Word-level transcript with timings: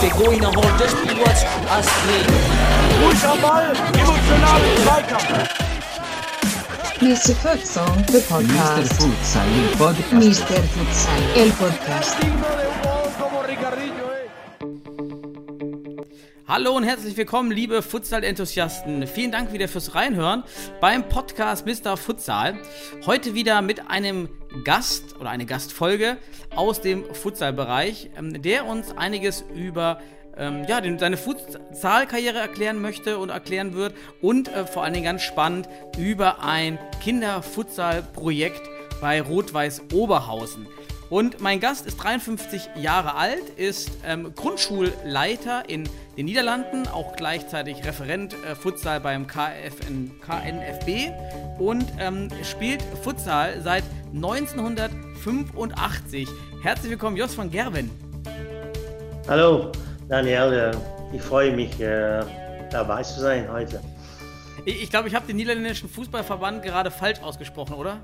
Der 0.00 0.10
Goiner 0.10 0.48
holt 0.48 0.80
das 0.80 0.90
Spiel 0.90 1.16
was 1.24 1.44
Astrid. 1.70 2.26
Ruhig 3.02 3.24
am 3.24 3.40
Ball, 3.40 3.72
emotional 3.94 4.60
im 4.60 4.82
Zweikampf. 4.84 5.48
Mr. 7.00 7.34
Futsal, 7.36 8.04
the 8.08 8.12
Mr. 8.14 8.22
podcast. 8.28 8.92
Futsal, 8.94 9.46
il 9.56 9.76
podcast. 9.76 10.12
Mr. 10.12 10.62
Futsal, 10.74 11.22
el 11.36 11.50
podcast. 11.52 12.16
Hallo 16.50 16.74
und 16.74 16.84
herzlich 16.84 17.14
willkommen, 17.18 17.50
liebe 17.50 17.82
Futsal-Enthusiasten. 17.82 19.06
Vielen 19.06 19.30
Dank 19.30 19.52
wieder 19.52 19.68
fürs 19.68 19.94
Reinhören 19.94 20.44
beim 20.80 21.06
Podcast 21.06 21.66
Mr. 21.66 21.98
Futsal. 21.98 22.56
Heute 23.04 23.34
wieder 23.34 23.60
mit 23.60 23.90
einem 23.90 24.30
Gast 24.64 25.16
oder 25.20 25.28
eine 25.28 25.44
Gastfolge 25.44 26.16
aus 26.56 26.80
dem 26.80 27.04
Futsal-Bereich, 27.04 28.08
ähm, 28.16 28.40
der 28.40 28.64
uns 28.64 28.96
einiges 28.96 29.44
über 29.54 30.00
ähm, 30.38 30.64
ja, 30.66 30.80
seine 30.98 31.18
Futsal-Karriere 31.18 32.38
erklären 32.38 32.80
möchte 32.80 33.18
und 33.18 33.28
erklären 33.28 33.74
wird 33.74 33.94
und 34.22 34.48
äh, 34.48 34.64
vor 34.64 34.84
allen 34.84 34.94
Dingen 34.94 35.04
ganz 35.04 35.24
spannend 35.24 35.68
über 35.98 36.42
ein 36.42 36.78
Kinder-Futsal-Projekt 37.02 38.62
bei 39.02 39.20
Rot-Weiß 39.20 39.82
Oberhausen. 39.92 40.66
Und 41.10 41.40
mein 41.40 41.60
Gast 41.60 41.86
ist 41.86 41.96
53 41.96 42.70
Jahre 42.76 43.16
alt, 43.16 43.50
ist 43.56 43.90
ähm, 44.06 44.32
Grundschulleiter 44.34 45.68
in 45.68 45.88
den 46.18 46.26
Niederlanden, 46.26 46.86
auch 46.88 47.14
gleichzeitig 47.14 47.84
Referent 47.84 48.34
äh, 48.44 48.56
Futsal 48.56 48.98
beim 48.98 49.28
KFN, 49.28 50.10
KNFB 50.20 51.12
und 51.60 51.86
ähm, 52.00 52.28
spielt 52.42 52.82
Futsal 53.04 53.60
seit 53.62 53.84
1985. 54.12 56.26
Herzlich 56.60 56.90
willkommen, 56.90 57.16
Jos 57.16 57.38
van 57.38 57.52
Gerwen. 57.52 57.88
Hallo 59.28 59.70
Daniel, 60.08 60.52
äh, 60.52 60.72
ich 61.14 61.22
freue 61.22 61.54
mich 61.54 61.80
äh, 61.80 62.24
dabei 62.72 63.04
zu 63.04 63.20
sein 63.20 63.48
heute. 63.48 63.80
Ich, 64.64 64.82
ich 64.82 64.90
glaube, 64.90 65.06
ich 65.06 65.14
habe 65.14 65.24
den 65.24 65.36
niederländischen 65.36 65.88
Fußballverband 65.88 66.64
gerade 66.64 66.90
falsch 66.90 67.20
ausgesprochen, 67.20 67.74
oder? 67.74 68.00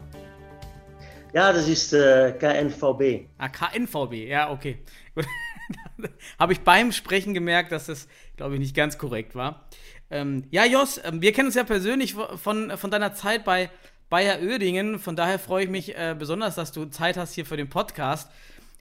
Ja, 1.32 1.52
das 1.52 1.66
ist 1.66 1.92
äh, 1.92 2.32
KNVB. 2.38 3.26
Ah, 3.38 3.48
KNVB, 3.48 4.12
ja, 4.28 4.52
okay. 4.52 4.78
Gut. 5.16 5.26
Habe 6.38 6.52
ich 6.52 6.60
beim 6.60 6.92
Sprechen 6.92 7.34
gemerkt, 7.34 7.72
dass 7.72 7.86
das, 7.86 8.08
glaube 8.36 8.54
ich, 8.54 8.60
nicht 8.60 8.74
ganz 8.74 8.98
korrekt 8.98 9.34
war. 9.34 9.68
Ähm, 10.10 10.44
ja, 10.50 10.64
Jos, 10.64 11.00
ähm, 11.04 11.22
wir 11.22 11.32
kennen 11.32 11.46
uns 11.46 11.54
ja 11.54 11.64
persönlich 11.64 12.14
von, 12.14 12.76
von 12.76 12.90
deiner 12.90 13.14
Zeit 13.14 13.44
bei 13.44 13.70
Bayer 14.10 14.40
Oerdingen. 14.42 14.98
Von 14.98 15.16
daher 15.16 15.38
freue 15.38 15.64
ich 15.64 15.70
mich 15.70 15.96
äh, 15.96 16.14
besonders, 16.18 16.54
dass 16.54 16.72
du 16.72 16.86
Zeit 16.86 17.16
hast 17.16 17.34
hier 17.34 17.46
für 17.46 17.56
den 17.56 17.68
Podcast, 17.68 18.30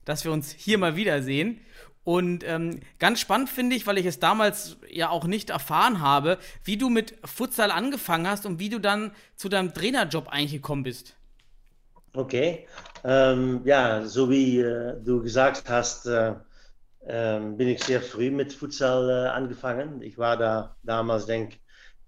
dass 0.06 0.25
wir 0.25 0.31
uns 0.31 0.52
hier 0.52 0.78
mal 0.78 0.95
wiedersehen. 0.95 1.59
Und 2.03 2.44
ähm, 2.44 2.81
ganz 3.00 3.22
spannend 3.22 3.50
finde 3.50 3.75
ich, 3.75 3.88
weil 3.88 3.97
ich 3.97 4.06
es 4.06 4.20
damals 4.20 4.78
ja 4.92 5.09
auch 5.09 5.25
nicht 5.25 5.50
erfahren 5.52 6.02
habe, 6.02 6.38
wie 6.64 6.78
du 6.78 6.90
mit 6.90 7.16
Futsal 7.23 7.72
angefangen 7.72 8.28
hast 8.28 8.45
und 8.45 8.59
wie 8.59 8.70
du 8.70 8.80
dann 8.80 9.12
zu 9.38 9.47
deinem 9.47 9.73
Trainerjob 9.73 10.28
eigentlich 10.28 10.52
gekommen 10.52 10.84
bist. 10.84 11.16
Okay. 12.14 12.68
Ähm, 13.03 13.62
ja, 13.64 14.06
so 14.06 14.30
wie 14.30 14.59
äh, 14.59 14.95
du 15.03 15.22
gesagt 15.22 15.70
hast, 15.70 16.06
äh, 16.06 16.34
ähm, 17.08 17.58
bin 17.58 17.68
ich 17.68 17.84
sehr 17.84 18.02
früh 18.02 18.32
mit 18.32 18.54
Futsal 18.54 19.09
äh, 19.09 19.30
angefangen. 19.30 20.02
Ich 20.02 20.18
war 20.18 20.38
da 20.38 20.76
damals, 20.84 21.26
denke 21.26 21.56
ich, 21.56 21.62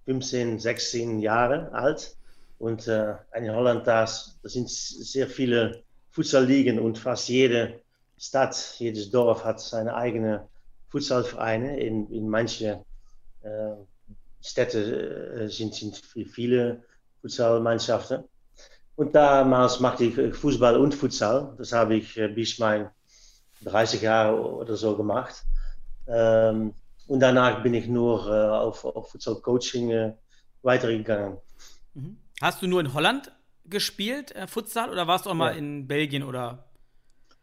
15, 0.05 0.59
16 0.59 1.19
Jahre 1.19 1.71
alt. 1.73 2.15
Und 2.57 2.87
äh, 2.87 3.15
in 3.35 3.51
Holland, 3.51 3.85
da 3.85 4.07
sind 4.07 4.69
sehr 4.69 5.27
viele 5.27 5.83
Futsalligen 6.11 6.79
und 6.79 6.97
fast 6.97 7.27
jede 7.27 7.81
Stadt, 8.17 8.75
jedes 8.77 9.11
Dorf 9.11 9.43
hat 9.43 9.59
seine 9.59 9.95
eigene 9.95 10.47
Futsalvereine. 10.87 11.79
In, 11.79 12.09
in 12.11 12.29
manchen 12.29 12.79
äh, 13.41 13.73
Städten 14.41 14.93
äh, 14.93 15.49
sind, 15.49 15.75
sind 15.75 15.97
viele 15.97 16.83
Futsalmannschaften. 17.21 18.23
Und 18.95 19.13
damals 19.13 19.81
machte 19.81 20.05
ich 20.05 20.35
Fußball 20.37 20.77
und 20.77 20.95
Futsal. 20.95 21.53
Das 21.57 21.73
habe 21.73 21.95
ich 21.95 22.17
äh, 22.17 22.29
bis 22.29 22.59
mein 22.59 22.89
30 23.61 24.01
Jahre 24.01 24.39
oder 24.41 24.75
so 24.75 24.95
gemacht. 24.97 25.43
Ähm, 26.07 26.73
und 27.07 27.19
danach 27.19 27.61
bin 27.63 27.73
ich 27.73 27.87
nur 27.87 28.27
äh, 28.27 28.49
auf, 28.49 28.85
auf 28.85 29.11
Futsal-Coaching 29.11 29.91
äh, 29.91 30.13
weitergegangen. 30.63 31.37
Mhm. 31.93 32.17
Hast 32.41 32.61
du 32.61 32.67
nur 32.67 32.81
in 32.81 32.93
Holland 32.93 33.31
gespielt, 33.65 34.35
äh, 34.35 34.47
Futsal, 34.47 34.89
oder 34.89 35.07
warst 35.07 35.25
du 35.25 35.29
auch 35.31 35.33
mal 35.35 35.53
Ja. 35.53 35.57
in 35.57 35.87
Belgien 35.87 36.23
oder? 36.23 36.65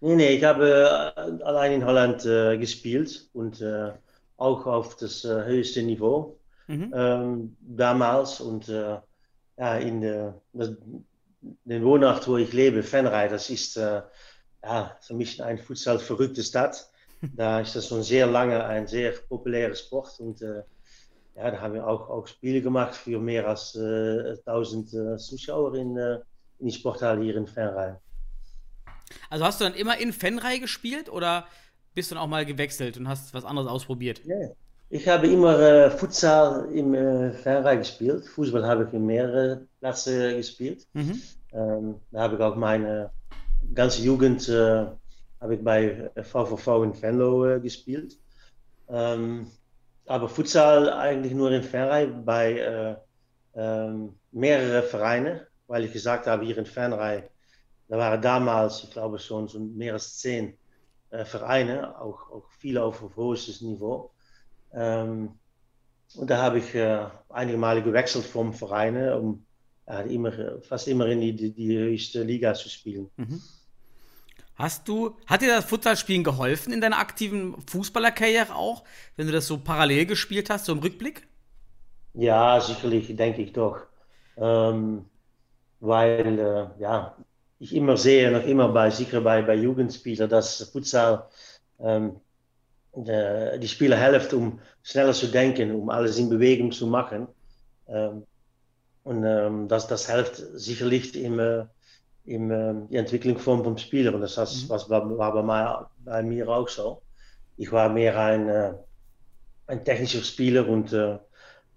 Nee, 0.01 0.17
nee, 0.17 0.29
ich 0.31 0.45
habe 0.45 1.13
äh, 1.17 1.45
allein 1.45 1.73
in 1.73 1.85
Holland 1.85 2.25
äh, 2.27 2.59
gespielt 2.59 3.29
und 3.33 3.61
äh, 3.61 3.93
auch 4.37 4.67
auf 4.67 4.97
das 4.97 5.23
höchste 5.25 5.83
Niveau 5.83 6.39
Mhm. 6.69 6.93
ähm, 6.95 7.57
damals. 7.61 8.41
Und 8.41 8.69
ja, 8.69 9.77
in 9.79 10.01
der, 10.01 10.41
den 11.65 11.85
Wohnort, 11.85 12.27
wo 12.29 12.37
ich 12.37 12.53
lebe, 12.53 12.83
Venray, 12.91 13.29
das 13.29 13.51
ist 13.51 13.79
ja, 14.63 14.97
für 15.01 15.15
mich 15.15 15.43
eine 15.43 15.59
Futsal-verrückte 15.59 16.43
Stadt. 16.43 16.89
Da 17.37 17.61
ist 17.61 17.77
das 17.77 17.87
schon 17.87 18.03
sehr 18.03 18.27
lange 18.27 18.65
ein 18.65 18.89
sehr 18.89 19.13
populärer 19.13 19.77
Sport 19.77 20.19
und 20.19 20.43
äh, 20.43 20.65
ja, 21.37 21.53
da 21.53 21.61
haben 21.61 21.75
wir 21.75 21.87
auch, 21.87 22.11
auch 22.11 22.27
Spiele 22.27 22.61
gemacht 22.61 22.97
für 22.97 23.21
mehr 23.21 23.47
als 23.47 23.77
äh, 23.77 24.37
1000 24.45 24.93
äh, 24.93 25.17
Zuschauer 25.19 25.75
in, 25.77 25.97
äh, 25.97 26.19
in 26.59 26.67
die 26.67 26.73
Sporthalle 26.73 27.23
hier 27.23 27.37
in 27.37 27.47
Venray. 27.47 27.95
Also 29.31 29.45
hast 29.45 29.61
du 29.61 29.65
dann 29.67 29.75
immer 29.75 29.99
in 29.99 30.13
Fenrei 30.13 30.59
gespielt 30.59 31.09
oder 31.09 31.47
bist 31.95 32.11
du 32.11 32.17
dann 32.17 32.25
auch 32.25 32.29
mal 32.29 32.45
gewechselt 32.45 32.97
und 32.97 33.09
hast 33.09 33.33
was 33.35 33.45
anderes 33.45 33.69
ausprobiert? 33.69 34.21
Ja, 34.25 34.49
ich 34.91 35.09
habe 35.09 35.27
immer 35.27 35.59
äh, 35.59 35.91
Futsal 35.91 36.69
im 36.75 36.93
äh, 36.95 37.33
Venray 37.45 37.79
gespielt. 37.79 38.27
Fußball 38.27 38.67
habe 38.67 38.87
ich 38.89 38.93
in 38.93 39.07
mehreren 39.07 39.69
Plätzen 39.81 40.37
gespielt. 40.37 40.87
Mhm. 40.93 41.23
Ähm, 41.53 41.95
da 42.11 42.21
habe 42.21 42.35
ich 42.35 42.41
auch 42.41 42.57
meine 42.57 43.11
ganze 43.75 44.03
Jugend 44.03 44.49
äh, 44.49 44.87
habe 45.41 45.55
ich 45.55 45.65
bei 45.65 46.11
VVV 46.23 46.85
in 46.85 47.03
Venlo 47.03 47.47
äh, 47.47 47.61
gespielt. 47.61 48.19
Ähm, 48.89 49.47
aber 50.07 50.29
Futsal 50.29 50.93
eigentlich 50.93 51.33
nur 51.33 51.51
in 51.51 51.73
Venray 51.73 52.07
bei 52.07 52.59
äh, 52.59 52.97
ähm, 53.55 54.19
mehreren 54.31 54.89
Vereinen, 54.89 55.41
weil 55.67 55.85
ich 55.85 55.93
gesagt 55.93 56.27
habe, 56.27 56.45
hier 56.45 56.59
in 56.59 56.67
Venray, 56.67 57.25
da 57.89 57.99
waren 57.99 58.23
damals, 58.23 58.85
ich 58.85 58.91
glaube 58.91 59.19
schon, 59.19 59.49
so 59.49 59.61
mehr 59.61 59.95
als 59.95 60.19
zehn 60.19 60.57
äh, 61.11 61.25
Vereine, 61.25 62.01
auch, 62.01 62.31
auch 62.31 62.49
viele 62.59 62.83
auf 62.83 63.03
hohes 63.17 63.61
Niveau. 63.61 64.13
Ähm, 64.73 65.39
und 66.17 66.31
da 66.31 66.39
habe 66.39 66.59
ich 66.59 66.75
äh, 66.75 67.07
einige 67.29 67.59
Male 67.59 67.83
gewechselt 67.83 68.25
vom 68.25 68.53
Vereine, 68.53 69.19
um 69.19 69.47
ja, 69.93 70.01
immer, 70.01 70.33
fast 70.63 70.89
immer 70.89 71.07
in 71.07 71.21
die, 71.21 71.53
die, 71.53 71.79
höchste 71.79 72.23
Liga 72.23 72.55
zu 72.55 72.69
spielen. 72.71 73.11
Hast 74.55 74.89
du, 74.89 75.17
hat 75.27 75.43
dir 75.43 75.49
das 75.49 75.67
Futsalspielen 75.67 76.25
geholfen 76.25 76.73
in 76.73 76.81
deiner 76.81 76.99
aktiven 76.99 77.61
Fußballerkarriere 77.69 78.55
auch, 78.55 78.85
wenn 79.17 79.27
du 79.27 79.33
das 79.33 79.47
so 79.47 79.59
parallel 79.59 80.07
gespielt 80.07 80.49
hast, 80.51 80.65
so 80.65 80.73
im 80.73 80.79
Rückblick? 80.79 81.27
Ja, 82.15 82.61
sicherlich, 82.61 83.15
denke 83.17 83.43
ich 83.43 83.53
doch. 83.53 83.81
Ähm, 84.37 85.05
weil 85.81 86.39
äh, 86.39 86.81
ja, 86.81 87.17
ich 87.59 87.75
immer 87.75 87.97
sehe, 87.97 88.31
noch 88.31 88.45
immer 88.45 88.69
bei, 88.69 88.91
sicher 88.91 89.21
bei, 89.21 89.43
bei 89.43 89.55
Jugendspielern, 89.55 90.31
dass 90.31 90.63
Futsal 90.73 91.27
ähm, 91.81 92.17
de, 92.95 93.59
die 93.59 93.69
Spieler 93.69 93.97
hilft, 93.97 94.33
um 94.33 94.59
schneller 94.83 95.13
zu 95.13 95.27
denken, 95.27 95.73
um 95.73 95.91
alles 95.91 96.19
in 96.19 96.31
Bewegung 96.31 96.73
zu 96.73 96.87
machen. 96.87 97.29
Ähm, 97.89 98.25
und 99.05 99.25
ähm, 99.25 99.69
das, 99.69 99.89
das 99.89 100.11
hilft 100.11 100.37
sicherlich 100.37 101.17
im, 101.17 101.39
äh, 101.39 101.65
im, 102.25 102.51
äh, 102.51 102.75
die 102.89 102.97
Entwicklung 102.97 103.39
vom, 103.39 103.65
vom 103.65 103.77
Spieler. 103.79 104.15
Und 104.15 104.21
das 104.21 104.37
was, 104.37 104.69
was 104.69 104.89
war, 104.89 105.19
war 105.19 105.33
bei, 105.33 105.43
mir, 105.43 105.91
bei 106.05 106.23
mir 106.23 106.49
auch 106.49 106.69
so. 106.69 107.03
Ich 107.57 107.73
war 107.73 107.89
mehr 107.89 108.19
ein, 108.19 108.49
äh, 108.49 108.75
ein 109.67 109.85
technischer 109.85 110.23
Spieler 110.23 110.69
und 110.69 110.93
äh, 110.93 111.19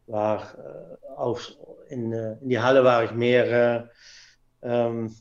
war 0.08 0.42
äh, 0.58 1.12
auf, 1.16 1.52
in, 1.90 2.14
äh, 2.14 2.34
in 2.42 2.50
die 2.50 2.60
Halle 2.60 2.84
war 2.84 3.04
ich 3.04 3.12
mehr, 3.12 3.90
äh, 4.62 4.68
ähm, 4.68 5.16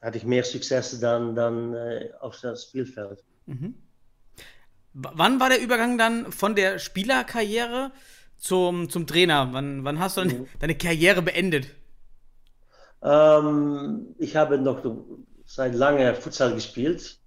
hatte 0.00 0.16
ich 0.16 0.24
mehr 0.24 0.44
Success 0.44 0.98
dann, 0.98 1.34
dann 1.34 1.74
äh, 1.74 2.10
auf 2.20 2.40
das 2.40 2.64
Spielfeld. 2.64 3.22
Mhm. 3.46 3.74
Wann 4.94 5.38
war 5.38 5.50
der 5.50 5.60
Übergang 5.60 5.98
dann 5.98 6.32
von 6.32 6.54
der 6.56 6.78
Spielerkarriere 6.78 7.92
zum, 8.40 8.88
zum 8.90 9.06
Trainer? 9.06 9.48
Wann, 9.52 9.84
wann 9.84 9.98
hast 10.00 10.16
du 10.16 10.22
dann 10.22 10.34
Mhm. 10.34 10.48
deine 10.58 10.76
Karriere 10.76 11.22
beendet? 11.22 11.68
Ähm, 13.02 14.14
ich 14.18 14.36
habe 14.36 14.58
noch 14.58 14.82
seit 15.46 15.74
lange 15.74 16.14
Futsal 16.14 16.54
gespielt, 16.54 17.18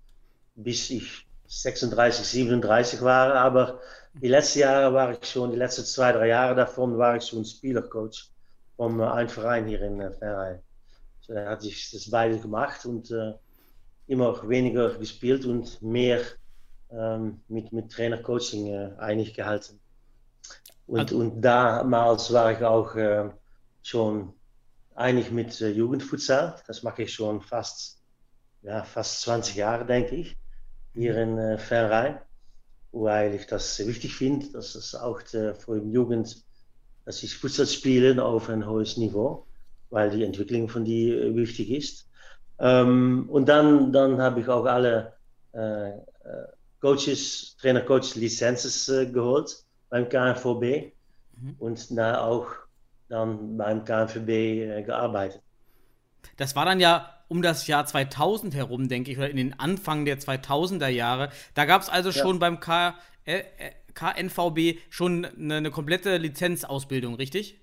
bis 0.55 0.89
ich 0.89 1.27
36, 1.47 2.25
37 2.27 3.01
war, 3.01 3.35
aber 3.35 3.81
die 4.13 4.27
letzten 4.29 4.59
Jahre 4.61 4.93
war 4.93 5.11
ich 5.13 5.25
schon, 5.29 5.51
die 5.51 5.57
letzten 5.57 5.85
zwei, 5.85 6.11
drei 6.11 6.27
Jahre 6.29 6.55
davon 6.55 6.97
war 6.97 7.17
ich 7.17 7.25
schon 7.25 7.45
Spielercoach 7.45 8.29
vom 8.77 8.99
äh, 9.01 9.05
einen 9.05 9.29
Verein 9.29 9.67
hier 9.67 9.81
in 9.83 9.99
äh, 10.01 10.11
Venray. 10.21 10.59
So, 11.21 11.33
er 11.33 11.49
hat 11.51 11.61
sich 11.63 11.91
das 11.91 12.09
beide 12.11 12.39
gemacht 12.39 12.85
und 12.85 13.11
äh, 13.11 13.33
immer 14.07 14.47
weniger 14.49 14.97
gespielt 14.97 15.45
und 15.45 15.81
mehr 15.81 16.21
ähm, 16.91 17.41
mit, 17.49 17.73
mit 17.73 17.91
Trainer-Coaching 17.91 18.67
äh, 18.67 18.91
einig 18.99 19.33
gehalten. 19.35 19.79
Und, 20.93 20.99
Also- 20.99 21.17
und 21.17 21.41
damals 21.41 22.31
war 22.31 22.51
ich 22.51 22.63
auch 22.63 22.95
äh, 22.95 23.27
schon 23.81 24.31
einig 24.93 25.31
mit 25.31 25.59
äh, 25.59 25.69
Jugendfutsal. 25.71 26.55
Das 26.67 26.83
mache 26.83 27.01
ich 27.01 27.13
schon 27.13 27.41
fast, 27.41 27.97
ja, 28.61 28.83
fast 28.83 29.21
20 29.21 29.55
Jahre, 29.55 29.87
denke 29.87 30.15
ich, 30.15 30.37
hier 30.93 31.17
in 31.17 31.39
äh, 31.39 31.57
Verein, 31.57 32.19
weil 32.91 33.33
ich 33.33 33.47
das 33.47 33.79
wichtig 33.87 34.15
finde, 34.15 34.51
dass 34.51 34.75
es 34.75 34.93
auch 34.93 35.19
äh, 35.33 35.55
für 35.55 35.79
die 35.79 35.91
Jugend, 35.91 36.45
dass 37.05 37.17
sie 37.17 37.27
Futsal 37.27 37.65
spielen 37.65 38.19
auf 38.19 38.49
ein 38.49 38.67
hohes 38.67 38.95
Niveau, 38.97 39.47
weil 39.89 40.11
die 40.11 40.23
Entwicklung 40.23 40.69
von 40.69 40.85
die 40.85 41.09
äh, 41.09 41.35
wichtig 41.35 41.71
ist. 41.71 42.07
Ähm, 42.59 43.27
und 43.31 43.49
dann, 43.49 43.91
dann 43.91 44.21
habe 44.21 44.41
ich 44.41 44.47
auch 44.47 44.65
alle 44.65 45.13
äh, 45.55 45.89
äh, 45.89 46.01
Coaches, 46.79 47.57
Trainer-Coach 47.59 48.13
Lizenzen 48.13 48.95
äh, 48.95 49.11
geholt 49.11 49.62
beim 49.93 50.09
KNVB 50.09 50.93
Mhm. 51.37 51.57
und 51.57 51.97
da 51.97 52.21
auch 52.25 52.47
dann 53.09 53.57
beim 53.57 53.85
KNVB 53.85 54.29
äh, 54.29 54.83
gearbeitet. 54.83 55.43
Das 56.37 56.55
war 56.55 56.65
dann 56.65 56.79
ja 56.79 57.09
um 57.27 57.41
das 57.41 57.67
Jahr 57.67 57.85
2000 57.85 58.53
herum, 58.55 58.87
denke 58.87 59.11
ich, 59.11 59.17
oder 59.17 59.29
in 59.29 59.37
den 59.37 59.59
Anfang 59.59 60.05
der 60.05 60.19
2000er 60.19 60.87
Jahre. 60.89 61.29
Da 61.55 61.65
gab 61.65 61.81
es 61.81 61.89
also 61.89 62.11
Ja. 62.11 62.11
schon 62.11 62.39
beim 62.39 62.59
K 62.59 62.95
äh, 63.25 63.39
äh, 63.57 63.71
KNVB 63.93 64.79
schon 64.89 65.25
eine, 65.25 65.55
eine 65.57 65.71
komplette 65.71 66.17
Lizenzausbildung, 66.17 67.15
richtig? 67.15 67.59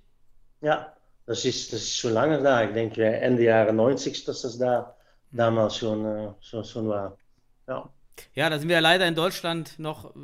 Ja, 0.60 0.96
das 1.26 1.44
ist, 1.44 1.72
das 1.72 1.82
ist 1.82 1.96
schon 1.98 2.12
lange 2.12 2.42
da. 2.42 2.64
Ich 2.64 2.72
denke 2.72 3.04
Ende 3.04 3.42
Jahre 3.44 3.72
90, 3.72 4.24
dass 4.24 4.42
das 4.42 4.58
da 4.58 4.96
damals 5.30 5.76
schon, 5.76 6.04
äh, 6.04 6.34
schon, 6.40 6.64
schon 6.64 6.88
war. 6.88 7.18
Ja. 7.66 7.90
Ja, 8.34 8.50
da 8.50 8.58
sind 8.58 8.68
wir 8.68 8.76
ja 8.76 8.80
leider 8.80 9.06
in 9.06 9.14
Deutschland 9.14 9.78
noch 9.78 10.14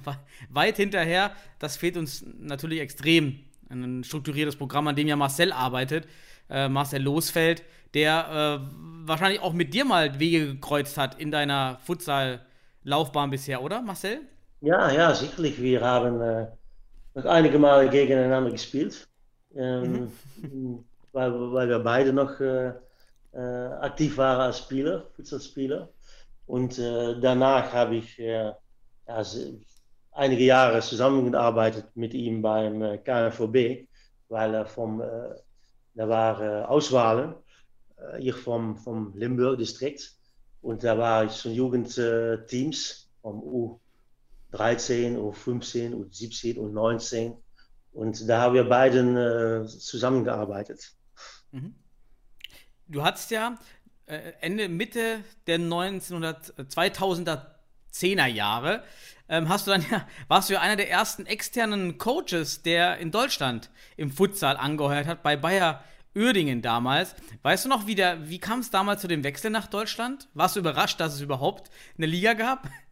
weit 0.50 0.76
hinterher. 0.76 1.32
Das 1.58 1.76
fehlt 1.76 1.96
uns 1.96 2.24
natürlich 2.38 2.80
extrem. 2.80 3.40
Ein 3.68 4.04
strukturiertes 4.04 4.56
Programm, 4.56 4.86
an 4.86 4.96
dem 4.96 5.08
ja 5.08 5.16
Marcel 5.16 5.52
arbeitet, 5.52 6.06
äh, 6.48 6.68
Marcel 6.68 7.02
Losfeld, 7.02 7.64
der 7.94 8.60
äh, 8.62 9.06
wahrscheinlich 9.06 9.40
auch 9.40 9.52
mit 9.52 9.74
dir 9.74 9.84
mal 9.84 10.20
Wege 10.20 10.46
gekreuzt 10.54 10.98
hat 10.98 11.20
in 11.20 11.30
deiner 11.30 11.78
Futsal-Laufbahn 11.84 13.30
bisher, 13.30 13.62
oder 13.62 13.82
Marcel? 13.82 14.20
Ja, 14.60 14.90
ja, 14.90 15.14
sicherlich. 15.14 15.60
Wir 15.60 15.80
haben 15.80 16.20
äh, 16.20 16.46
noch 17.14 17.24
einige 17.24 17.58
Male 17.58 17.88
gegeneinander 17.88 18.50
gespielt, 18.50 19.08
ähm, 19.54 20.12
weil, 21.12 21.32
weil 21.52 21.68
wir 21.68 21.78
beide 21.80 22.12
noch 22.12 22.38
äh, 22.40 22.72
äh, 23.32 23.66
aktiv 23.80 24.16
waren 24.16 24.40
als 24.40 24.58
Spieler, 24.58 25.04
Futsalspieler. 25.14 25.88
Und 26.46 26.78
äh, 26.78 27.20
danach 27.20 27.72
habe 27.72 27.96
ich 27.96 28.18
äh, 28.18 28.52
se- 29.22 29.60
einige 30.12 30.44
Jahre 30.44 30.80
zusammengearbeitet 30.80 31.86
mit 31.94 32.14
ihm 32.14 32.40
beim 32.42 32.82
äh, 32.82 32.98
KNVB, 32.98 33.88
weil 34.28 34.54
er 34.54 34.66
vom, 34.66 35.00
äh, 35.00 35.34
da 35.94 36.08
waren 36.08 36.62
äh, 36.62 36.64
Auswahlen 36.66 37.34
äh, 37.96 38.18
hier 38.20 38.34
vom, 38.34 38.76
vom 38.76 39.14
Limburg-Distrikt. 39.16 40.14
Und 40.62 40.82
da 40.84 40.96
war 40.98 41.24
ich 41.24 41.32
so 41.32 41.48
Jugendteams 41.50 43.10
vom 43.22 43.40
U13, 44.52 45.16
U15, 45.16 45.94
U17, 45.94 46.56
U19. 46.58 47.36
Und 47.92 48.28
da 48.28 48.40
haben 48.40 48.54
wir 48.54 48.64
beiden 48.64 49.66
zusammengearbeitet. 49.68 50.92
Mhm. 51.52 51.74
Du 52.88 53.02
hattest 53.02 53.30
ja 53.30 53.58
Ende, 54.06 54.68
Mitte 54.68 55.24
der 55.46 55.56
1900, 55.56 56.54
2010er 56.58 58.26
Jahre, 58.26 58.84
ähm, 59.28 59.48
hast 59.48 59.66
du 59.66 59.72
dann 59.72 59.84
ja, 59.90 60.06
warst 60.28 60.48
du 60.48 60.54
ja 60.54 60.60
einer 60.60 60.76
der 60.76 60.90
ersten 60.90 61.26
externen 61.26 61.98
Coaches, 61.98 62.62
der 62.62 62.98
in 62.98 63.10
Deutschland 63.10 63.70
im 63.96 64.10
Futsal 64.10 64.56
angeheuert 64.56 65.06
hat, 65.06 65.22
bei 65.22 65.36
Bayer 65.36 65.82
Uerdingen 66.14 66.62
damals. 66.62 67.14
Weißt 67.42 67.64
du 67.64 67.68
noch, 67.68 67.86
wie, 67.86 67.94
der, 67.94 68.28
wie 68.28 68.38
kam 68.38 68.60
es 68.60 68.70
damals 68.70 69.02
zu 69.02 69.08
dem 69.08 69.22
Wechsel 69.24 69.50
nach 69.50 69.66
Deutschland? 69.66 70.28
Warst 70.34 70.56
du 70.56 70.60
überrascht, 70.60 70.98
dass 71.00 71.14
es 71.14 71.20
überhaupt 71.20 71.70
eine 71.98 72.06
Liga 72.06 72.34
gab? 72.34 72.68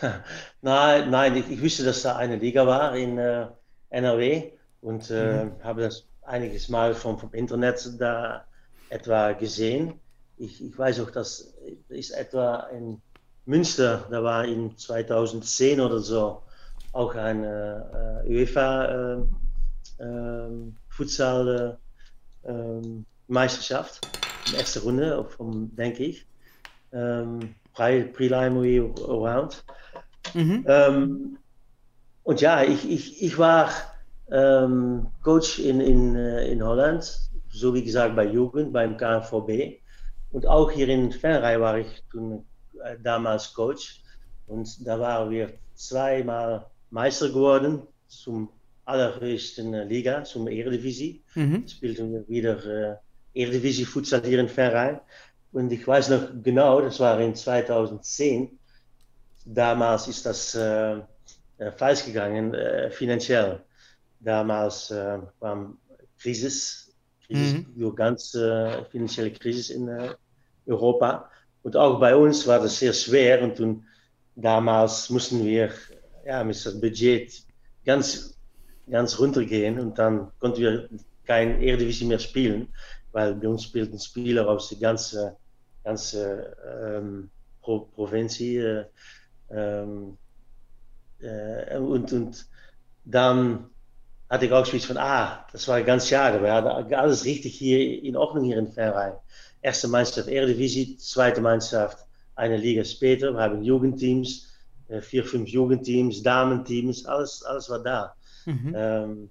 Nein, 0.62 1.10
nein, 1.10 1.36
ich, 1.36 1.50
ich 1.50 1.62
wusste, 1.62 1.84
dass 1.84 2.02
da 2.02 2.16
eine 2.16 2.36
Liga 2.36 2.66
war 2.66 2.96
in 2.96 3.18
äh, 3.18 3.46
NRW 3.90 4.52
und 4.80 5.10
äh, 5.10 5.50
habe 5.62 5.82
das 5.82 6.06
einiges 6.22 6.68
Mal 6.68 6.94
vom, 6.94 7.18
vom 7.18 7.32
Internet 7.34 8.00
da 8.00 8.46
etwa 8.92 9.32
gesehen. 9.32 9.94
Ich, 10.36 10.64
ich 10.64 10.76
weiß 10.76 11.00
auch, 11.00 11.10
dass 11.10 11.54
ist 11.88 12.10
etwa 12.10 12.68
in 12.68 13.00
Münster, 13.44 14.06
da 14.10 14.22
war 14.22 14.44
in 14.44 14.76
2010 14.76 15.80
oder 15.80 15.98
so 15.98 16.42
auch 16.92 17.14
eine 17.14 18.22
äh, 18.24 18.28
UEFA 18.28 18.84
äh, 18.84 19.22
ähm, 19.98 20.76
Futsal 20.88 21.78
äh, 22.44 22.50
ähm, 22.50 23.06
Meisterschaft, 23.28 24.00
in 24.48 24.54
erster 24.54 24.82
Runde, 24.82 25.24
vom, 25.24 25.74
denke 25.74 26.04
ich. 26.04 26.26
Ähm, 26.92 27.54
Pre- 27.72 28.10
Preliminary 28.12 28.78
Round. 28.78 29.64
Mhm. 30.34 30.64
Ähm, 30.68 31.38
und 32.24 32.40
ja, 32.40 32.62
ich, 32.62 32.88
ich, 32.90 33.22
ich 33.22 33.38
war 33.38 33.70
ähm, 34.30 35.06
Coach 35.22 35.58
in, 35.58 35.80
in, 35.80 36.14
äh, 36.14 36.46
in 36.48 36.62
Holland, 36.62 37.30
so 37.52 37.74
wie 37.74 37.84
gesagt 37.84 38.16
bei 38.16 38.26
Jugend, 38.26 38.72
beim 38.72 38.96
KNVB. 38.96 39.80
Und 40.30 40.46
auch 40.46 40.70
hier 40.70 40.88
in 40.88 41.12
Venray 41.12 41.60
war 41.60 41.78
ich 41.78 41.86
äh, 42.14 42.96
damals 43.02 43.52
Coach. 43.54 44.02
Und 44.46 44.86
da 44.86 44.98
waren 44.98 45.30
wir 45.30 45.52
zweimal 45.74 46.66
Meister 46.90 47.28
geworden 47.28 47.82
zum 48.08 48.48
allerhöchsten 48.84 49.74
äh, 49.74 49.84
Liga, 49.84 50.24
zum 50.24 50.48
Eredivisie. 50.48 51.22
Mhm. 51.34 51.68
Spielten 51.68 52.12
wir 52.12 52.28
wieder 52.28 52.64
äh, 53.34 53.40
Eredivisie 53.40 53.84
Futsal 53.84 54.22
hier 54.24 54.40
in 54.40 54.54
Venray. 54.54 54.98
Und 55.52 55.70
ich 55.70 55.86
weiß 55.86 56.08
noch 56.08 56.28
genau, 56.42 56.80
das 56.80 56.98
war 56.98 57.20
in 57.20 57.34
2010 57.34 58.58
damals 59.44 60.08
ist 60.08 60.26
das 60.26 60.54
äh, 60.54 61.00
äh, 61.58 61.72
falsch 61.76 62.04
gegangen, 62.04 62.54
äh, 62.54 62.90
finanziell. 62.90 63.60
Damals 64.20 64.90
äh, 64.90 65.18
kam 65.40 65.78
Krise, 66.18 66.91
Krise 67.32 67.56
Mhm. 67.74 67.94
ganz 67.94 68.34
äh, 68.34 68.84
finanzielle 68.86 69.32
Krise 69.32 69.74
in 69.74 69.88
äh, 69.88 70.14
Europa. 70.66 71.30
Und 71.62 71.76
auch 71.76 72.00
bei 72.00 72.14
uns 72.16 72.46
war 72.46 72.60
das 72.60 72.78
sehr 72.78 72.92
schwer. 72.92 73.42
Und 73.42 73.56
toen, 73.56 73.84
damals 74.34 75.10
mussten 75.10 75.44
wir 75.44 75.70
ja, 76.24 76.44
mit 76.44 76.64
das 76.64 76.80
Budget 76.80 77.32
ganz, 77.84 78.38
ganz 78.90 79.18
runtergehen. 79.18 79.78
Und 79.78 79.98
dann 79.98 80.30
konnten 80.38 80.60
wir 80.60 80.88
kein 81.24 81.60
Eredivisie 81.62 82.06
mehr 82.06 82.18
spielen, 82.18 82.68
weil 83.12 83.34
bei 83.34 83.48
uns 83.48 83.64
spielten 83.64 83.98
Spieler 83.98 84.48
aus 84.48 84.68
der 84.70 84.78
ganzen, 84.78 85.32
ganzen 85.84 86.42
ähm, 86.84 87.30
Pro 87.60 87.80
Provincie. 87.80 88.58
Äh, 88.58 88.84
ähm, 89.50 90.18
äh, 91.20 91.78
und, 91.78 92.12
und 92.12 92.46
dann 93.04 93.71
hatte 94.32 94.46
ich 94.46 94.52
auch 94.52 94.66
zoiets 94.66 94.86
von, 94.86 94.96
ah, 94.96 95.46
das 95.52 95.68
war 95.68 95.82
ganz 95.82 96.08
schade. 96.08 96.42
Wir 96.42 96.54
hatten 96.54 96.94
alles 96.94 97.26
richtig 97.26 97.54
hier 97.54 98.02
in 98.02 98.16
Ordnung 98.16 98.44
hier 98.44 98.56
in 98.56 98.72
Verein. 98.72 99.12
Erste 99.60 99.88
Mannschaft 99.88 100.26
Eredivisie, 100.26 100.96
zweite 100.96 101.42
Mannschaft 101.42 101.98
eine 102.34 102.56
Liga 102.56 102.82
später. 102.82 103.34
Wir 103.34 103.40
haben 103.42 103.62
Jugendteams, 103.62 104.48
äh, 104.88 105.02
vier, 105.02 105.26
fünf 105.26 105.50
Jugendteams, 105.50 106.22
Damenteams, 106.22 107.04
alles, 107.04 107.42
alles 107.42 107.68
war 107.68 107.80
da. 107.80 108.14
Mhm. 108.46 108.74
Ähm, 108.74 109.30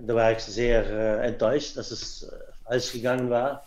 da 0.00 0.14
war 0.14 0.30
ich 0.30 0.38
sehr 0.38 0.86
äh, 0.86 1.26
enttäuscht, 1.26 1.76
dass 1.76 1.90
es 1.90 2.22
äh, 2.22 2.30
falsch 2.64 2.92
gegangen 2.92 3.28
war. 3.28 3.66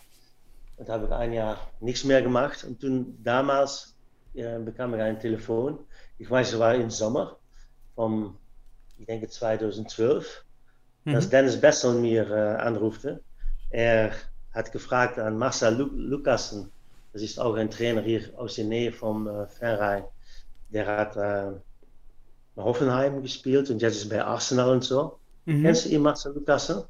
Und 0.78 0.88
habe 0.88 1.04
ich 1.04 1.12
ein 1.12 1.34
Jahr 1.34 1.58
nichts 1.80 2.02
mehr 2.02 2.22
gemacht. 2.22 2.64
Und 2.64 2.80
toen 2.80 3.18
damals 3.22 3.94
äh, 4.32 4.58
bekam 4.58 4.94
ich 4.94 5.02
ein 5.02 5.20
Telefon. 5.20 5.80
Ich 6.16 6.30
weiß, 6.30 6.54
es 6.54 6.58
war 6.58 6.74
im 6.74 6.88
Sommer 6.88 7.36
vom, 7.94 8.38
ich 8.96 9.04
denke 9.04 9.28
2012, 9.28 10.45
dass 11.10 11.26
Mhm. 11.26 11.30
Dennis 11.30 11.60
Bessel 11.60 11.94
mir 11.94 12.28
äh, 12.30 12.56
anrufte. 12.62 13.22
Er 13.70 14.12
hat 14.52 14.72
gefragt 14.72 15.18
an 15.18 15.38
Marcel 15.38 15.74
Lu 15.76 15.86
Lucassen, 15.94 16.70
das 17.12 17.22
ist 17.22 17.38
auch 17.38 17.54
ein 17.56 17.70
Trainer 17.70 18.02
hier 18.02 18.22
aus 18.36 18.54
der 18.56 18.64
Nähe 18.66 18.92
vom 18.92 19.26
äh, 19.28 19.46
Verein. 19.48 20.04
Der 20.70 20.86
hat 20.86 21.16
äh, 21.16 21.52
Hoffenheim 22.56 23.22
gespielt 23.22 23.70
und 23.70 23.82
jetzt 23.82 23.96
ist 23.96 24.08
bei 24.08 24.22
Arsenal 24.24 24.70
und 24.70 24.84
so. 24.84 25.18
Mhm. 25.44 25.62
Kennst 25.62 25.84
du 25.86 25.90
ihn, 25.90 26.02
Marcel 26.02 26.32
Lucassen? 26.34 26.84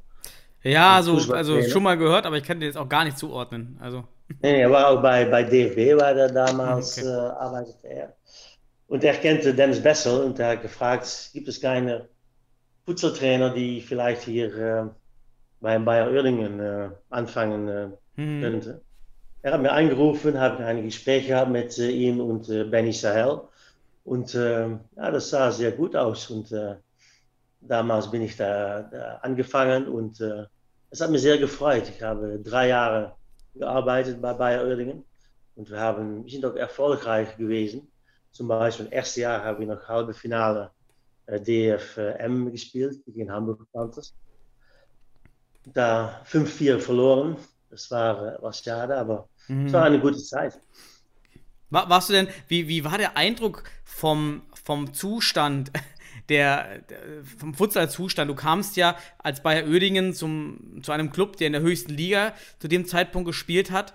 Ja, 0.63 1.01
so, 1.03 1.13
Fußballtrainer. 1.15 1.37
also 1.59 1.69
schon 1.69 1.83
mal 1.83 1.97
gehört, 1.97 2.25
aber 2.25 2.37
ich 2.37 2.43
kann 2.43 2.59
den 2.59 2.67
jetzt 2.67 2.77
auch 2.77 2.89
gar 2.89 3.03
nicht 3.05 3.17
zuordnen. 3.17 3.77
Also. 3.81 4.03
Nee, 4.41 4.61
er 4.61 4.71
war 4.71 4.87
auch 4.89 5.01
bei, 5.01 5.25
bei 5.25 5.43
DFB, 5.43 5.99
war 5.99 6.11
er 6.11 6.31
damals, 6.31 6.97
Okay. 6.97 7.07
äh, 7.07 7.09
arbeitete 7.09 7.87
er. 7.87 8.15
Und 8.87 9.03
er 9.03 9.15
kannte 9.17 9.53
Dennis 9.53 9.81
Bessel 9.81 10.23
und 10.23 10.39
er 10.39 10.51
hat 10.51 10.61
gefragt, 10.61 11.29
gibt 11.33 11.47
es 11.47 11.61
keine 11.61 12.09
Futsaltrainer, 12.87 13.49
die 13.49 13.81
vielleicht 13.81 14.21
hier 14.21 14.55
äh, 14.57 14.89
bei 15.59 15.77
Bayer 15.77 16.09
Uerdingen 16.09 16.59
äh, 16.61 16.89
anfangen 17.09 17.67
äh, 17.67 17.87
mhm. 18.15 18.41
könnte. 18.41 18.81
Er 19.41 19.53
hat 19.53 19.61
mir 19.61 19.73
angerufen, 19.73 20.39
habe 20.39 20.63
ein 20.63 20.85
Gespräch 20.85 21.27
gehabt 21.27 21.51
mit 21.51 21.77
äh, 21.79 21.89
ihm 21.89 22.21
und 22.21 22.47
äh, 22.47 22.63
Benny 22.63 22.93
Sahel. 22.93 23.41
Und 24.05 24.33
äh, 24.35 24.69
ja, 24.69 25.11
das 25.11 25.29
sah 25.29 25.51
sehr 25.51 25.73
gut 25.73 25.97
aus. 25.97 26.29
Und 26.29 26.53
äh, 26.53 26.75
damals 27.59 28.09
bin 28.09 28.21
ich 28.21 28.37
da, 28.37 28.83
da 28.83 29.15
angefangen 29.21 29.89
und 29.89 30.21
es 30.89 31.01
hat 31.01 31.09
mich 31.09 31.21
sehr 31.21 31.37
gefreut. 31.37 31.89
Ich 31.89 32.01
habe 32.01 32.39
drei 32.39 32.69
Jahre 32.69 33.15
gearbeitet 33.53 34.21
bei 34.21 34.31
Bayer 34.33 34.63
Oerdingen 34.65 35.03
und 35.55 35.69
wir, 35.69 35.79
haben, 35.79 36.23
wir 36.23 36.31
sind 36.31 36.45
auch 36.45 36.55
erfolgreich 36.55 37.35
gewesen. 37.35 37.91
Zum 38.31 38.47
Beispiel 38.47 38.85
im 38.85 38.91
ersten 38.93 39.19
Jahr 39.21 39.43
haben 39.43 39.59
wir 39.59 39.67
noch 39.67 39.87
halbe 39.89 40.13
Finale 40.13 40.71
DFM 41.27 42.51
gespielt 42.51 43.01
gegen 43.05 43.31
Hamburg 43.31 43.59
Panthers. 43.71 44.13
Da 45.65 46.21
5-4 46.29 46.79
verloren. 46.79 47.35
Das 47.69 47.91
war, 47.91 48.41
war 48.41 48.53
schade, 48.53 48.97
aber 48.97 49.27
mhm. 49.47 49.65
es 49.65 49.73
war 49.73 49.83
eine 49.83 49.99
gute 49.99 50.17
Zeit. 50.17 50.59
War, 51.69 51.89
warst 51.89 52.09
du 52.09 52.13
denn, 52.13 52.27
wie, 52.47 52.67
wie 52.67 52.83
war 52.85 52.97
der 52.97 53.17
Eindruck 53.17 53.63
vom, 53.83 54.43
vom 54.63 54.93
Zustand 54.93 55.71
der, 56.29 56.79
der 56.79 56.99
vom 57.37 57.53
Futsal-Zustand. 57.53 58.29
Du 58.29 58.35
kamst 58.35 58.77
ja 58.77 58.97
als 59.17 59.43
Bayer 59.43 59.67
Oedingen 59.67 60.13
zum, 60.13 60.81
zu 60.81 60.91
einem 60.91 61.11
Club, 61.11 61.37
der 61.37 61.47
in 61.47 61.53
der 61.53 61.61
höchsten 61.61 61.93
Liga 61.93 62.33
zu 62.59 62.67
dem 62.67 62.85
Zeitpunkt 62.85 63.27
gespielt 63.27 63.71
hat. 63.71 63.93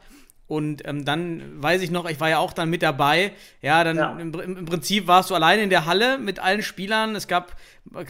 Und 0.52 0.86
ähm, 0.86 1.06
dann 1.06 1.62
weiß 1.62 1.80
ich 1.80 1.90
noch, 1.90 2.06
ich 2.06 2.20
war 2.20 2.28
ja 2.28 2.38
auch 2.38 2.52
dann 2.52 2.68
mit 2.68 2.82
dabei. 2.82 3.32
Ja, 3.62 3.84
dann 3.84 3.96
ja. 3.96 4.18
Im, 4.18 4.38
Im, 4.38 4.64
Prinzip 4.66 5.06
warst 5.06 5.30
du 5.30 5.34
alleine 5.34 5.62
in 5.62 5.70
der 5.70 5.86
Halle 5.86 6.18
mit 6.18 6.40
allen 6.40 6.60
Spielern. 6.60 7.16
Es 7.16 7.26
gab, 7.26 7.56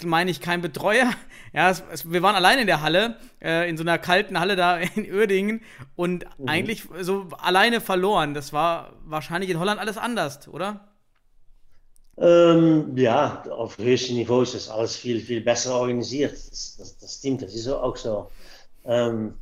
meine 0.04 0.28
ich, 0.28 0.40
keinen 0.40 0.60
Betreuer. 0.60 1.08
Ja, 1.54 1.68
es, 1.68 1.82
es, 1.92 2.10
wir 2.10 2.22
waren 2.22 2.34
alleine 2.34 2.62
in 2.62 2.66
der 2.66 2.80
Halle, 2.80 3.16
äh, 3.42 3.68
in 3.68 3.76
so 3.76 3.84
einer 3.84 3.98
kalten 3.98 4.40
Halle 4.40 4.56
da 4.56 4.78
in 4.96 5.04
Uerdingen 5.04 5.60
und 5.94 6.24
mhm. 6.38 6.48
eigentlich 6.48 6.84
so 7.02 7.26
alleine 7.38 7.82
verloren. 7.82 8.32
Das 8.32 8.54
war 8.54 8.94
wahrscheinlich 9.04 9.50
in 9.50 9.60
Holland 9.60 9.78
alles 9.78 9.98
anders, 9.98 10.48
oder? 10.48 10.88
Ähm, 12.16 12.96
ja, 12.96 13.44
auf 13.50 13.76
höchstem 13.76 14.16
Niveau 14.16 14.40
ist 14.40 14.54
das 14.54 14.70
alles 14.70 14.96
viel, 14.96 15.20
viel 15.20 15.42
besser 15.42 15.74
organisiert. 15.74 16.32
Das, 16.32 16.76
das, 16.78 16.98
das 16.98 17.14
stimmt, 17.18 17.42
das 17.42 17.54
ist 17.54 17.68
auch 17.68 17.96
so. 17.96 18.30
Ähm, 18.86 19.34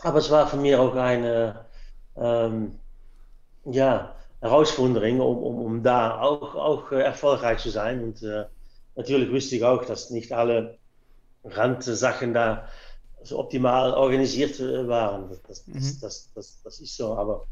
aber 0.00 0.18
es 0.18 0.30
war 0.30 0.48
für 0.48 0.56
mich 0.56 0.74
auch 0.74 0.94
eine 0.96 1.65
ähm, 2.18 2.78
ja, 3.64 4.16
Herausforderung, 4.40 5.20
um, 5.20 5.38
um, 5.38 5.58
um 5.58 5.82
da 5.82 6.20
auch, 6.20 6.54
auch 6.54 6.92
äh, 6.92 7.02
erfolgreich 7.02 7.60
zu 7.60 7.70
sein. 7.70 8.02
Und 8.02 8.22
äh, 8.22 8.44
natürlich 8.94 9.30
wusste 9.32 9.56
ich 9.56 9.64
auch, 9.64 9.84
dass 9.84 10.10
nicht 10.10 10.32
alle 10.32 10.78
Randsachen 11.44 12.34
da 12.34 12.68
so 13.22 13.38
optimal 13.38 13.92
organisiert 13.94 14.60
äh, 14.60 14.86
waren. 14.86 15.30
Das, 15.48 15.66
mhm. 15.66 15.74
das, 15.74 16.00
das, 16.00 16.32
das, 16.34 16.62
das, 16.62 16.80
ist 16.80 16.96
so. 16.96 17.14
Aber 17.14 17.46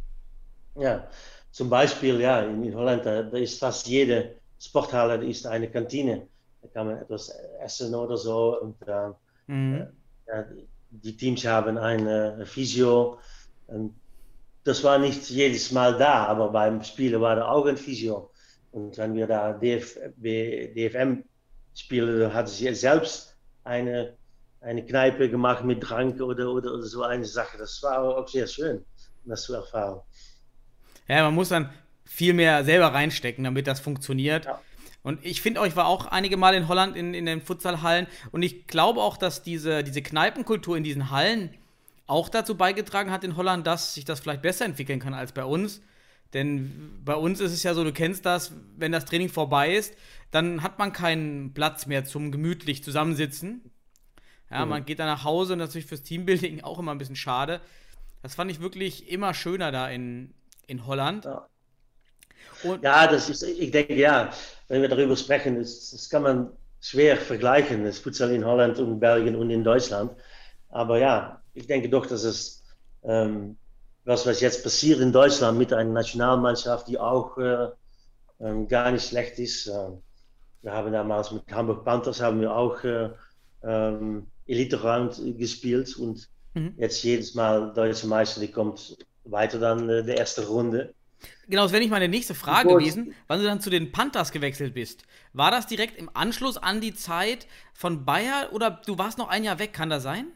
ja, 0.76 1.09
zum 1.50 1.71
Beispiel 1.71 2.21
ja, 2.21 2.40
in, 2.40 2.62
in 2.64 2.75
Holland, 2.75 3.04
da, 3.06 3.23
da 3.23 3.37
ist 3.37 3.59
fast 3.59 3.87
jede 3.87 4.37
Sporthalle 4.59 5.25
ist 5.25 5.47
eine 5.47 5.71
Kantine. 5.71 6.28
Da 6.62 6.68
kann 6.68 6.87
man 6.87 6.99
etwas 6.99 7.28
essen 7.61 7.94
oder 7.94 8.16
so. 8.16 8.61
Und 8.61 8.76
äh, 8.87 9.11
mhm. 9.47 9.87
ja, 10.26 10.44
die 10.90 11.16
Teams 11.16 11.44
haben 11.44 11.76
eine 11.76 12.47
Physio. 12.47 13.18
Und 13.66 13.94
das 14.64 14.83
war 14.83 14.99
nicht 14.99 15.28
jedes 15.30 15.71
Mal 15.73 15.97
da, 15.99 16.25
aber 16.26 16.50
beim 16.50 16.83
Spielen 16.83 17.21
war 17.21 17.37
da 17.37 17.49
auch 17.49 17.66
ein 17.66 17.76
Physio. 17.76 18.30
Und 18.73 18.97
wenn 18.97 19.14
wir 19.14 19.26
da 19.26 19.52
DF, 19.52 19.99
DFM 20.16 21.23
spielen, 21.75 22.33
hat 22.33 22.49
sie 22.49 22.75
selbst 22.75 23.37
eine, 23.62 24.16
eine 24.61 24.85
Kneipe 24.85 25.28
gemacht 25.28 25.64
mit 25.64 25.83
Trank 25.83 26.21
oder, 26.21 26.50
oder, 26.50 26.73
oder 26.73 26.83
so 26.83 27.02
eine 27.02 27.25
Sache. 27.25 27.59
Das 27.59 27.83
war 27.83 28.02
auch 28.02 28.26
sehr 28.26 28.47
schön, 28.47 28.85
das 29.26 29.42
zu 29.42 29.54
erfahren. 29.54 30.00
Ja, 31.06 31.23
man 31.25 31.35
muss 31.35 31.50
dann 31.50 31.71
viel 32.04 32.33
mehr 32.33 32.64
selber 32.64 32.88
reinstecken, 32.88 33.44
damit 33.44 33.66
das 33.66 33.80
funktioniert. 33.80 34.47
Ja. 34.47 34.61
Und 35.02 35.23
ich 35.23 35.42
finde, 35.42 35.64
ich 35.66 35.76
war 35.76 35.87
auch 35.87 36.06
einige 36.06 36.38
Mal 36.38 36.54
in 36.54 36.66
Holland 36.66 36.97
in, 36.97 37.12
in 37.12 37.26
den 37.26 37.42
Futsalhallen 37.42 38.06
und 38.33 38.42
ich 38.42 38.66
glaube 38.66 39.02
auch, 39.02 39.18
dass 39.18 39.42
diese, 39.42 39.85
diese 39.85 40.00
Kneipenkultur 40.00 40.78
in 40.78 40.85
diesen 40.85 41.11
Hallen 41.11 41.50
auch 42.06 42.28
dazu 42.28 42.56
beigetragen 42.56 43.11
hat 43.11 43.25
in 43.25 43.37
Holland, 43.37 43.66
dass 43.66 43.94
sich 43.94 44.04
das 44.04 44.20
vielleicht 44.20 44.42
besser 44.42 44.64
entwickeln 44.64 45.00
kann 45.00 45.14
als 45.14 45.32
bei 45.32 45.44
uns. 45.44 45.80
Denn 46.32 47.00
bei 47.04 47.14
uns 47.14 47.40
ist 47.40 47.52
es 47.52 47.62
ja 47.62 47.75
so, 47.75 47.84
du 47.84 47.92
kennst 47.92 48.26
das, 48.26 48.52
wenn 48.76 48.92
das 48.92 49.04
Training 49.04 49.28
vorbei 49.28 49.75
ist, 49.75 49.94
dann 50.30 50.62
hat 50.62 50.78
man 50.78 50.92
keinen 50.92 51.54
Platz 51.54 51.87
mehr 51.87 52.04
zum 52.04 52.32
gemütlich 52.32 52.82
zusammensitzen. 52.82 53.70
Ja, 54.50 54.64
mhm. 54.64 54.70
man 54.70 54.84
geht 54.84 54.99
dann 54.99 55.06
nach 55.06 55.25
Hause 55.25 55.54
und 55.54 55.61
natürlich 55.61 55.87
fürs 55.87 56.02
Teambuilding 56.02 56.62
auch 56.62 56.78
immer 56.78 56.92
ein 56.92 56.99
bisschen 56.99 57.16
schade. 57.16 57.61
Das 58.23 58.34
fand 58.34 58.50
ich 58.50 58.61
wirklich 58.61 59.08
immer 59.11 59.32
schöner 59.32 59.70
da 59.70 59.88
in, 59.88 60.34
in 60.66 60.87
Holland. 60.87 61.25
Ja. 61.25 61.49
Und 62.64 62.82
ja, 62.82 63.06
das 63.06 63.28
ist, 63.28 63.42
ich 63.42 63.70
denke, 63.70 63.94
ja, 63.94 64.30
wenn 64.68 64.82
wir 64.82 64.88
darüber 64.88 65.16
sprechen, 65.16 65.56
das, 65.56 65.90
das 65.90 66.11
kann 66.11 66.23
man 66.23 66.50
schwer 66.80 67.16
vergleichen, 67.16 67.84
das 67.84 67.99
Futsal 67.99 68.32
in 68.32 68.44
Holland 68.44 68.78
und 68.78 69.00
Belgien 69.00 69.37
und 69.37 69.50
in 69.50 69.62
Deutschland. 69.62 70.12
Aber 70.68 70.99
ja, 70.99 71.42
ich 71.54 71.66
denke 71.66 71.88
doch, 71.88 72.06
dass 72.06 72.25
es, 72.25 72.62
ähm, 73.04 73.56
was, 74.04 74.26
was 74.26 74.40
jetzt 74.40 74.62
passiert 74.62 75.00
in 75.00 75.12
Deutschland 75.12 75.58
mit 75.58 75.73
einer 75.73 75.90
Nationalmannschaft, 75.90 76.88
die 76.88 76.99
auch 76.99 77.38
äh, 77.38 77.68
ähm, 78.40 78.68
gar 78.68 78.90
nicht 78.90 79.08
schlecht 79.08 79.38
ist. 79.38 79.66
Äh, 79.66 79.90
wir 80.62 80.73
haben 80.73 80.92
damals 80.92 81.30
mit 81.30 81.44
Hamburg 81.50 81.84
Panthers 81.84 82.20
haben 82.20 82.40
wir 82.40 82.54
auch 82.54 82.82
äh, 82.84 83.11
ähm, 83.62 84.26
Elite 84.46 84.82
Round 84.82 85.20
gespielt 85.38 85.96
und 85.96 86.28
mhm. 86.54 86.75
jetzt 86.76 87.02
jedes 87.02 87.34
Mal 87.34 87.73
deutsche 87.73 88.06
Meister, 88.06 88.40
die 88.40 88.50
kommt 88.50 88.99
weiter 89.25 89.58
dann 89.58 89.88
äh, 89.88 90.02
der 90.02 90.18
erste 90.18 90.46
Runde. 90.46 90.94
Genau, 91.49 91.62
das 91.62 91.73
wäre 91.73 91.80
nicht 91.80 91.90
meine 91.90 92.08
nächste 92.08 92.34
Frage 92.34 92.68
Gut. 92.68 92.80
gewesen, 92.80 93.14
wann 93.28 93.40
du 93.40 93.46
dann 93.46 93.61
zu 93.61 93.70
den 93.70 93.92
Panthers 93.92 94.32
gewechselt 94.32 94.75
bist. 94.75 95.04
War 95.32 95.50
das 95.50 95.66
direkt 95.66 95.99
im 95.99 96.11
Anschluss 96.12 96.58
an 96.58 96.80
die 96.80 96.94
Zeit 96.94 97.46
von 97.73 98.04
Bayer 98.04 98.50
oder 98.52 98.82
du 98.84 98.99
warst 98.99 99.18
noch 99.18 99.28
ein 99.28 99.44
Jahr 99.44 99.58
weg, 99.58 99.73
kann 99.73 99.90
das 99.90 100.02
sein? 100.02 100.26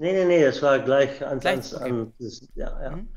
Nee, 0.00 0.14
nee, 0.14 0.24
nee, 0.24 0.42
das 0.42 0.62
war 0.62 0.78
gleich 0.78 1.22
an, 1.22 1.40
gleich, 1.40 1.74
okay. 1.74 1.90
an 1.90 2.14
das, 2.18 2.48
ja, 2.54 2.82
ja. 2.82 2.90
Mhm. 2.96 3.08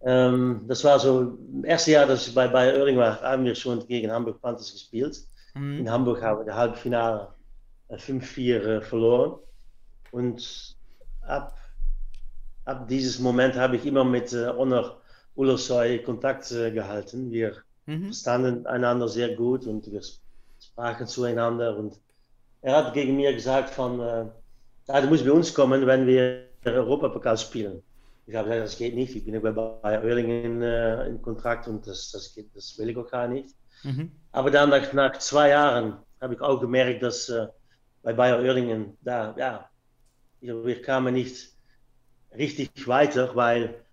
Ähm, 0.00 0.64
das 0.66 0.82
war 0.82 0.98
so, 0.98 1.38
im 1.52 1.64
ersten 1.64 1.92
Jahr, 1.92 2.04
dass 2.04 2.26
ich 2.26 2.34
bei 2.34 2.48
Bayer 2.48 2.76
Oerding 2.78 2.96
war, 2.96 3.20
haben 3.20 3.44
wir 3.44 3.54
schon 3.54 3.86
gegen 3.86 4.10
Hamburg 4.10 4.42
Panthers 4.42 4.72
gespielt. 4.72 5.20
Mhm. 5.54 5.78
In 5.78 5.90
Hamburg 5.90 6.20
haben 6.20 6.40
wir 6.40 6.46
das 6.46 6.56
Halbfinale 6.56 7.28
5-4 7.90 8.56
äh, 8.56 8.80
verloren. 8.80 9.38
Und 10.10 10.76
ab, 11.28 11.56
ab 12.64 12.88
dieses 12.88 13.20
Moment 13.20 13.54
habe 13.54 13.76
ich 13.76 13.86
immer 13.86 14.02
mit 14.02 14.32
äh, 14.32 14.48
Honor 14.48 15.00
Ullersoy 15.36 16.02
Kontakt 16.02 16.50
äh, 16.50 16.72
gehalten. 16.72 17.30
Wir 17.30 17.58
mhm. 17.86 18.06
verstanden 18.06 18.66
einander 18.66 19.06
sehr 19.06 19.36
gut 19.36 19.68
und 19.68 19.88
wir 19.92 20.00
sprachen 20.60 21.06
zueinander. 21.06 21.76
Und 21.76 22.00
er 22.62 22.78
hat 22.78 22.94
gegen 22.94 23.14
mir 23.14 23.32
gesagt 23.32 23.70
von, 23.70 24.00
äh, 24.00 24.24
ja, 24.88 25.00
du 25.00 25.08
musst 25.08 25.24
bei 25.24 25.32
uns 25.32 25.54
kommen, 25.54 25.86
wenn 25.86 26.06
wir 26.06 26.48
Europapokal 26.64 27.38
spielen. 27.38 27.82
Ich 28.26 28.34
habe 28.34 28.48
gesagt, 28.48 28.66
das 28.66 28.78
geht 28.78 28.94
nicht. 28.94 29.16
Ich 29.16 29.24
bin 29.24 29.40
bei 29.42 30.02
Oerlingen 30.02 30.62
äh, 30.62 31.06
in 31.08 31.20
Kontakt 31.20 31.66
und 31.66 31.86
das, 31.86 32.10
das, 32.12 32.34
geht, 32.34 32.54
das 32.54 32.78
will 32.78 32.90
ich 32.90 32.96
auch 32.96 33.10
gar 33.10 33.26
nicht. 33.26 33.54
Mhm. 33.82 34.12
Aber 34.30 34.50
dann 34.50 34.70
nach, 34.70 34.92
nach 34.92 35.18
zwei 35.18 35.50
Jahren 35.50 35.98
habe 36.20 36.34
ich 36.34 36.40
auch 36.40 36.60
gemerkt, 36.60 37.02
dass 37.02 37.28
äh, 37.28 37.48
bei 38.02 38.12
Bayer 38.12 38.38
Oerlingen, 38.38 38.96
da, 39.00 39.34
ja, 39.36 39.68
wir 40.40 40.82
kamen 40.82 41.14
nicht 41.14 41.52
richtig 42.36 42.86
weiter, 42.86 43.34
weil 43.34 43.84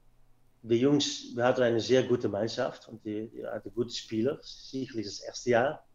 die 0.62 0.76
Jungs, 0.76 1.36
wir 1.36 1.44
hatten 1.46 1.62
eine 1.62 1.80
sehr 1.80 2.04
gute 2.04 2.28
Mannschaft 2.28 2.88
und 2.88 3.04
die, 3.06 3.30
die 3.30 3.46
hatten 3.46 3.74
gute 3.74 3.94
Spieler, 3.94 4.40
sicherlich 4.42 5.06
das 5.06 5.22
erste 5.22 5.50
Jahr. 5.52 5.86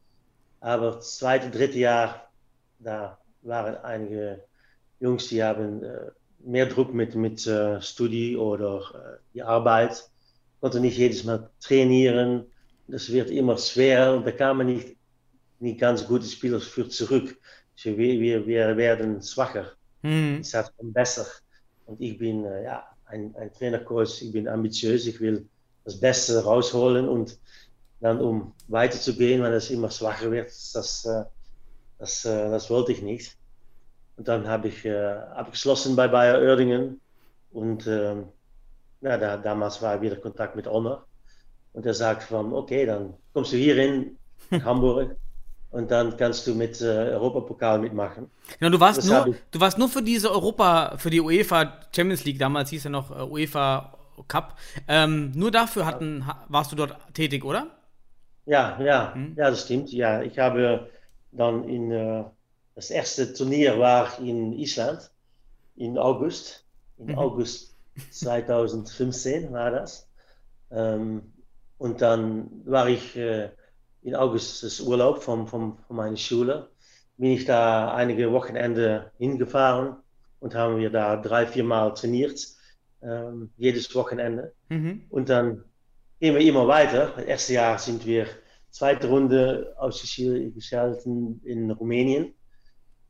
Aber 0.60 0.92
das 0.92 1.18
zweite, 1.18 1.50
dritte 1.50 1.78
Jahr, 1.78 2.30
da 2.78 3.18
waren 3.42 3.76
einige 3.76 4.44
Jungs, 5.00 5.28
die 5.28 5.42
haben 5.42 5.82
äh, 5.82 6.10
mehr 6.40 6.66
Druck 6.66 6.92
mit, 6.92 7.14
mit 7.14 7.46
äh, 7.46 7.80
Studie 7.80 8.36
oder 8.36 8.78
äh, 8.94 9.18
die 9.34 9.42
Arbeit, 9.42 10.08
konnten 10.60 10.82
nicht 10.82 10.98
jedes 10.98 11.24
Mal 11.24 11.50
trainieren. 11.60 12.46
Das 12.86 13.10
wird 13.10 13.30
immer 13.30 13.56
schwer 13.56 14.14
und 14.14 14.26
da 14.26 14.32
kamen 14.32 14.66
nicht, 14.66 14.96
nicht 15.58 15.80
ganz 15.80 16.06
gute 16.06 16.26
Spieler 16.26 16.60
für 16.60 16.88
zurück. 16.88 17.38
Also 17.76 17.98
wir, 17.98 18.20
wir, 18.20 18.46
wir 18.46 18.76
werden 18.76 19.22
schwacher. 19.22 19.72
Mhm. 20.02 20.38
Es 20.40 20.54
hat 20.54 20.72
besser. 20.80 21.26
Und 21.86 22.00
ich 22.00 22.18
bin, 22.18 22.44
ja, 22.44 22.84
ein, 23.06 23.34
ein 23.36 23.52
Trainercoach, 23.52 24.22
ich 24.22 24.32
bin 24.32 24.48
ambitiös, 24.48 25.06
ich 25.06 25.20
will 25.20 25.46
das 25.84 26.00
Beste 26.00 26.42
rausholen 26.42 27.08
und 27.08 27.38
dann 28.00 28.20
um 28.20 28.54
weiterzugehen, 28.68 29.42
wenn 29.42 29.52
es 29.52 29.70
immer 29.70 29.90
schwacher 29.90 30.30
wird, 30.30 30.48
das, 30.74 31.06
das, 31.98 32.24
äh, 32.24 32.50
das 32.50 32.70
wollte 32.70 32.92
ich 32.92 33.02
nicht. 33.02 33.36
Und 34.16 34.28
dann 34.28 34.46
habe 34.48 34.68
ich 34.68 34.84
äh, 34.84 34.94
abgeschlossen 34.96 35.96
bei 35.96 36.08
Bayer 36.08 36.40
Oerdingen 36.40 37.00
und 37.50 37.86
ähm, 37.86 38.32
ja, 39.00 39.18
da, 39.18 39.36
damals 39.38 39.82
war 39.82 40.00
wieder 40.02 40.16
Kontakt 40.16 40.56
mit 40.56 40.66
Honor 40.68 41.08
und 41.72 41.86
er 41.86 41.94
sagt 41.94 42.24
von, 42.24 42.52
okay, 42.54 42.86
dann 42.86 43.16
kommst 43.34 43.52
du 43.52 43.56
hier 43.58 43.76
in 43.78 44.18
Hamburg 44.64 45.18
und 45.70 45.90
dann 45.90 46.16
kannst 46.18 46.46
du 46.46 46.54
mit 46.56 46.80
äh, 46.82 46.86
Europapokal 47.14 47.80
mitmachen. 47.80 48.30
Genau, 48.58 48.70
du 48.70 48.80
warst 48.80 49.02
Das 49.02 49.10
nur, 49.10 49.34
du 49.52 49.60
warst 49.60 49.78
nur 49.78 49.88
für 49.88 50.02
diese 50.02 50.30
Europa, 50.30 50.96
für 50.98 51.10
die 51.10 51.20
UEFA 51.20 51.80
Champions 51.94 52.24
League, 52.24 52.38
damals 52.38 52.70
hieß 52.70 52.84
ja 52.84 52.90
noch 52.90 53.10
äh, 53.10 53.22
UEFA 53.22 53.96
Cup. 54.28 54.58
Ähm, 54.86 55.32
nur 55.34 55.50
dafür 55.50 55.86
hatten, 55.86 56.26
ha- 56.26 56.44
warst 56.48 56.70
du 56.72 56.76
dort 56.76 56.96
tätig, 57.14 57.44
oder? 57.44 57.68
Ja, 58.46 58.78
ja, 58.80 58.94
Hm? 59.14 59.36
ja, 59.36 59.50
das 59.50 59.62
stimmt. 59.64 59.90
Ja, 59.92 60.22
ich 60.22 60.38
habe 60.38 60.90
dann 61.30 61.64
in 61.68 61.90
äh, 61.90 62.24
das 62.74 62.90
erste 62.90 63.32
Turnier 63.32 63.78
war 63.78 64.18
in 64.20 64.52
Island 64.52 65.10
in 65.76 65.98
August. 65.98 66.64
In 66.98 67.08
Mhm. 67.08 67.18
August 67.18 67.76
2015 68.10 69.52
war 69.52 69.70
das. 69.70 70.08
Ähm, 70.70 71.32
und 71.78 72.00
dann 72.02 72.62
war 72.66 72.88
ich 72.88 73.16
äh, 73.16 73.50
in 74.02 74.14
August 74.14 74.62
das 74.62 74.80
Urlaub 74.80 75.22
von, 75.22 75.46
von, 75.46 75.78
von 75.86 75.96
meiner 75.96 76.16
Schule. 76.16 76.70
Bin 77.16 77.30
ich 77.32 77.44
da 77.44 77.94
einige 77.94 78.32
Wochenende 78.32 79.12
hingefahren 79.18 79.96
und 80.40 80.54
haben 80.54 80.78
wir 80.78 80.90
da 80.90 81.16
drei, 81.16 81.46
vier 81.46 81.64
Mal 81.64 81.94
trainiert. 81.94 82.40
Ähm, 83.02 83.52
jedes 83.56 83.94
Wochenende. 83.94 84.54
Mhm. 84.68 85.06
Und 85.10 85.28
dann 85.28 85.64
gehen 86.20 86.34
wir 86.34 86.40
immer 86.42 86.66
weiter. 86.68 87.12
Das 87.16 87.24
erste 87.24 87.52
Jahr 87.54 87.78
sind 87.78 88.04
wir 88.06 88.26
zweite 88.70 89.08
Runde 89.08 89.74
ausgeschaltet 89.78 91.06
in 91.06 91.70
Rumänien. 91.70 92.34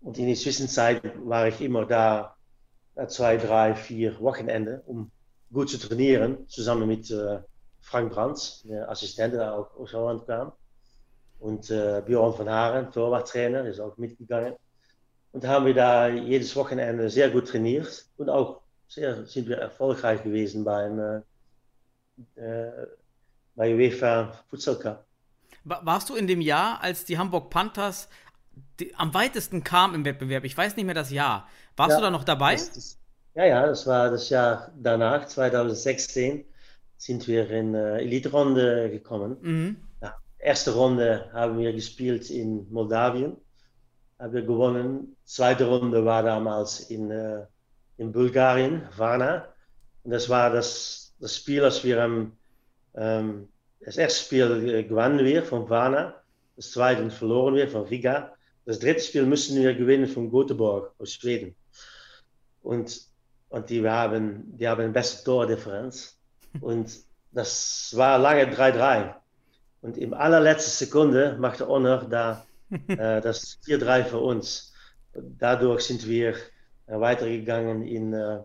Und 0.05 0.19
in 0.19 0.27
der 0.27 0.37
Zwischenzeit 0.37 1.03
war 1.27 1.49
ich 1.49 1.61
immer 1.61 1.87
da 1.87 2.37
äh, 2.95 3.07
zwei, 3.07 3.37
drei, 3.37 3.75
vier 3.75 4.21
Wochenende, 4.21 4.83
um 4.87 5.11
gut 5.53 5.71
zu 5.71 5.79
trainieren, 5.79 6.47
zusammen 6.49 6.87
mit 6.87 7.11
äh, 7.11 7.41
Frank 7.81 8.13
Brands, 8.13 8.63
der 8.65 8.91
Assistent, 8.91 9.35
der 9.35 9.55
auch 9.55 9.75
aus 9.77 9.93
Holland 9.93 10.27
kam. 10.27 10.53
Und 11.39 11.71
äh, 11.71 12.03
Björn 12.05 12.39
van 12.39 12.49
Haren, 12.49 12.93
Torwarttrainer, 12.93 13.65
ist 13.67 13.81
auch 13.81 13.97
mitgegangen. 13.97 14.55
Und 15.33 15.47
haben 15.47 15.67
wir 15.67 15.75
da 15.75 16.09
jedes 16.09 16.55
Wochenende 16.55 17.11
sehr 17.11 17.31
gut 17.31 17.49
trainiert 17.49 18.07
und 18.19 18.29
auch 18.31 18.61
sehr, 18.89 19.27
sind 19.27 19.49
wir 19.49 19.59
erfolgreich 19.59 20.23
gewesen 20.23 20.65
beim 20.65 21.23
äh, 22.37 22.41
äh, 22.41 22.87
bei 23.57 23.75
UEFA 23.75 24.33
Futsal 24.49 24.79
Cup. 24.79 25.05
Wa- 25.65 25.81
Warst 25.85 26.09
du 26.11 26.15
in 26.15 26.27
dem 26.27 26.41
Jahr, 26.41 26.81
als 26.83 27.05
die 27.05 27.19
Hamburg 27.19 27.51
Panthers 27.51 28.09
die, 28.81 28.95
am 28.97 29.15
weitesten 29.15 29.65
kam 29.65 29.95
im 29.95 30.05
Wettbewerb? 30.05 30.45
Ich 30.45 30.57
weiß 30.57 30.77
nicht 30.77 30.87
mehr 30.87 30.95
das 30.95 31.11
Jahr. 31.11 31.49
Warst 31.77 31.91
Ja, 31.91 31.99
du 31.99 32.03
da 32.03 32.11
noch 32.11 32.25
dabei? 32.25 32.57
Das, 32.57 32.73
das, 32.73 32.99
ja, 33.35 33.45
ja, 33.47 33.67
das 33.67 33.87
war 33.87 34.11
das 34.11 34.29
Jahr 34.31 34.73
danach, 34.77 35.27
2016, 35.27 36.45
sind 36.97 37.27
wir 37.29 37.51
in 37.51 37.75
äh, 37.75 37.99
Elite-Runde 37.99 38.91
gekommen. 38.91 39.39
Mhm. 39.41 39.77
Ja, 40.03 40.15
erste 40.39 40.73
Runde 40.75 41.31
haben 41.33 41.59
wir 41.59 41.73
gespielt 41.73 42.31
in 42.31 42.71
Moldawien, 42.73 43.37
haben 44.19 44.33
wir 44.33 44.43
gewonnen. 44.43 45.17
Zweite 45.25 45.67
Runde 45.67 46.05
war 46.05 46.23
damals 46.23 46.81
in, 46.91 47.11
äh, 47.11 47.47
in 47.99 48.13
Bulgarien, 48.13 48.89
Varna. 48.97 49.49
Und 50.05 50.13
das 50.13 50.29
war 50.29 50.51
das, 50.51 51.15
das 51.21 51.37
Spiel, 51.37 51.61
das 51.63 51.85
wir 51.85 52.03
am, 52.03 52.39
ähm, 52.95 53.49
das 53.81 53.97
erste 53.97 54.25
Spiel 54.25 54.69
äh, 54.69 54.85
gewannen 54.85 55.25
wir 55.25 55.45
von 55.45 55.69
Varna, 55.69 56.15
das 56.57 56.73
zweite 56.73 57.11
verloren 57.11 57.55
wir 57.57 57.69
von 57.69 57.85
Riga. 57.85 58.35
Das 58.67 58.79
dritte 58.79 59.01
Spiel 59.03 59.27
müssen 59.27 59.61
wir 59.61 59.75
gewinnen 59.75 60.07
von 60.07 60.31
Göteborg 60.31 60.95
aus 60.99 61.13
Schweden. 61.13 61.55
Und, 62.63 63.03
und 63.51 63.69
die 63.69 63.87
haben, 63.87 64.57
die 64.57 64.67
haben 64.67 64.81
eine 64.83 64.93
beste 64.93 65.23
Tordifferenz. 65.25 66.19
Und 66.61 66.91
das 67.33 67.93
war 67.97 68.19
lange 68.19 68.45
3-3. 68.55 69.15
Und 69.83 69.99
im 69.99 70.15
allerletzten 70.15 70.87
Sekunde 70.87 71.37
machte 71.39 71.67
Honor 71.67 72.07
da 72.09 72.47
äh, 72.89 73.21
das 73.21 73.59
4-3 73.67 74.05
für 74.05 74.19
uns. 74.19 74.73
Dadurch 75.13 75.83
sind 75.83 76.07
wir 76.09 76.31
äh, 76.87 76.99
weitergegangen 76.99 77.83
in 77.83 78.15
äh, 78.15 78.41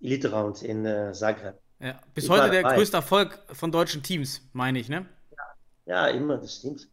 Elite 0.00 0.30
Round 0.30 0.62
in 0.62 0.84
äh, 0.84 1.12
Zagreb. 1.12 1.54
Ja. 1.80 1.98
Bis 2.14 2.24
Ich 2.24 2.30
heute 2.30 2.50
der 2.50 2.62
dabei. 2.62 2.76
größte 2.76 2.98
Erfolg 2.98 3.38
von 3.52 3.72
deutschen 3.72 4.02
Teams, 4.02 4.42
meine 4.52 4.78
ich, 4.78 4.88
ne? 4.88 5.06
Ja, 5.86 6.08
immer, 6.08 6.36
das 6.38 6.56
stimmt. 6.56 6.88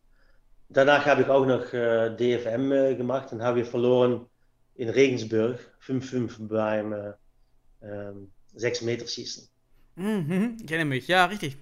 Danach 0.74 1.06
habe 1.06 1.22
ich 1.24 1.30
auch 1.30 1.46
noch 1.46 1.72
äh, 1.74 2.10
DFM 2.16 2.72
äh, 2.72 2.96
gemacht 2.96 3.32
und 3.34 3.42
habe 3.44 3.66
verloren 3.66 4.28
in 4.76 4.90
Regensburg 4.90 5.60
5-5 5.80 6.48
beim 6.48 6.94
äh, 6.94 7.14
ähm, 7.84 8.34
6 8.56 8.82
Meter 8.84 9.08
Schießen. 9.08 9.50
Mhm, 9.96 10.58
ich 10.64 10.72
erinnere 10.72 10.86
mich, 10.96 11.08
ja, 11.08 11.26
richtig. 11.26 11.58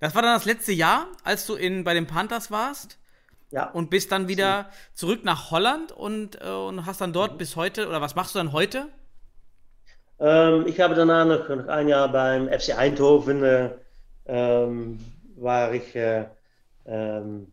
Das 0.00 0.14
war 0.14 0.22
dann 0.22 0.34
das 0.34 0.44
letzte 0.44 0.72
Jahr, 0.72 1.08
als 1.24 1.46
du 1.46 1.54
in, 1.54 1.84
bei 1.84 1.94
den 1.94 2.06
Panthers 2.06 2.50
warst 2.50 2.98
Ja, 3.50 3.72
und 3.72 3.90
bist 3.90 4.12
dann 4.12 4.28
wieder 4.28 4.70
zurück 4.94 5.24
nach 5.24 5.50
Holland 5.52 5.92
und, 5.92 6.40
äh, 6.42 6.48
und 6.50 6.86
hast 6.86 7.00
dann 7.02 7.12
Mhm. 7.14 7.14
dort 7.14 7.38
bis 7.38 7.56
heute, 7.56 7.88
oder 7.88 8.00
was 8.00 8.14
machst 8.16 8.34
du 8.34 8.40
dann 8.40 8.52
heute? 8.52 8.88
Ähm, 10.18 10.66
ich 10.66 10.80
habe 10.80 10.94
danach 10.94 11.26
noch, 11.26 11.48
noch 11.48 11.68
ein 11.68 11.88
Jahr 11.88 12.10
beim 12.10 12.48
FC 12.48 12.72
Eindhoven 12.74 13.42
äh, 13.44 13.70
ähm, 14.26 14.98
war 15.36 15.74
ich 15.74 15.94
äh, 15.94 16.26
ähm, 16.86 17.52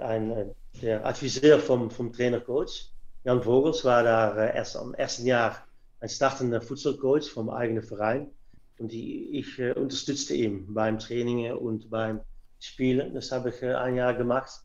ein, 0.00 0.30
äh, 0.30 0.46
der 0.82 1.06
Adviseur 1.06 1.58
vom, 1.58 1.90
vom 1.90 2.12
Trainercoach. 2.12 2.90
Jan 3.24 3.42
Vogels 3.42 3.84
war 3.84 4.02
da 4.02 4.36
äh, 4.36 4.56
erst 4.56 4.76
am 4.76 4.94
ersten 4.94 5.26
Jahr 5.26 5.66
ein 6.00 6.08
startender 6.08 6.60
Futsalcoach 6.60 7.30
vom 7.30 7.50
eigenen 7.50 7.82
Verein. 7.82 8.30
Und 8.78 8.92
die, 8.92 9.38
ich 9.38 9.58
äh, 9.58 9.72
unterstützte 9.72 10.34
ihn 10.34 10.72
beim 10.72 10.98
Trainingen 10.98 11.56
und 11.56 11.90
beim 11.90 12.20
Spielen. 12.60 13.14
Das 13.14 13.32
habe 13.32 13.50
ich 13.50 13.62
äh, 13.62 13.74
ein 13.74 13.96
Jahr 13.96 14.14
gemacht. 14.14 14.62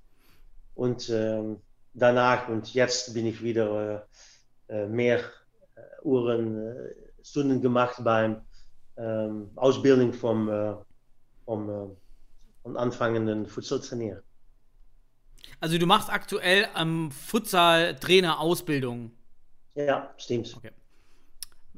Und 0.76 1.10
ähm, 1.10 1.58
danach 1.94 2.48
und 2.50 2.74
jetzt 2.74 3.14
bin 3.14 3.26
ich 3.26 3.44
wieder 3.44 4.08
äh, 4.68 4.88
mehr 4.88 5.22
Uhren, 6.02 6.76
Stunden 7.24 7.62
gemacht 7.62 7.98
beim 8.04 8.42
ähm, 8.98 9.50
Ausbildung 9.56 10.14
vom, 10.14 10.48
vom, 11.46 11.96
vom 12.64 12.78
anfangenden 12.78 13.46
Futsaltrainer. 13.48 14.22
Also 15.64 15.78
du 15.78 15.86
machst 15.86 16.10
aktuell 16.10 16.68
am 16.74 17.10
Futsal-Trainer-Ausbildung. 17.10 19.12
Ja, 19.76 20.14
stimmt. 20.18 20.54
Okay. 20.58 20.72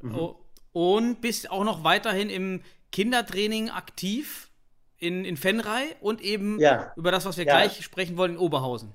Mhm. 0.02 0.14
Oh, 0.16 0.34
und 0.72 1.20
bist 1.20 1.52
auch 1.52 1.62
noch 1.62 1.84
weiterhin 1.84 2.28
im 2.28 2.62
Kindertraining 2.90 3.70
aktiv 3.70 4.50
in, 4.98 5.24
in 5.24 5.36
Fenrei 5.36 5.84
und 6.00 6.20
eben 6.20 6.58
Ja. 6.58 6.92
über 6.96 7.12
das, 7.12 7.26
was 7.26 7.36
wir 7.36 7.44
Ja. 7.44 7.58
gleich 7.58 7.84
sprechen 7.84 8.16
wollen, 8.16 8.32
in 8.32 8.38
Oberhausen. 8.38 8.90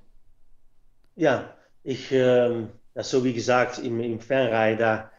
Ja, 1.16 1.56
ich, 1.84 2.12
ähm, 2.12 2.68
ja, 2.94 3.04
so 3.04 3.24
wie 3.24 3.32
gesagt, 3.32 3.80
im, 3.80 4.02
im 4.02 4.20
Fernrei, 4.20 4.76
da 4.76 5.10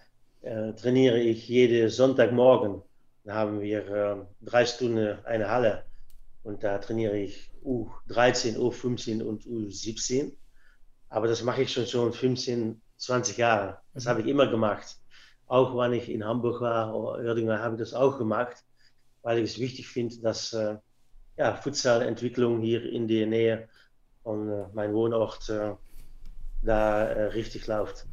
äh, 0.43 0.75
trainiere 0.75 1.19
ich 1.19 1.49
jeden 1.49 1.89
Sonntagmorgen. 1.89 2.83
Da 3.25 3.37
haben 3.37 3.63
wir 3.63 3.89
ähm, 3.89 4.27
drei 4.43 4.67
Stunden 4.67 5.17
eine 5.25 5.49
Halle 5.49 5.87
und 6.43 6.63
da 6.63 6.77
trainiere 6.77 7.17
ich 7.17 7.52
U13, 7.65 8.57
U15 8.57 9.23
und 9.23 9.45
U17. 9.45 10.33
Aber 11.09 11.29
das 11.29 11.43
mache 11.43 11.63
ich 11.63 11.73
schon 11.73 11.87
schon 11.87 12.13
15, 12.13 12.81
20 12.97 13.37
Jahre. 13.37 13.79
Das 13.95 14.07
habe 14.07 14.23
ich 14.23 14.27
immer 14.27 14.47
gemacht. 14.47 14.97
Auch 15.47 15.77
wenn 15.77 15.93
ich 15.93 16.09
in 16.09 16.25
Hamburg 16.25 16.61
war 16.61 16.95
oder 16.95 17.23
Uerdingen, 17.23 17.59
habe 17.59 17.75
ich 17.75 17.81
das 17.81 17.93
auch 17.93 18.17
gemacht, 18.19 18.65
weil 19.23 19.39
ich 19.39 19.53
es 19.53 19.59
wichtig 19.59 19.89
finde, 19.89 20.19
dass 20.21 20.53
äh, 20.53 20.77
ja, 21.37 21.55
Futsalentwicklung 21.55 22.61
hier 22.61 22.91
in 22.91 23.09
der 23.09 23.27
Nähe 23.27 23.69
von 24.23 24.49
äh, 24.49 24.65
meinem 24.73 24.95
Wohnort 24.95 25.49
äh, 25.51 25.75
da 26.63 27.05
äh, 27.05 27.25
richtig 27.25 27.67
läuft. 27.67 28.07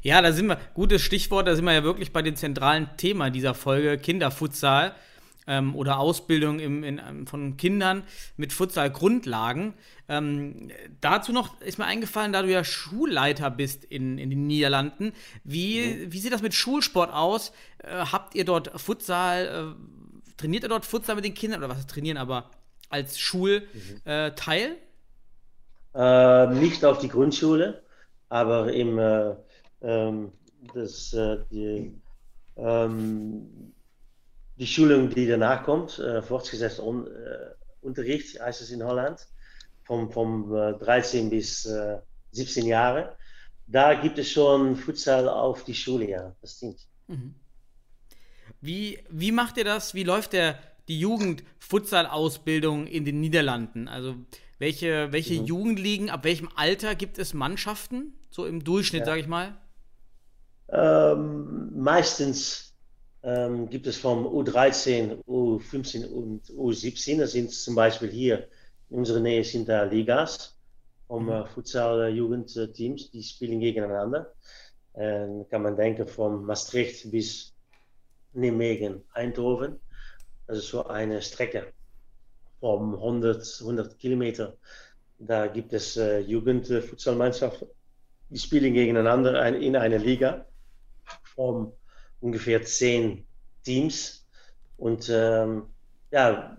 Ja, 0.00 0.22
da 0.22 0.32
sind 0.32 0.46
wir, 0.46 0.58
gutes 0.72 1.02
Stichwort, 1.02 1.46
da 1.46 1.54
sind 1.54 1.64
wir 1.64 1.72
ja 1.72 1.84
wirklich 1.84 2.12
bei 2.12 2.22
dem 2.22 2.36
zentralen 2.36 2.88
Thema 2.96 3.30
dieser 3.30 3.54
Folge, 3.54 3.98
Kinderfutsal 3.98 4.94
ähm, 5.46 5.74
oder 5.74 5.98
Ausbildung 5.98 6.58
im, 6.60 6.84
in, 6.84 7.00
ähm, 7.06 7.26
von 7.26 7.56
Kindern 7.56 8.02
mit 8.36 8.52
Futsal-Grundlagen. 8.52 9.74
Ähm, 10.08 10.70
dazu 11.00 11.32
noch 11.32 11.60
ist 11.60 11.78
mir 11.78 11.86
eingefallen, 11.86 12.32
da 12.32 12.42
du 12.42 12.50
ja 12.50 12.64
Schulleiter 12.64 13.50
bist 13.50 13.84
in, 13.84 14.18
in 14.18 14.30
den 14.30 14.46
Niederlanden, 14.46 15.12
wie, 15.44 16.12
wie 16.12 16.18
sieht 16.18 16.32
das 16.32 16.42
mit 16.42 16.54
Schulsport 16.54 17.12
aus? 17.12 17.52
Äh, 17.78 18.06
habt 18.12 18.34
ihr 18.34 18.44
dort 18.44 18.80
Futsal, 18.80 19.74
äh, 19.76 20.34
trainiert 20.36 20.62
ihr 20.62 20.68
dort 20.68 20.86
Futsal 20.86 21.16
mit 21.16 21.24
den 21.24 21.34
Kindern 21.34 21.62
oder 21.62 21.70
was 21.70 21.86
trainieren, 21.86 22.16
aber 22.16 22.50
als 22.88 23.18
Schulteil? 23.18 24.76
Äh, 25.94 26.46
nicht 26.54 26.84
auf 26.84 26.98
die 26.98 27.08
Grundschule, 27.08 27.82
aber 28.28 28.72
im, 28.72 28.98
äh, 28.98 29.34
ähm, 29.82 30.32
das, 30.74 31.12
äh, 31.12 31.38
die, 31.50 31.92
ähm, 32.56 33.73
die 34.56 34.66
Schulung, 34.66 35.10
die 35.10 35.26
danach 35.26 35.64
kommt, 35.64 35.98
äh, 35.98 36.22
fortgesetzter 36.22 36.84
Un 36.84 37.08
Unterricht, 37.80 38.40
heißt 38.40 38.62
es 38.62 38.70
in 38.70 38.82
Holland, 38.82 39.26
vom, 39.84 40.10
vom 40.10 40.54
äh, 40.54 40.72
13 40.72 41.28
bis 41.28 41.66
äh, 41.66 41.98
17 42.32 42.66
Jahre. 42.66 43.16
Da 43.66 43.94
gibt 43.94 44.18
es 44.18 44.30
schon 44.30 44.76
Futsal 44.76 45.28
auf 45.28 45.64
die 45.64 45.74
Schule, 45.74 46.08
ja, 46.08 46.34
das 46.40 46.56
stimmt. 46.56 46.86
Wie, 48.60 48.98
wie 49.10 49.32
macht 49.32 49.56
ihr 49.56 49.64
das? 49.64 49.94
Wie 49.94 50.04
läuft 50.04 50.32
der, 50.32 50.58
die 50.88 50.98
Jugend-Futsal-Ausbildung 50.98 52.86
in 52.86 53.04
den 53.04 53.20
Niederlanden? 53.20 53.88
Also, 53.88 54.16
welche, 54.58 55.12
welche 55.12 55.40
mhm. 55.40 55.46
Jugendligen, 55.46 56.10
ab 56.10 56.24
welchem 56.24 56.48
Alter 56.56 56.94
gibt 56.94 57.18
es 57.18 57.34
Mannschaften? 57.34 58.14
So 58.30 58.46
im 58.46 58.64
Durchschnitt, 58.64 59.00
ja. 59.00 59.06
sage 59.06 59.20
ich 59.20 59.26
mal? 59.26 59.54
Ähm, 60.68 61.70
meistens 61.74 62.73
ähm, 63.24 63.70
gibt 63.70 63.86
es 63.86 63.96
vom 63.96 64.26
U13, 64.26 65.24
U15 65.24 66.06
und 66.06 66.42
U17. 66.50 67.18
Das 67.18 67.32
sind 67.32 67.50
zum 67.50 67.74
Beispiel 67.74 68.10
hier 68.10 68.48
in 68.90 68.98
unserer 68.98 69.20
Nähe 69.20 69.42
sind 69.42 69.68
da 69.68 69.84
Ligas 69.84 70.56
vom 71.08 71.30
äh, 71.30 71.46
Futsal-Jugendteams, 71.46 73.10
die 73.10 73.22
spielen 73.22 73.60
gegeneinander. 73.60 74.32
Ähm, 74.94 75.46
kann 75.50 75.62
man 75.62 75.76
denken 75.76 76.06
von 76.06 76.44
Maastricht 76.44 77.10
bis 77.10 77.54
Nijmegen, 78.34 79.02
Eindhoven. 79.12 79.80
Das 80.46 80.58
ist 80.58 80.68
so 80.68 80.86
eine 80.86 81.22
Strecke 81.22 81.72
von 82.60 82.94
100, 82.94 83.58
100 83.60 83.98
Kilometer. 83.98 84.56
Da 85.18 85.46
gibt 85.46 85.72
es 85.72 85.96
äh, 85.96 86.20
Jugendfußballmannschaften, 86.20 87.68
die 88.28 88.38
spielen 88.38 88.74
gegeneinander 88.74 89.40
ein, 89.40 89.54
in 89.54 89.76
einer 89.76 89.98
Liga 89.98 90.46
von 91.34 91.72
ungefähr 92.24 92.64
zehn 92.64 93.26
Teams. 93.64 94.26
Und 94.78 95.08
ähm, 95.12 95.64
ja, 96.10 96.56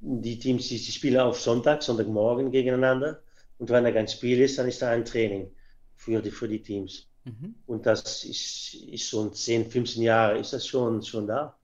die 0.00 0.38
Teams 0.38 0.68
die, 0.68 0.78
die 0.78 0.90
spielen 0.90 1.20
auf 1.20 1.38
Sonntag, 1.40 1.82
Sonntagmorgen 1.82 2.50
gegeneinander. 2.50 3.22
Und 3.58 3.68
wenn 3.70 3.84
da 3.84 3.92
kein 3.92 4.08
Spiel 4.08 4.40
ist, 4.40 4.58
dann 4.58 4.66
ist 4.66 4.80
da 4.82 4.90
ein 4.90 5.04
Training 5.04 5.52
für 5.96 6.20
die, 6.22 6.30
für 6.30 6.48
die 6.48 6.62
Teams. 6.62 7.06
Mhm. 7.24 7.54
Und 7.66 7.86
das 7.86 8.24
ist, 8.24 8.74
ist 8.74 9.08
schon 9.08 9.32
10, 9.32 9.70
15 9.70 10.02
Jahre, 10.02 10.38
ist 10.38 10.52
das 10.54 10.66
schon, 10.66 11.02
schon 11.02 11.26
da. 11.26 11.56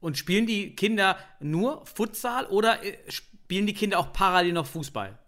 Und 0.00 0.18
spielen 0.18 0.46
die 0.46 0.76
Kinder 0.76 1.16
nur 1.40 1.84
Futsal 1.86 2.46
oder 2.46 2.84
äh, 2.84 2.98
spielen 3.08 3.66
die 3.66 3.72
Kinder 3.72 3.98
auch 3.98 4.12
parallel 4.12 4.52
noch 4.52 4.66
Fußball? 4.66 5.18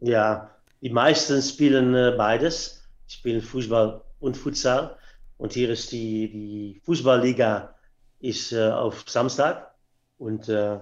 Ja, 0.00 0.56
die 0.80 0.90
meisten 0.90 1.40
spielen 1.42 1.94
äh, 1.94 2.14
beides. 2.16 2.82
Spielen 3.06 3.42
Fußball 3.42 4.02
und 4.20 4.36
Futsal. 4.38 4.96
Und 5.42 5.54
hier 5.54 5.70
ist 5.70 5.90
die, 5.90 6.30
die 6.30 6.80
Fußballliga 6.84 7.74
ist 8.20 8.52
äh, 8.52 8.70
auf 8.70 9.02
Samstag 9.08 9.74
und 10.16 10.48
äh, 10.48 10.78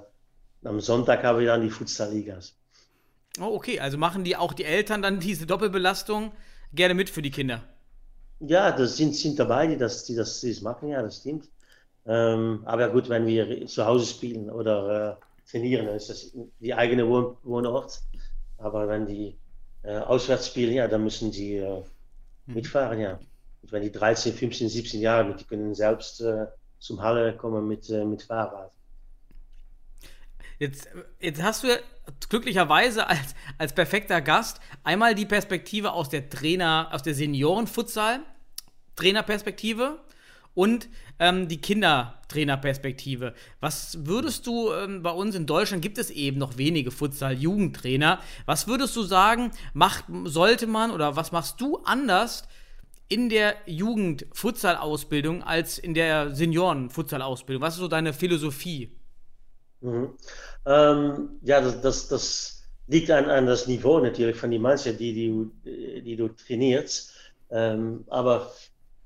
am 0.64 0.80
Sonntag 0.80 1.22
haben 1.22 1.38
wir 1.38 1.46
dann 1.46 1.62
die 1.62 1.70
Futsalligas. 1.70 2.54
Oh, 3.40 3.54
okay. 3.54 3.80
Also 3.80 3.96
machen 3.96 4.22
die 4.22 4.36
auch 4.36 4.52
die 4.52 4.66
Eltern 4.66 5.00
dann 5.00 5.18
diese 5.28 5.46
Doppelbelastung 5.46 6.32
gerne 6.74 6.92
mit 6.92 7.08
für 7.08 7.22
die 7.22 7.30
Kinder? 7.30 7.62
Ja, 8.40 8.70
das 8.70 8.98
sind, 8.98 9.16
sind 9.16 9.38
dabei, 9.38 9.66
die 9.66 9.78
das, 9.78 10.04
die, 10.04 10.14
das, 10.14 10.42
die 10.42 10.52
das 10.52 10.60
machen, 10.60 10.90
ja, 10.90 11.00
das 11.00 11.20
stimmt. 11.20 11.48
Ähm, 12.04 12.60
aber 12.66 12.90
gut, 12.90 13.08
wenn 13.08 13.24
wir 13.26 13.66
zu 13.66 13.86
Hause 13.86 14.04
spielen 14.04 14.50
oder 14.50 15.16
äh, 15.46 15.50
trainieren, 15.50 15.86
dann 15.86 15.96
ist 15.96 16.10
das 16.10 16.36
die 16.60 16.74
eigene 16.74 17.08
Wohn 17.08 17.34
Wohnort. 17.44 18.02
Aber 18.58 18.86
wenn 18.88 19.06
die 19.06 19.38
äh, 19.84 19.96
auswärts 19.96 20.48
spielen, 20.48 20.74
ja, 20.74 20.86
dann 20.86 21.02
müssen 21.02 21.32
sie 21.32 21.56
äh, 21.56 21.82
mhm. 22.44 22.54
mitfahren, 22.54 23.00
ja. 23.00 23.18
Und 23.62 23.72
wenn 23.72 23.82
die 23.82 23.92
13, 23.92 24.34
15, 24.34 24.68
17 24.68 25.00
Jahre 25.00 25.28
sind, 25.28 25.40
die 25.40 25.44
können 25.44 25.74
selbst 25.74 26.20
äh, 26.20 26.46
zum 26.78 27.02
Halle 27.02 27.36
kommen 27.36 27.68
mit, 27.68 27.88
äh, 27.90 28.04
mit 28.04 28.22
Fahrrad. 28.22 28.70
Jetzt, 30.58 30.88
jetzt 31.20 31.42
hast 31.42 31.64
du 31.64 31.68
glücklicherweise 32.28 33.06
als, 33.06 33.34
als 33.56 33.74
perfekter 33.74 34.20
Gast 34.20 34.60
einmal 34.84 35.14
die 35.14 35.24
Perspektive 35.24 35.92
aus 35.92 36.10
der 36.10 36.28
Trainer, 36.28 36.88
aus 36.92 37.02
der 37.02 37.14
Senioren-Futsal, 37.14 38.20
Trainerperspektive 38.94 40.00
und 40.52 40.88
ähm, 41.18 41.48
die 41.48 41.60
Kindertrainerperspektive. 41.60 43.34
Was 43.60 44.04
würdest 44.04 44.46
du, 44.46 44.72
ähm, 44.72 45.02
bei 45.02 45.10
uns 45.10 45.34
in 45.34 45.46
Deutschland 45.46 45.82
gibt 45.82 45.96
es 45.96 46.10
eben 46.10 46.38
noch 46.38 46.58
wenige 46.58 46.90
Futsal-Jugendtrainer. 46.90 48.20
Was 48.44 48.66
würdest 48.66 48.94
du 48.96 49.02
sagen, 49.02 49.52
macht, 49.72 50.04
sollte 50.24 50.66
man 50.66 50.90
oder 50.90 51.16
was 51.16 51.32
machst 51.32 51.60
du 51.60 51.78
anders 51.84 52.44
in 53.10 53.28
der 53.28 53.56
Jugend-Futsal-Ausbildung 53.66 55.42
als 55.42 55.78
in 55.78 55.94
der 55.94 56.34
Senioren-Futsal-Ausbildung? 56.34 57.60
Was 57.60 57.74
ist 57.74 57.80
so 57.80 57.88
deine 57.88 58.12
Philosophie? 58.12 58.96
Mhm. 59.80 60.10
Ähm, 60.64 61.28
ja, 61.42 61.60
das, 61.60 61.80
das, 61.80 62.08
das 62.08 62.62
liegt 62.86 63.10
an, 63.10 63.24
an 63.28 63.46
das 63.46 63.66
Niveau 63.66 63.98
natürlich 63.98 64.36
von 64.36 64.50
den 64.50 64.62
Mannschaft, 64.62 65.00
die, 65.00 65.12
die, 65.12 66.02
die 66.02 66.16
du 66.16 66.28
trainierst. 66.28 67.12
Ähm, 67.50 68.04
aber 68.08 68.52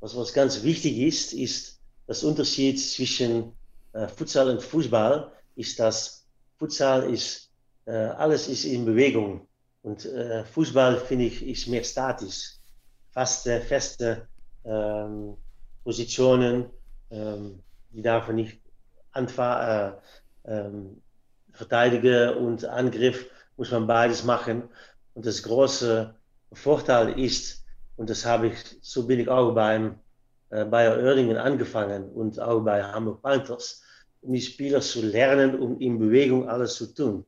was, 0.00 0.14
was 0.14 0.34
ganz 0.34 0.62
wichtig 0.62 0.98
ist, 0.98 1.32
ist 1.32 1.80
das 2.06 2.22
Unterschied 2.24 2.78
zwischen 2.78 3.52
äh, 3.94 4.06
Futsal 4.06 4.50
und 4.50 4.62
Fußball, 4.62 5.32
ist, 5.56 5.80
dass 5.80 6.26
Futsal 6.58 7.10
ist, 7.10 7.50
äh, 7.86 7.92
alles 7.92 8.48
ist 8.48 8.64
in 8.64 8.84
Bewegung. 8.84 9.46
Und 9.82 10.04
äh, 10.04 10.44
Fußball, 10.44 11.00
finde 11.00 11.24
ich, 11.24 11.42
ist 11.46 11.68
mehr 11.68 11.84
statisch. 11.84 12.56
Faste, 13.14 13.60
feste 13.60 14.26
ähm, 14.64 15.36
Positionen, 15.84 16.66
ähm, 17.10 17.60
die 17.90 18.02
darf 18.02 18.26
man 18.26 18.36
nicht 18.36 18.60
äh, 19.14 19.92
ähm, 20.46 21.00
verteidigen 21.52 22.34
und 22.34 22.64
Angriff 22.64 23.26
muss 23.56 23.70
man 23.70 23.86
beides 23.86 24.24
machen. 24.24 24.64
Und 25.14 25.26
das 25.26 25.44
große 25.44 26.12
Vorteil 26.52 27.16
ist, 27.18 27.64
und 27.96 28.10
das 28.10 28.26
habe 28.26 28.48
ich, 28.48 28.56
so 28.82 29.06
bin 29.06 29.20
ich 29.20 29.28
auch 29.28 29.54
beim 29.54 30.00
äh, 30.50 30.64
Bayer 30.64 30.98
Oerdingen 30.98 31.36
angefangen 31.36 32.10
und 32.10 32.40
auch 32.40 32.60
bei 32.60 32.82
Hamburg 32.82 33.22
Panthers, 33.22 33.82
um 34.22 34.32
die 34.32 34.40
Spieler 34.40 34.80
zu 34.80 35.02
lernen, 35.02 35.56
um 35.60 35.78
in 35.78 36.00
Bewegung 36.00 36.48
alles 36.48 36.74
zu 36.74 36.92
tun. 36.92 37.24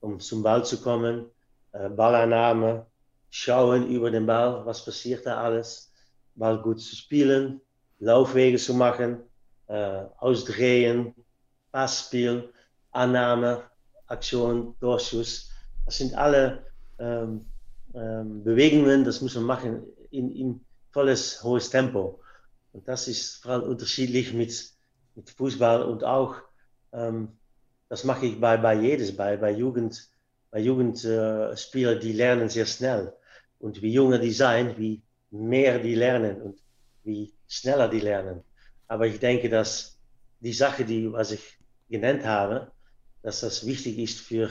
Um 0.00 0.20
zum 0.20 0.42
Ball 0.42 0.62
zu 0.62 0.82
kommen, 0.82 1.24
äh, 1.72 1.88
Ballannahme, 1.88 2.84
schauen 3.32 3.88
über 3.88 4.10
den 4.10 4.26
Ball, 4.26 4.64
was 4.66 4.84
passiert 4.84 5.24
da 5.24 5.42
alles, 5.42 5.90
Ball 6.34 6.60
gut 6.60 6.80
zu 6.80 6.94
spielen, 6.94 7.62
Laufwege 7.98 8.58
zu 8.58 8.74
machen, 8.74 9.22
äh, 9.68 10.04
ausdrehen, 10.18 11.14
Passspiel, 11.72 12.52
Annahme, 12.90 13.62
Aktion, 14.06 14.74
Torschuss. 14.80 15.50
Das 15.86 15.96
sind 15.96 16.14
alle 16.14 16.66
ähm, 16.98 17.46
ähm, 17.94 18.44
Bewegungen, 18.44 19.02
das 19.02 19.22
muss 19.22 19.34
man 19.34 19.44
machen 19.44 19.82
in, 20.10 20.30
in 20.30 20.60
volles, 20.90 21.42
hohes 21.42 21.70
Tempo. 21.70 22.20
Und 22.74 22.86
das 22.86 23.08
ist 23.08 23.42
vor 23.42 23.52
allem 23.52 23.62
unterschiedlich 23.62 24.34
mit, 24.34 24.72
mit 25.14 25.30
Fußball 25.30 25.82
und 25.84 26.04
auch, 26.04 26.36
ähm, 26.92 27.28
das 27.88 28.04
mache 28.04 28.26
ich 28.26 28.38
bei, 28.38 28.58
bei 28.58 28.74
jedes, 28.74 29.16
bei, 29.16 29.38
bei 29.38 29.52
Jugend, 29.52 30.10
bei 30.50 30.58
Jugendspielern, 30.58 31.96
äh, 31.96 32.00
die 32.00 32.12
lernen 32.12 32.50
sehr 32.50 32.66
schnell. 32.66 33.14
Und 33.62 33.80
wie 33.80 33.92
jünger 33.92 34.18
die 34.18 34.32
sein, 34.32 34.76
wie 34.76 35.02
mehr 35.30 35.78
die 35.78 35.94
lernen 35.94 36.42
und 36.42 36.58
wie 37.04 37.32
schneller 37.46 37.88
die 37.88 38.00
lernen. 38.00 38.42
Aber 38.88 39.06
ich 39.06 39.20
denke, 39.20 39.48
dass 39.48 39.98
die 40.40 40.52
Sache, 40.52 40.84
die, 40.84 41.12
was 41.12 41.30
ich 41.30 41.58
genannt 41.88 42.24
habe, 42.24 42.72
dass 43.22 43.40
das 43.40 43.64
wichtig 43.64 43.98
ist 43.98 44.18
für 44.18 44.50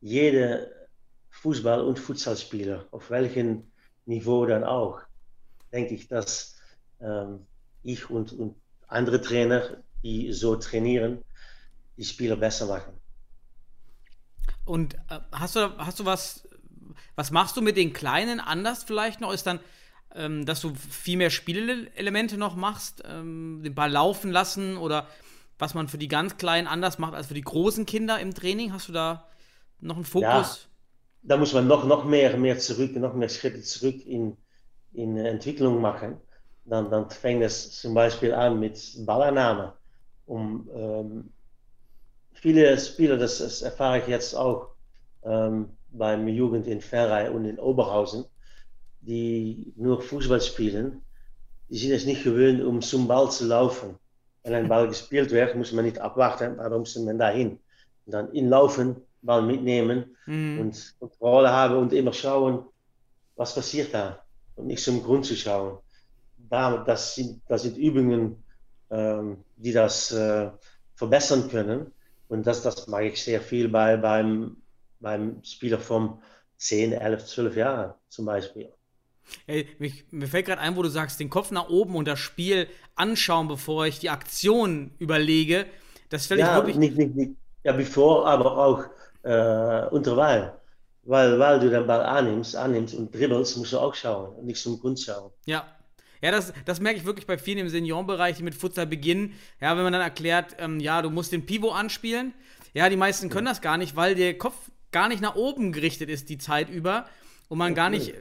jede 0.00 0.88
Fußball- 1.30 1.82
und 1.82 1.98
Futsalspieler, 1.98 2.86
auf 2.90 3.10
welchem 3.10 3.70
Niveau 4.06 4.46
dann 4.46 4.64
auch. 4.64 5.00
Denke 5.70 5.94
ich, 5.94 6.08
dass 6.08 6.56
ähm, 7.00 7.46
ich 7.82 8.08
und, 8.08 8.32
und 8.32 8.56
andere 8.86 9.20
Trainer, 9.20 9.82
die 10.02 10.32
so 10.32 10.56
trainieren, 10.56 11.22
die 11.98 12.04
Spieler 12.04 12.36
besser 12.36 12.66
machen. 12.66 12.94
Und 14.64 14.94
äh, 15.10 15.20
hast 15.32 15.56
du, 15.56 15.76
hast 15.76 16.00
du 16.00 16.06
was, 16.06 16.47
was 17.18 17.32
machst 17.32 17.56
du 17.56 17.62
mit 17.62 17.76
den 17.76 17.92
Kleinen 17.92 18.38
anders 18.38 18.84
vielleicht 18.84 19.20
noch? 19.20 19.32
Ist 19.32 19.44
dann, 19.44 19.58
ähm, 20.14 20.46
dass 20.46 20.60
du 20.60 20.72
viel 20.76 21.16
mehr 21.16 21.30
Spielelemente 21.30 22.38
noch 22.38 22.54
machst, 22.54 23.02
ähm, 23.04 23.60
den 23.64 23.74
Ball 23.74 23.90
laufen 23.90 24.30
lassen 24.30 24.76
oder 24.76 25.08
was 25.58 25.74
man 25.74 25.88
für 25.88 25.98
die 25.98 26.06
ganz 26.06 26.36
Kleinen 26.36 26.68
anders 26.68 27.00
macht 27.00 27.14
als 27.14 27.26
für 27.26 27.34
die 27.34 27.42
großen 27.42 27.86
Kinder 27.86 28.20
im 28.20 28.34
Training? 28.34 28.72
Hast 28.72 28.86
du 28.86 28.92
da 28.92 29.26
noch 29.80 29.96
einen 29.96 30.04
Fokus? 30.04 30.22
Ja, 30.22 30.56
da 31.24 31.36
muss 31.38 31.52
man 31.52 31.66
noch, 31.66 31.84
noch 31.84 32.04
mehr, 32.04 32.36
mehr 32.36 32.56
zurück, 32.60 32.94
noch 32.94 33.14
mehr 33.14 33.28
Schritte 33.28 33.62
zurück 33.62 34.06
in, 34.06 34.36
in 34.92 35.16
Entwicklung 35.16 35.80
machen. 35.80 36.20
Dann, 36.66 36.88
dann 36.88 37.10
fängt 37.10 37.42
es 37.42 37.80
zum 37.80 37.94
Beispiel 37.94 38.32
an 38.32 38.60
mit 38.60 38.78
Ballannahme. 39.04 39.72
Um, 40.26 40.70
ähm, 40.72 41.32
viele 42.32 42.78
Spieler, 42.78 43.16
das, 43.16 43.38
das, 43.38 43.62
erfahre 43.62 43.98
ich 43.98 44.06
jetzt 44.06 44.34
auch 44.34 44.68
ähm, 45.24 45.70
beim 45.90 46.28
Jugend 46.28 46.66
in 46.66 46.80
Ferrei 46.80 47.30
und 47.30 47.44
in 47.44 47.58
Oberhausen, 47.58 48.24
die 49.00 49.72
nur 49.76 50.02
Fußball 50.02 50.40
spielen, 50.40 51.02
die 51.68 51.78
sind 51.78 51.92
es 51.92 52.06
nicht 52.06 52.24
gewöhnt, 52.24 52.62
um 52.62 52.80
zum 52.82 53.08
Ball 53.08 53.30
zu 53.30 53.46
laufen 53.46 53.98
wenn 54.48 54.54
ein 54.54 54.68
Ball 54.68 54.88
gespielt 54.88 55.30
wird, 55.30 55.56
muss 55.56 55.72
man 55.72 55.84
nicht 55.84 55.98
abwarten, 55.98 56.56
warum 56.56 56.80
muss 56.80 56.96
man 56.96 57.18
dahin? 57.18 57.58
Und 58.06 58.12
dann 58.12 58.32
inlaufen, 58.32 58.96
Ball 59.20 59.42
mitnehmen 59.42 60.16
mhm. 60.26 60.60
und 60.60 60.94
Kontrolle 60.98 61.50
haben 61.50 61.76
und 61.76 61.92
immer 61.92 62.12
schauen, 62.12 62.64
was 63.36 63.54
passiert 63.54 63.92
da 63.92 64.22
und 64.56 64.66
nicht 64.66 64.82
zum 64.82 65.02
Grund 65.02 65.26
zu 65.26 65.36
schauen. 65.36 65.78
Da, 66.48 66.78
das, 66.78 67.14
sind, 67.14 67.42
das 67.48 67.62
sind 67.62 67.76
Übungen, 67.76 68.42
ähm, 68.90 69.38
die 69.56 69.72
das 69.72 70.12
äh, 70.12 70.50
verbessern 70.94 71.50
können 71.50 71.92
und 72.28 72.46
das, 72.46 72.62
das 72.62 72.86
mache 72.86 73.04
ich 73.04 73.22
sehr 73.22 73.40
viel 73.40 73.68
bei, 73.68 73.96
beim 73.96 74.56
beim 75.00 75.42
Spieler 75.44 75.78
von 75.78 76.20
10, 76.58 76.92
11, 76.92 77.26
12 77.26 77.56
Jahren 77.56 77.94
zum 78.08 78.26
Beispiel. 78.26 78.72
Ey, 79.46 79.68
mich, 79.78 80.06
mir 80.10 80.26
fällt 80.26 80.46
gerade 80.46 80.60
ein, 80.60 80.76
wo 80.76 80.82
du 80.82 80.88
sagst, 80.88 81.20
den 81.20 81.30
Kopf 81.30 81.50
nach 81.50 81.68
oben 81.68 81.94
und 81.96 82.08
das 82.08 82.18
Spiel 82.18 82.68
anschauen, 82.94 83.48
bevor 83.48 83.86
ich 83.86 83.98
die 83.98 84.10
Aktion 84.10 84.92
überlege. 84.98 85.66
Das 86.08 86.26
fällt 86.26 86.40
ja, 86.40 86.56
wirklich. 86.56 86.76
Nicht, 86.76 86.96
nicht, 86.96 87.14
nicht, 87.14 87.32
ja, 87.62 87.72
bevor, 87.72 88.26
aber 88.26 88.56
auch 88.56 88.84
äh, 89.22 89.88
unterweil. 89.94 90.54
Weil, 91.02 91.38
weil 91.38 91.60
du 91.60 91.70
den 91.70 91.86
Ball 91.86 92.02
annimmst, 92.02 92.54
annimmst 92.56 92.94
und 92.94 93.14
dribbelst, 93.14 93.56
musst 93.56 93.72
du 93.72 93.78
auch 93.78 93.94
schauen 93.94 94.34
und 94.36 94.46
nicht 94.46 94.60
zum 94.60 94.78
Grund 94.80 95.00
schauen. 95.00 95.30
Ja. 95.46 95.66
Ja, 96.20 96.32
das, 96.32 96.52
das 96.64 96.80
merke 96.80 96.98
ich 96.98 97.04
wirklich 97.04 97.28
bei 97.28 97.38
vielen 97.38 97.58
im 97.58 97.68
Seniorenbereich, 97.68 98.36
die 98.38 98.42
mit 98.42 98.56
Futsal 98.56 98.88
beginnen. 98.88 99.34
Ja, 99.60 99.76
wenn 99.76 99.84
man 99.84 99.92
dann 99.92 100.02
erklärt, 100.02 100.56
ähm, 100.58 100.80
ja, 100.80 101.00
du 101.00 101.10
musst 101.10 101.30
den 101.30 101.46
Pivot 101.46 101.72
anspielen. 101.72 102.34
Ja, 102.74 102.88
die 102.88 102.96
meisten 102.96 103.28
können 103.28 103.46
das 103.46 103.60
gar 103.60 103.78
nicht, 103.78 103.94
weil 103.94 104.16
der 104.16 104.36
Kopf 104.36 104.56
gar 104.92 105.08
nicht 105.08 105.20
nach 105.20 105.34
oben 105.34 105.72
gerichtet 105.72 106.08
ist 106.08 106.28
die 106.28 106.38
Zeit 106.38 106.70
über 106.70 107.06
und 107.48 107.58
man 107.58 107.74
gar 107.74 107.90
nicht 107.90 108.14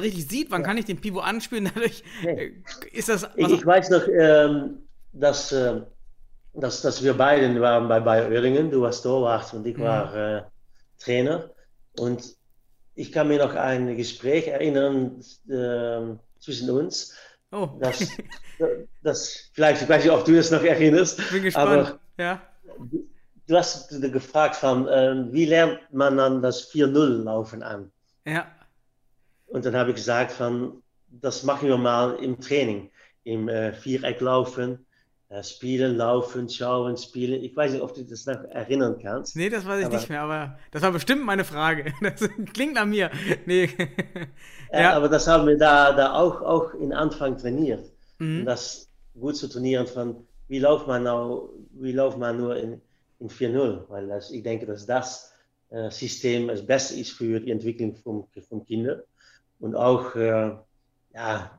richtig 0.00 0.28
sieht, 0.28 0.50
wann 0.50 0.62
kann 0.62 0.76
ich 0.76 0.84
den 0.84 1.00
Pivot 1.00 1.24
anspielen. 1.24 1.70
Dadurch 1.74 2.02
äh, 2.24 2.50
ist 2.92 3.08
das. 3.08 3.28
Ich, 3.36 3.50
ich 3.50 3.66
weiß 3.66 3.90
noch, 3.90 4.06
ähm, 4.08 4.78
dass, 5.12 5.52
äh, 5.52 5.80
dass, 6.54 6.82
dass 6.82 7.02
wir 7.02 7.14
beiden 7.14 7.60
waren 7.60 7.88
bei 7.88 8.00
Bayer 8.00 8.28
Oerlingen. 8.30 8.70
Du 8.70 8.82
warst 8.82 9.02
Torwart 9.02 9.52
und 9.54 9.66
ich 9.66 9.78
war 9.78 10.14
äh, 10.14 10.42
Trainer. 10.98 11.50
Und 11.96 12.36
ich 12.94 13.12
kann 13.12 13.28
mir 13.28 13.38
noch 13.38 13.54
ein 13.54 13.96
Gespräch 13.96 14.48
erinnern 14.48 15.20
äh, 15.48 16.16
zwischen 16.38 16.70
uns. 16.70 17.14
Oh. 17.52 17.70
Das, 17.80 18.08
das, 19.02 19.50
vielleicht, 19.52 19.82
ich 19.82 19.88
weiß 19.88 20.04
nicht, 20.04 20.12
ob 20.12 20.24
du 20.24 20.34
das 20.34 20.50
noch 20.50 20.62
erinnerst. 20.62 21.20
Bin 21.30 21.42
gespannt. 21.42 21.68
Aber 21.68 22.00
ja. 22.18 22.42
Du, 23.46 23.56
hast 23.56 23.88
gefragt 24.12 24.56
von, 24.56 24.88
äh, 24.88 25.32
wie 25.32 25.44
lernt 25.46 25.80
man 25.92 26.16
dann 26.16 26.42
das 26.42 26.70
4-0-Laufen 26.72 27.62
an? 27.62 27.90
Ja. 28.26 28.46
Und 29.46 29.64
dann 29.64 29.76
habe 29.76 29.90
ich 29.90 29.96
gesagt 29.96 30.32
von, 30.32 30.82
das 31.08 31.42
machen 31.42 31.68
wir 31.68 31.76
mal 31.76 32.16
im 32.16 32.40
Training. 32.40 32.90
Im 33.24 33.48
äh, 33.48 33.72
Viereck 33.72 34.20
laufen, 34.20 34.84
äh, 35.28 35.42
spielen, 35.42 35.96
laufen, 35.96 36.48
schauen, 36.48 36.96
spielen. 36.96 37.42
Ich 37.42 37.56
weiß 37.56 37.72
nicht, 37.72 37.82
ob 37.82 37.94
du 37.94 38.04
das 38.04 38.26
noch 38.26 38.42
erinnern 38.50 38.98
kannst. 39.00 39.36
Nee, 39.36 39.48
das 39.48 39.64
weiß 39.66 39.80
ich 39.80 39.86
Aber- 39.86 39.96
nicht 39.96 40.08
mehr, 40.10 40.20
aber 40.20 40.58
das 40.70 40.82
war 40.82 40.92
bestimmt 40.92 41.24
meine 41.24 41.44
Frage. 41.44 41.92
Das 42.02 42.28
klingt 42.52 42.74
nach 42.74 42.84
mir. 42.86 43.10
Nee. 43.46 43.70
Ja, 44.72 44.80
ja. 44.80 44.92
aber 44.94 45.08
das 45.08 45.26
haben 45.26 45.46
wir 45.46 45.56
da, 45.56 45.92
da 45.92 46.14
auch, 46.14 46.42
auch 46.42 46.74
in 46.74 46.92
Anfang 46.92 47.38
trainiert. 47.38 47.90
Mhm. 48.18 48.40
Um 48.40 48.44
das 48.46 48.88
gut 49.18 49.36
zu 49.36 49.48
trainieren 49.48 49.86
von, 49.86 50.26
wie 50.48 50.58
läuft 50.58 50.86
man 50.86 51.04
nou, 51.04 51.50
wie 51.72 51.92
läuft 51.92 52.18
man 52.18 52.36
nur 52.36 52.56
in, 52.56 52.80
in 53.24 53.30
4-0? 53.30 53.88
Weil 53.88 54.08
das, 54.08 54.30
ich 54.30 54.42
denke, 54.42 54.66
dass 54.66 54.86
das 54.86 55.32
äh, 55.70 55.90
System 55.90 56.48
das 56.48 56.64
Beste 56.64 56.94
ist 56.94 57.12
für 57.12 57.40
die 57.40 57.50
Entwicklung 57.50 57.96
von, 57.96 58.26
von 58.48 58.64
Kindern. 58.64 59.02
Und 59.58 59.74
auch, 59.74 60.14
äh, 60.14 60.52
ja, 61.14 61.58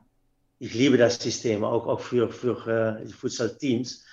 ich 0.58 0.74
liebe 0.74 0.96
das 0.96 1.20
System, 1.20 1.64
auch, 1.64 1.86
auch 1.86 2.00
für, 2.00 2.30
für 2.30 3.00
äh, 3.02 3.06
Futsal-Teams, 3.08 4.04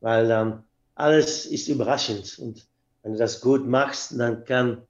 weil 0.00 0.30
ähm, 0.30 0.62
alles 0.94 1.46
ist 1.46 1.68
überraschend. 1.68 2.38
Und 2.38 2.66
wenn 3.02 3.12
du 3.12 3.18
das 3.18 3.40
gut 3.40 3.66
machst, 3.66 4.18
dann 4.18 4.44
kann 4.44 4.82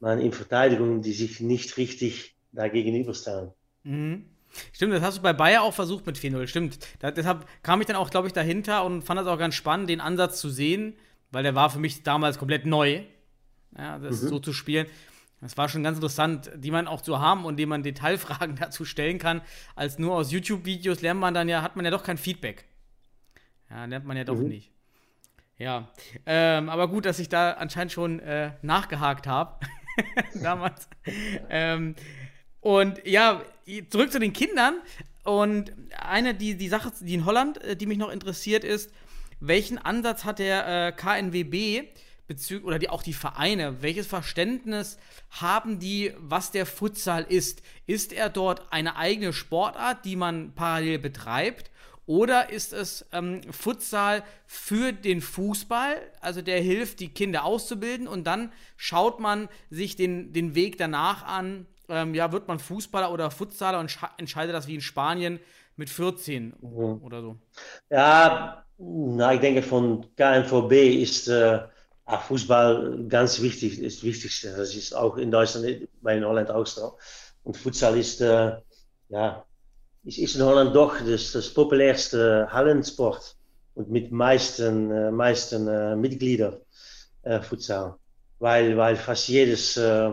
man 0.00 0.20
in 0.20 0.32
Verteidigung, 0.32 1.02
die 1.02 1.12
sich 1.12 1.40
nicht 1.40 1.76
richtig 1.76 2.36
da 2.52 2.68
gegenüberstellen. 2.68 3.50
Mhm. 3.84 4.26
Stimmt, 4.72 4.94
das 4.94 5.02
hast 5.02 5.18
du 5.18 5.22
bei 5.22 5.32
Bayer 5.32 5.62
auch 5.62 5.74
versucht 5.74 6.06
mit 6.06 6.16
4-0. 6.16 6.46
Stimmt. 6.46 6.78
Da, 7.00 7.10
deshalb 7.10 7.46
kam 7.62 7.80
ich 7.80 7.86
dann 7.86 7.96
auch, 7.96 8.10
glaube 8.10 8.26
ich, 8.26 8.32
dahinter 8.32 8.84
und 8.84 9.02
fand 9.02 9.20
das 9.20 9.26
auch 9.26 9.38
ganz 9.38 9.54
spannend, 9.54 9.90
den 9.90 10.00
Ansatz 10.00 10.40
zu 10.40 10.48
sehen, 10.48 10.94
weil 11.30 11.42
der 11.42 11.54
war 11.54 11.70
für 11.70 11.78
mich 11.78 12.02
damals 12.02 12.38
komplett 12.38 12.66
neu, 12.66 13.02
ja, 13.76 13.98
das 13.98 14.20
so 14.20 14.38
zu 14.38 14.52
spielen. 14.52 14.86
Das 15.40 15.56
war 15.58 15.68
schon 15.68 15.82
ganz 15.82 15.98
interessant, 15.98 16.50
die 16.56 16.70
man 16.70 16.88
auch 16.88 17.02
zu 17.02 17.20
haben 17.20 17.44
und 17.44 17.56
dem 17.58 17.68
man 17.68 17.82
Detailfragen 17.82 18.56
dazu 18.60 18.84
stellen 18.84 19.18
kann, 19.18 19.42
als 19.74 19.98
nur 19.98 20.14
aus 20.14 20.32
YouTube-Videos 20.32 21.02
lernt 21.02 21.20
man 21.20 21.34
dann 21.34 21.48
ja, 21.48 21.62
hat 21.62 21.76
man 21.76 21.84
ja 21.84 21.90
doch 21.90 22.02
kein 22.04 22.16
Feedback. 22.18 22.64
Ja, 23.70 23.84
lernt 23.84 24.06
man 24.06 24.16
ja 24.16 24.24
doch 24.24 24.36
Mhm. 24.36 24.48
nicht. 24.48 24.70
Ja, 25.58 25.88
ähm, 26.26 26.68
aber 26.68 26.88
gut, 26.88 27.06
dass 27.06 27.18
ich 27.18 27.28
da 27.28 27.52
anscheinend 27.52 27.90
schon 27.92 28.20
äh, 28.20 28.52
nachgehakt 28.62 29.26
habe. 29.26 29.58
Damals. 30.34 30.88
ähm, 31.48 31.94
und 32.60 33.00
ja, 33.06 33.42
zurück 33.88 34.12
zu 34.12 34.20
den 34.20 34.32
Kindern. 34.34 34.80
Und 35.24 35.72
eine, 35.98 36.34
die, 36.34 36.56
die 36.56 36.68
Sache, 36.68 36.92
die 37.00 37.14
in 37.14 37.24
Holland, 37.24 37.62
äh, 37.64 37.74
die 37.74 37.86
mich 37.86 37.98
noch 37.98 38.10
interessiert, 38.10 38.64
ist, 38.64 38.92
welchen 39.40 39.78
Ansatz 39.78 40.24
hat 40.24 40.38
der 40.38 40.88
äh, 40.88 40.92
KNWB 40.92 41.88
bezüglich, 42.26 42.66
oder 42.66 42.78
die, 42.78 42.88
auch 42.88 43.02
die 43.02 43.12
Vereine, 43.12 43.82
welches 43.82 44.06
Verständnis 44.06 44.98
haben 45.30 45.78
die, 45.78 46.12
was 46.18 46.50
der 46.50 46.66
Futsal 46.66 47.24
ist? 47.24 47.62
Ist 47.86 48.12
er 48.12 48.28
dort 48.28 48.72
eine 48.72 48.96
eigene 48.96 49.32
Sportart, 49.32 50.04
die 50.04 50.16
man 50.16 50.52
parallel 50.54 50.98
betreibt? 50.98 51.70
Oder 52.06 52.50
ist 52.50 52.72
es 52.72 53.04
ähm, 53.12 53.40
Futsal 53.50 54.22
für 54.46 54.92
den 54.92 55.20
Fußball, 55.20 55.96
also 56.20 56.40
der 56.40 56.60
hilft, 56.60 57.00
die 57.00 57.08
Kinder 57.08 57.44
auszubilden 57.44 58.06
und 58.06 58.24
dann 58.28 58.52
schaut 58.76 59.18
man 59.18 59.48
sich 59.70 59.96
den, 59.96 60.32
den 60.32 60.54
Weg 60.54 60.78
danach 60.78 61.24
an, 61.24 61.66
ähm, 61.88 62.14
ja, 62.14 62.30
wird 62.30 62.46
man 62.46 62.60
Fußballer 62.60 63.10
oder 63.12 63.32
Futsaler 63.32 63.80
und 63.80 63.98
entscheidet 64.18 64.54
das 64.54 64.68
wie 64.68 64.76
in 64.76 64.80
Spanien 64.80 65.40
mit 65.76 65.90
14 65.90 66.54
Mhm. 66.60 67.02
oder 67.02 67.22
so. 67.22 67.38
Ja, 67.90 68.65
na, 68.78 69.34
ich 69.34 69.40
denke 69.40 69.62
von 69.62 70.06
KNVB 70.16 70.72
ist 71.02 71.28
äh, 71.28 71.60
ah, 72.04 72.18
Fußball 72.18 73.06
ganz 73.08 73.40
wichtig, 73.40 73.80
ist 73.80 73.98
das 73.98 74.04
Wichtigste. 74.04 74.54
Das 74.56 74.74
ist 74.74 74.94
auch 74.94 75.16
in 75.16 75.30
Deutschland, 75.30 75.88
bei 76.02 76.16
in 76.16 76.24
Holland 76.24 76.50
auch 76.50 76.66
so. 76.66 76.98
Und 77.44 77.56
Futsal 77.56 77.96
ist, 77.98 78.20
äh, 78.20 78.56
ja, 79.08 79.44
ist, 80.04 80.18
ist 80.18 80.36
in 80.36 80.42
Holland 80.42 80.74
doch 80.74 80.98
das, 81.00 81.32
das 81.32 81.52
populärste 81.52 82.48
Hallensport 82.50 83.36
und 83.74 83.90
mit 83.90 84.12
meisten, 84.12 84.90
äh, 84.90 85.10
meisten 85.10 85.68
äh, 85.68 85.96
Mitgliedern 85.96 86.58
äh, 87.22 87.40
Futsal. 87.40 87.96
Weil, 88.38 88.76
weil 88.76 88.96
fast 88.96 89.28
jedes 89.28 89.76
äh, 89.78 90.12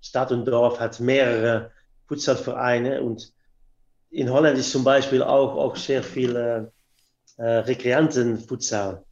Stadt 0.00 0.30
und 0.30 0.44
Dorf 0.44 0.78
hat 0.78 1.00
mehrere 1.00 1.72
Futsalvereine 2.06 3.02
und 3.02 3.32
in 4.10 4.30
Holland 4.30 4.56
ist 4.58 4.70
zum 4.70 4.84
Beispiel 4.84 5.24
auch, 5.24 5.56
auch 5.56 5.74
sehr 5.74 6.04
viel 6.04 6.70
äh, 7.36 7.44
Rekreantenfutsal. 7.44 9.04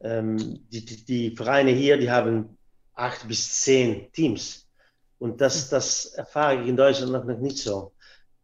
Ähm, 0.00 0.60
die, 0.70 0.84
die, 0.84 1.04
die 1.04 1.36
Vereine 1.36 1.72
hier, 1.72 1.96
die 1.98 2.10
haben 2.10 2.56
acht 2.94 3.26
bis 3.26 3.60
zehn 3.62 4.10
Teams. 4.12 4.68
Und 5.18 5.40
das, 5.40 5.68
das 5.68 6.06
erfahre 6.06 6.62
ich 6.62 6.68
in 6.68 6.76
Deutschland 6.76 7.12
noch 7.12 7.24
nicht 7.24 7.58
so. 7.58 7.92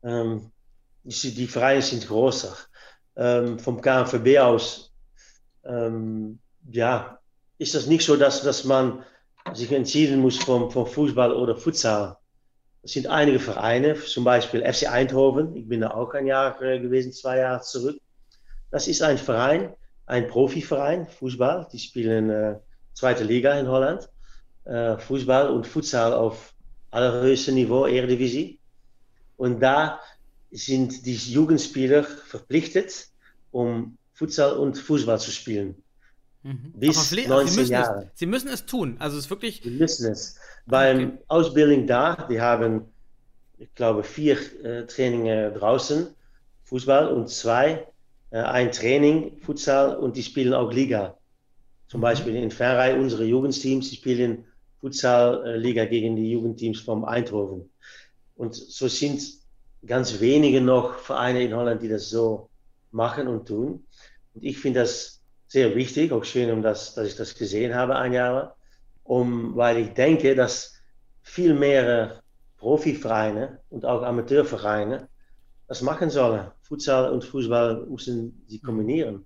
Ähm, 0.02 0.50
die, 1.04 1.34
die 1.34 1.46
Vereine 1.46 1.82
sind 1.82 2.06
größer. 2.06 2.56
Ähm, 3.16 3.58
vom 3.58 3.80
KNVB 3.80 4.38
aus, 4.38 4.92
ähm, 5.64 6.40
ja, 6.70 7.18
ist 7.58 7.74
das 7.74 7.86
nicht 7.86 8.04
so, 8.04 8.16
dass, 8.16 8.42
dass 8.42 8.64
man 8.64 9.04
sich 9.52 9.70
entschieden 9.70 10.20
muss 10.20 10.38
vom, 10.38 10.70
vom 10.70 10.86
Fußball 10.86 11.32
oder 11.32 11.56
Futsal. 11.56 12.16
Es 12.82 12.92
sind 12.92 13.06
einige 13.06 13.38
Vereine, 13.38 13.94
zum 13.94 14.24
Beispiel 14.24 14.60
FC 14.60 14.90
Eindhoven. 14.90 15.54
Ich 15.56 15.68
bin 15.68 15.80
da 15.80 15.92
auch 15.92 16.12
ein 16.14 16.26
Jahr 16.26 16.60
äh, 16.60 16.80
gewesen, 16.80 17.12
zwei 17.12 17.38
Jahre 17.38 17.62
zurück. 17.62 17.98
Das 18.74 18.88
ist 18.88 19.02
ein 19.02 19.18
Verein, 19.18 19.72
ein 20.06 20.26
Profiverein, 20.26 21.06
Fußball. 21.06 21.68
Die 21.72 21.78
spielen 21.78 22.28
äh, 22.28 22.56
zweite 22.92 23.22
Liga 23.22 23.52
in 23.60 23.68
Holland. 23.68 24.08
Äh, 24.64 24.98
Fußball 24.98 25.48
und 25.50 25.64
Futsal 25.66 26.12
auf 26.12 26.52
allerhöchstem 26.90 27.54
Niveau, 27.54 27.86
Eredivisie. 27.86 28.58
Und 29.36 29.60
da 29.60 30.00
sind 30.50 31.06
die 31.06 31.14
Jugendspieler 31.14 32.02
verpflichtet, 32.02 33.08
um 33.52 33.96
Futsal 34.12 34.56
und 34.56 34.76
Fußball 34.76 35.20
zu 35.20 35.30
spielen. 35.30 35.76
Mhm. 36.42 36.72
Bis 36.74 36.96
Aber 36.96 37.06
pfle- 37.06 37.28
19 37.28 37.52
sie, 37.52 37.60
müssen 37.60 37.72
Jahre. 37.72 38.10
es, 38.12 38.18
sie 38.18 38.26
müssen 38.26 38.48
es 38.48 38.66
tun. 38.66 38.96
Also 38.98 39.16
es 39.18 39.24
ist 39.26 39.30
wirklich. 39.30 39.60
Die 39.60 39.70
müssen 39.70 40.10
es. 40.10 40.36
Beim 40.66 40.98
Okay. 40.98 41.18
Ausbildung 41.28 41.86
da, 41.86 42.26
die 42.28 42.40
haben, 42.40 42.92
ich 43.58 43.72
glaube, 43.76 44.02
vier 44.02 44.36
äh, 44.64 44.84
Trainingen 44.86 45.54
draußen, 45.54 46.08
Fußball 46.64 47.06
und 47.08 47.28
zwei, 47.30 47.86
ein 48.42 48.72
Training, 48.72 49.38
Futsal 49.40 49.96
und 49.96 50.16
die 50.16 50.22
spielen 50.22 50.54
auch 50.54 50.72
Liga. 50.72 51.16
Zum 51.86 52.00
Beispiel 52.00 52.34
in 52.34 52.50
Ferrei, 52.50 52.98
unsere 52.98 53.24
Jugendteams, 53.24 53.90
die 53.90 53.96
spielen 53.96 54.44
Futsal-Liga 54.80 55.84
gegen 55.84 56.16
die 56.16 56.32
Jugendteams 56.32 56.80
vom 56.80 57.04
Eindhoven. 57.04 57.70
Und 58.36 58.54
so 58.54 58.88
sind 58.88 59.22
ganz 59.86 60.20
wenige 60.20 60.60
noch 60.60 60.98
Vereine 60.98 61.42
in 61.42 61.54
Holland, 61.54 61.82
die 61.82 61.88
das 61.88 62.10
so 62.10 62.50
machen 62.90 63.28
und 63.28 63.46
tun. 63.46 63.86
Und 64.34 64.44
ich 64.44 64.58
finde 64.58 64.80
das 64.80 65.20
sehr 65.46 65.74
wichtig, 65.76 66.10
auch 66.10 66.24
schön, 66.24 66.50
um 66.50 66.62
das, 66.62 66.94
dass 66.94 67.06
ich 67.06 67.16
das 67.16 67.34
gesehen 67.34 67.74
habe 67.74 67.96
ein 67.96 68.12
Jahr 68.12 68.56
um, 69.04 69.54
weil 69.54 69.78
ich 69.78 69.90
denke, 69.90 70.34
dass 70.34 70.74
viel 71.22 71.54
mehr 71.54 72.22
Profivereine 72.58 73.60
und 73.70 73.84
auch 73.84 74.02
Amateurvereine 74.02 75.08
das 75.68 75.82
machen 75.82 76.10
sollen. 76.10 76.50
Futsal 76.62 77.10
und 77.10 77.24
Fußball 77.24 77.86
müssen 77.86 78.44
sie 78.46 78.58
kombinieren, 78.60 79.24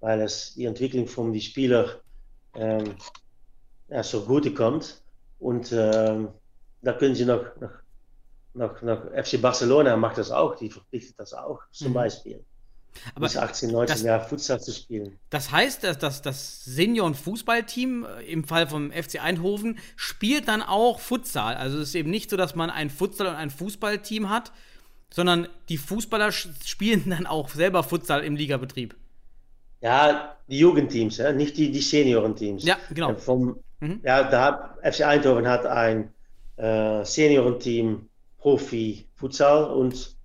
weil 0.00 0.20
es 0.20 0.54
die 0.54 0.64
Entwicklung 0.66 1.06
von 1.06 1.32
die 1.32 1.40
Spieler 1.40 2.00
ähm, 2.54 2.94
ja, 3.88 4.02
so 4.02 4.24
gut 4.24 4.54
kommt 4.54 5.00
Und 5.38 5.70
ähm, 5.72 6.28
da 6.82 6.92
können 6.92 7.14
sie 7.14 7.24
noch, 7.24 7.44
noch, 7.60 7.70
noch, 8.54 8.82
noch, 8.82 9.02
FC 9.24 9.40
Barcelona 9.40 9.96
macht 9.96 10.18
das 10.18 10.30
auch, 10.30 10.56
die 10.56 10.68
verpflichtet 10.70 11.14
das 11.18 11.32
auch 11.32 11.60
zum 11.72 11.90
Mhm. 11.90 11.94
Beispiel. 11.94 12.44
Aber 13.14 13.26
bis 13.26 13.36
18, 13.36 13.70
19 13.70 13.94
das- 13.94 14.02
Jahre 14.02 14.28
Futsal 14.28 14.60
zu 14.60 14.72
spielen. 14.72 15.18
Das 15.30 15.52
heißt, 15.52 15.84
dass 15.84 15.98
das, 15.98 16.20
das 16.22 16.64
Senioren-Fußballteam 16.64 18.04
äh, 18.04 18.24
im 18.24 18.44
Fall 18.44 18.66
vom 18.66 18.90
FC 18.90 19.22
Eindhoven 19.22 19.78
spielt 19.96 20.48
dann 20.48 20.62
auch 20.62 20.98
Futsal. 20.98 21.54
Also 21.54 21.78
es 21.78 21.90
ist 21.90 21.94
eben 21.94 22.10
nicht 22.10 22.30
so, 22.30 22.36
dass 22.36 22.54
man 22.54 22.70
ein 22.70 22.90
Futsal- 22.90 23.28
und 23.28 23.34
ein 23.36 23.50
Fußballteam 23.50 24.28
hat, 24.30 24.52
sondern 25.12 25.48
die 25.68 25.78
Fußballer 25.78 26.32
spielen 26.32 27.10
dann 27.10 27.26
auch 27.26 27.48
selber 27.48 27.82
Futsal 27.82 28.24
im 28.24 28.36
Ligabetrieb. 28.36 28.94
Ja, 29.80 30.36
die 30.48 30.58
Jugendteams, 30.58 31.18
nicht 31.34 31.56
die, 31.56 31.70
die 31.70 31.80
Seniorenteams. 31.80 32.64
Ja, 32.64 32.76
genau. 32.92 33.10
En 33.10 33.18
Vom, 33.18 33.60
Mhm. 33.80 34.00
ja, 34.02 34.24
da 34.28 34.76
FC 34.82 35.02
Eindhoven 35.02 35.46
hat 35.46 35.64
ein 35.64 36.12
äh, 36.56 37.04
Seniorenteam 37.04 38.08
Profi 38.38 39.06
Futsal 39.14 39.70
und, 39.70 40.16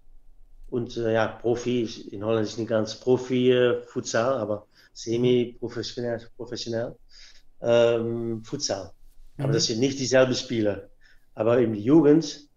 und 0.72 0.98
äh, 0.98 1.14
ja, 1.14 1.28
Profi, 1.28 1.84
in 2.12 2.24
Holland 2.26 2.48
ist 2.48 2.58
nicht 2.58 2.68
ganz 2.68 2.96
Profi 3.00 3.52
äh, 3.52 3.84
Futsal, 3.84 4.40
aber 4.40 4.66
semi-professionell 4.94 6.28
professionell, 6.36 6.96
ähm, 7.62 8.44
Futsal. 8.44 8.92
Aber 9.38 9.50
Mhm. 9.50 9.54
das 9.54 9.66
sind 9.66 9.80
nicht 9.80 10.00
dieselben 10.00 10.34
Spieler. 10.34 10.90
Aber 11.36 11.60
in 11.60 11.74
der 11.74 11.82
Jugend 11.82 12.48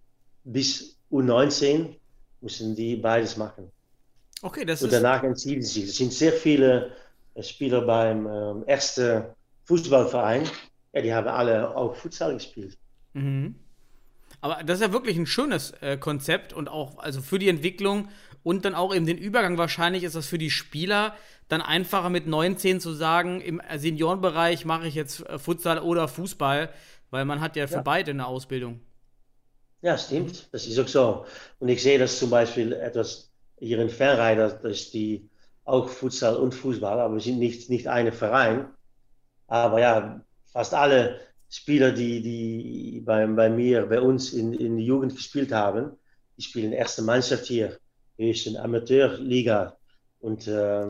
bis 0.44 0.98
U19 1.10 1.96
müssen 2.46 2.74
die 2.76 2.96
beides 2.96 3.36
machen. 3.36 3.72
Okay, 4.42 4.64
das 4.64 4.82
Und 4.82 4.92
danach 4.92 5.22
entschieden 5.22 5.62
sie. 5.62 5.84
Es 5.84 5.96
sind 5.96 6.12
sehr 6.12 6.32
viele 6.32 6.92
äh, 7.34 7.42
Spieler 7.42 7.82
beim 7.82 8.26
ähm, 8.26 8.64
ersten 8.66 9.24
Fußballverein. 9.64 10.44
Ja, 10.92 11.02
die 11.02 11.14
haben 11.14 11.28
alle 11.28 11.74
auch 11.76 11.96
Futsal 11.96 12.34
gespielt. 12.34 12.78
Mhm. 13.14 13.56
Aber 14.40 14.62
das 14.64 14.80
ist 14.80 14.86
ja 14.86 14.92
wirklich 14.92 15.16
ein 15.16 15.26
schönes 15.26 15.72
äh, 15.80 15.96
Konzept 15.98 16.52
und 16.52 16.68
auch 16.68 16.98
also 16.98 17.22
für 17.22 17.38
die 17.38 17.48
Entwicklung 17.48 18.08
und 18.42 18.64
dann 18.64 18.74
auch 18.74 18.94
eben 18.94 19.06
den 19.06 19.18
Übergang 19.18 19.58
wahrscheinlich 19.58 20.04
ist 20.04 20.14
das 20.14 20.26
für 20.26 20.38
die 20.38 20.50
Spieler 20.50 21.16
dann 21.48 21.62
einfacher 21.62 22.10
mit 22.10 22.26
19 22.26 22.80
zu 22.80 22.92
sagen, 22.92 23.40
im 23.40 23.60
Seniorenbereich 23.76 24.64
mache 24.64 24.86
ich 24.88 24.94
jetzt 24.94 25.26
äh, 25.28 25.38
Futsal 25.38 25.78
oder 25.80 26.08
Fußball, 26.08 26.70
weil 27.10 27.24
man 27.24 27.40
hat 27.40 27.56
ja 27.56 27.66
für 27.68 27.74
Ja. 27.76 27.82
beide 27.82 28.10
eine 28.12 28.26
Ausbildung. 28.26 28.80
Ja, 29.86 29.96
stimmt. 29.96 30.48
Das 30.52 30.66
ist 30.66 30.80
auch 30.80 30.88
so. 30.88 31.26
Und 31.60 31.68
ich 31.68 31.80
sehe 31.80 31.96
das 31.96 32.18
zum 32.18 32.28
Beispiel 32.28 32.72
etwas 32.72 33.30
hier 33.56 33.78
in 33.78 33.88
Fernrei, 33.88 34.34
dass, 34.34 34.90
die 34.90 35.30
auch 35.64 35.88
Futsal 35.88 36.34
und 36.34 36.56
Fußball, 36.56 36.98
aber 36.98 37.14
wir 37.14 37.20
sind 37.20 37.38
nicht, 37.38 37.70
nicht 37.70 37.86
ein 37.86 38.12
Verein. 38.12 38.66
Aber 39.46 39.78
ja, 39.80 40.20
fast 40.52 40.74
alle 40.74 41.20
Spieler, 41.48 41.92
die, 41.92 42.20
die 42.20 43.00
bei, 43.06 43.24
bei 43.28 43.48
mir, 43.48 43.86
bei 43.86 44.00
uns 44.00 44.32
in, 44.32 44.54
in 44.54 44.76
der 44.76 44.84
Jugend 44.84 45.14
gespielt 45.14 45.52
haben, 45.52 45.92
die 46.36 46.42
spielen 46.42 46.72
erste 46.72 47.02
Mannschaft 47.02 47.46
hier. 47.46 47.78
Eine 48.18 48.60
Amateurliga. 48.60 49.76
Und 50.18 50.48
äh, 50.48 50.88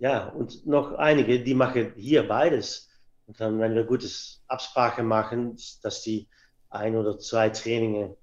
ja, 0.00 0.28
und 0.28 0.66
noch 0.66 0.92
einige, 0.92 1.42
die 1.42 1.54
machen 1.54 1.94
hier 1.96 2.28
beides. 2.28 2.90
Und 3.26 3.40
dann, 3.40 3.58
wenn 3.58 3.74
wir 3.74 3.84
gutes 3.84 4.42
Absprache 4.48 5.02
machen, 5.02 5.56
dass 5.82 6.02
die 6.02 6.28
ein 6.70 6.96
oder 6.96 7.18
zwei 7.18 7.50
Trainingen 7.50 8.14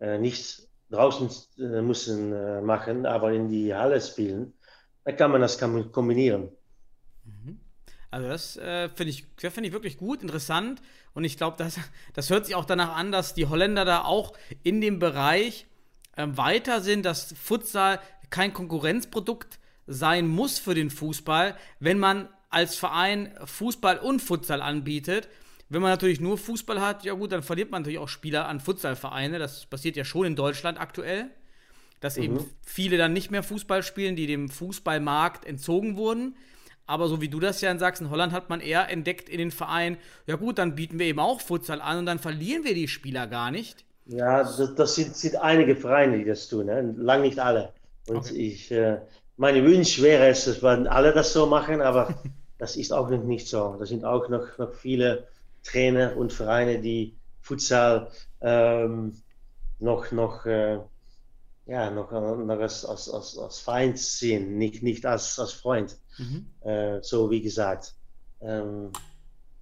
äh, 0.00 0.18
nicht 0.18 0.68
draußen 0.90 1.30
äh, 1.58 1.82
müssen 1.82 2.32
äh, 2.32 2.60
machen, 2.60 3.06
aber 3.06 3.32
in 3.32 3.48
die 3.48 3.74
Halle 3.74 4.00
spielen, 4.00 4.54
dann 5.04 5.16
kann 5.16 5.30
man 5.30 5.40
das 5.40 5.58
kombinieren. 5.58 6.50
Also 8.10 8.28
das 8.28 8.56
äh, 8.56 8.88
finde 8.90 9.10
ich, 9.10 9.26
das 9.42 9.52
finde 9.52 9.68
ich 9.68 9.72
wirklich 9.72 9.96
gut, 9.96 10.22
interessant 10.22 10.80
und 11.14 11.24
ich 11.24 11.36
glaube, 11.36 11.56
das, 11.58 11.80
das 12.14 12.30
hört 12.30 12.46
sich 12.46 12.54
auch 12.54 12.64
danach 12.64 12.94
an, 12.94 13.10
dass 13.10 13.34
die 13.34 13.46
Holländer 13.46 13.84
da 13.84 14.04
auch 14.04 14.34
in 14.62 14.80
dem 14.80 15.00
Bereich 15.00 15.66
ähm, 16.16 16.36
weiter 16.36 16.80
sind, 16.80 17.04
dass 17.04 17.34
Futsal 17.36 17.98
kein 18.30 18.52
Konkurrenzprodukt 18.52 19.58
sein 19.88 20.28
muss 20.28 20.60
für 20.60 20.74
den 20.74 20.90
Fußball, 20.90 21.56
wenn 21.80 21.98
man 21.98 22.28
als 22.50 22.76
Verein 22.76 23.34
Fußball 23.44 23.98
und 23.98 24.20
Futsal 24.20 24.62
anbietet. 24.62 25.28
Wenn 25.68 25.82
man 25.82 25.90
natürlich 25.90 26.20
nur 26.20 26.38
Fußball 26.38 26.80
hat, 26.80 27.04
ja 27.04 27.14
gut, 27.14 27.32
dann 27.32 27.42
verliert 27.42 27.70
man 27.70 27.82
natürlich 27.82 27.98
auch 27.98 28.08
Spieler 28.08 28.46
an 28.48 28.60
Futsalvereine. 28.60 29.38
Das 29.38 29.66
passiert 29.66 29.96
ja 29.96 30.04
schon 30.04 30.26
in 30.26 30.36
Deutschland 30.36 30.78
aktuell, 30.80 31.30
dass 32.00 32.16
eben 32.16 32.40
viele 32.64 32.98
dann 32.98 33.12
nicht 33.12 33.30
mehr 33.30 33.42
Fußball 33.42 33.82
spielen, 33.82 34.16
die 34.16 34.26
dem 34.26 34.48
Fußballmarkt 34.48 35.46
entzogen 35.46 35.96
wurden. 35.96 36.36
Aber 36.86 37.08
so 37.08 37.20
wie 37.20 37.28
du 37.28 37.40
das 37.40 37.60
ja 37.62 37.70
in 37.70 37.78
Sachsen, 37.78 38.10
Holland 38.10 38.32
hat 38.32 38.50
man 38.50 38.60
eher 38.60 38.90
entdeckt 38.90 39.28
in 39.28 39.38
den 39.38 39.50
Verein, 39.50 39.98
ja 40.26 40.36
gut, 40.36 40.58
dann 40.58 40.74
bieten 40.76 40.98
wir 40.98 41.06
eben 41.06 41.20
auch 41.20 41.40
Futsal 41.40 41.80
an 41.80 41.98
und 42.00 42.06
dann 42.06 42.18
verlieren 42.18 42.64
wir 42.64 42.74
die 42.74 42.88
Spieler 42.88 43.26
gar 43.26 43.50
nicht. 43.50 43.84
Ja, 44.06 44.42
das, 44.44 44.74
das 44.74 44.94
sind, 44.96 45.16
sind 45.16 45.36
einige 45.36 45.76
Vereine, 45.76 46.18
die 46.18 46.24
das 46.24 46.48
tun, 46.48 46.66
ne? 46.66 46.94
lang 46.98 47.22
nicht 47.22 47.38
alle. 47.38 47.72
Und 48.06 48.30
Okay. 48.30 48.32
ich, 48.32 48.70
äh, 48.70 49.00
meine 49.36 49.64
Wunsch 49.64 50.00
wäre 50.02 50.26
es, 50.28 50.44
dass 50.44 50.62
wir 50.62 50.90
alle 50.92 51.12
das 51.12 51.32
so 51.32 51.46
machen, 51.46 51.80
aber 51.80 52.22
das 52.58 52.76
ist 52.76 52.92
auch 52.92 53.08
noch 53.10 53.24
nicht 53.24 53.48
so. 53.48 53.76
Da 53.78 53.86
sind 53.86 54.04
auch 54.04 54.28
noch, 54.28 54.58
noch 54.58 54.74
viele 54.74 55.26
Trainer 55.64 56.16
und 56.16 56.32
Vereine, 56.32 56.80
die 56.80 57.16
Futsal 57.40 58.10
ähm, 58.40 59.14
noch, 59.78 60.12
noch, 60.12 60.46
äh, 60.46 60.78
ja, 61.66 61.90
noch, 61.90 62.12
noch 62.12 62.60
als, 62.60 62.84
als, 62.84 63.10
als, 63.10 63.36
als 63.38 63.58
Feind 63.58 63.98
sehen, 63.98 64.56
nicht, 64.58 64.82
nicht 64.82 65.04
als, 65.04 65.38
als 65.38 65.52
Freund. 65.52 65.98
Äh, 66.60 67.02
so 67.02 67.30
wie 67.30 67.40
gesagt. 67.42 67.94
Ähm, 68.40 68.90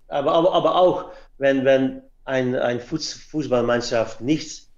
aber, 0.08 0.32
aber, 0.32 0.52
aber 0.52 0.76
auch, 0.76 1.12
wenn, 1.38 1.64
wenn 1.64 2.02
ein, 2.24 2.54
ein 2.54 2.80
Fuß, 2.80 3.14
Fußballmannschaft 3.14 4.20
nicht 4.20 4.68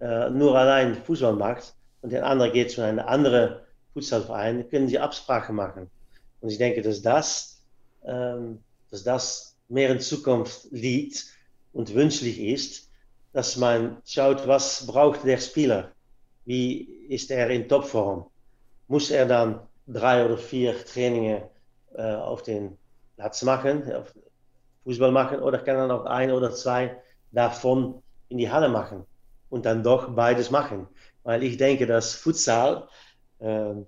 äh, 0.00 0.30
nur 0.30 0.58
allein 0.58 0.96
Fußball 0.96 1.34
macht 1.34 1.74
und 2.02 2.10
der 2.12 2.26
andere 2.26 2.50
geht 2.50 2.70
zu 2.70 2.82
einem 2.82 2.98
anderen 2.98 3.60
Fußballverein, 3.94 4.68
können 4.70 4.88
sie 4.88 4.98
Absprachen 4.98 5.54
machen. 5.54 5.90
Und 6.40 6.50
ich 6.50 6.58
denke, 6.58 6.82
dass 6.82 7.02
das, 7.02 7.62
ähm, 8.04 8.62
dass 8.90 9.04
das 9.04 9.49
mehr 9.70 9.90
in 9.90 10.00
Zukunft 10.00 10.66
liegt 10.70 11.26
und 11.72 11.94
wünschlich 11.94 12.40
ist, 12.40 12.90
dass 13.32 13.56
man 13.56 13.98
schaut, 14.04 14.46
was 14.46 14.86
braucht 14.86 15.24
der 15.24 15.38
Spieler? 15.38 15.92
Wie 16.44 16.82
ist 17.08 17.30
er 17.30 17.48
in 17.50 17.68
Topform? 17.68 18.26
Muss 18.88 19.10
er 19.10 19.26
dann 19.26 19.60
drei 19.86 20.24
oder 20.24 20.36
vier 20.36 20.84
Trainingen 20.84 21.42
äh, 21.94 22.02
auf 22.02 22.42
den 22.42 22.76
Platz 23.16 23.42
machen, 23.42 23.92
auf 23.92 24.12
Fußball 24.84 25.12
machen, 25.12 25.40
oder 25.40 25.58
kann 25.58 25.76
er 25.76 25.86
noch 25.86 26.06
ein 26.06 26.32
oder 26.32 26.52
zwei 26.52 27.00
davon 27.30 28.02
in 28.28 28.38
die 28.38 28.50
Halle 28.50 28.68
machen 28.68 29.04
und 29.50 29.64
dann 29.64 29.84
doch 29.84 30.08
beides 30.14 30.50
machen? 30.50 30.88
Weil 31.22 31.44
ich 31.44 31.56
denke, 31.56 31.86
dass 31.86 32.14
Futsal 32.14 32.88
ähm, 33.40 33.86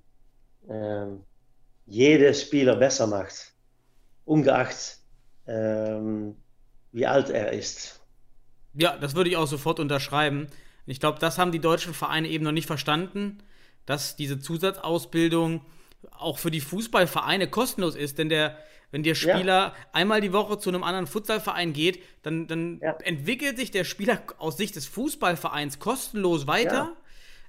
ähm, 0.68 1.25
jeder 1.87 2.33
Spieler 2.35 2.77
besser 2.77 3.07
macht, 3.09 3.53
ungeacht 4.25 5.01
ähm, 5.46 6.37
wie 6.92 7.07
alt 7.07 7.31
er 7.31 7.52
ist. 7.52 8.00
Ja, 8.74 8.96
das 8.96 9.14
würde 9.14 9.31
ich 9.31 9.37
auch 9.37 9.46
sofort 9.46 9.81
unterschreiben. 9.81 10.46
Ich 10.87 11.00
glaube, 11.00 11.18
das 11.18 11.38
haben 11.38 11.52
die 11.52 11.61
deutschen 11.61 11.94
Vereine 11.94 12.28
eben 12.28 12.44
noch 12.44 12.52
nicht 12.52 12.66
verstanden, 12.66 13.38
dass 13.87 14.16
diese 14.16 14.38
Zusatzausbildung 14.38 15.64
auch 16.11 16.38
für 16.38 16.50
die 16.50 16.61
Fußballvereine 16.61 17.48
kostenlos 17.48 17.94
ist, 17.94 18.18
denn 18.18 18.28
der, 18.28 18.59
wenn 18.90 19.02
der 19.02 19.14
Ja. 19.14 19.37
Spieler 19.37 19.74
einmal 19.92 20.20
die 20.20 20.33
Woche 20.33 20.59
zu 20.59 20.70
einem 20.70 20.83
anderen 20.83 21.07
Futsalverein 21.07 21.72
geht, 21.72 22.02
dann, 22.22 22.46
dann 22.48 22.81
Ja. 22.81 22.92
entwickelt 23.05 23.59
sich 23.59 23.70
der 23.70 23.85
Spieler 23.85 24.22
aus 24.38 24.57
Sicht 24.57 24.74
des 24.76 24.87
Fußballvereins 24.87 25.78
kostenlos 25.78 26.46
weiter. 26.46 26.96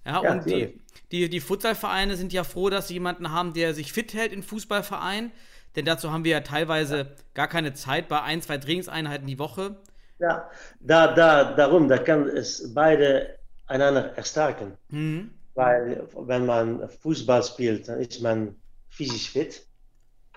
Ja, 0.05 0.21
Ja, 0.21 0.33
und 0.33 0.45
die, 0.45 0.79
die, 1.11 1.29
die 1.29 1.39
Futsalvereine 1.39 2.17
sind 2.17 2.33
ja 2.33 2.43
froh, 2.43 2.69
dass 2.69 2.89
sie 2.89 2.95
jemanden 2.95 3.31
haben, 3.31 3.53
der 3.53 3.73
sich 3.73 3.93
fit 3.93 4.13
hält 4.13 4.33
im 4.33 4.43
Fußballverein. 4.43 5.31
Denn 5.75 5.85
dazu 5.85 6.11
haben 6.11 6.23
wir 6.23 6.31
ja 6.31 6.41
teilweise 6.41 7.07
gar 7.33 7.47
keine 7.47 7.73
Zeit 7.73 8.07
bei 8.07 8.21
ein, 8.21 8.41
zwei 8.41 8.57
Trainingseinheiten 8.57 9.27
die 9.27 9.39
Woche. 9.39 9.77
Ja, 10.19 10.49
da, 10.79 11.13
da, 11.13 11.53
darum, 11.53 11.87
da 11.87 11.97
kann 11.97 12.27
es 12.27 12.73
beide 12.73 13.37
einander 13.67 14.15
erstärken. 14.15 14.77
Mhm. 14.89 15.31
Weil 15.55 16.07
wenn 16.15 16.45
man 16.45 16.87
Fußball 16.89 17.43
spielt, 17.43 17.87
dann 17.87 17.99
ist 17.99 18.21
man 18.21 18.55
physisch 18.89 19.31
fit. 19.31 19.65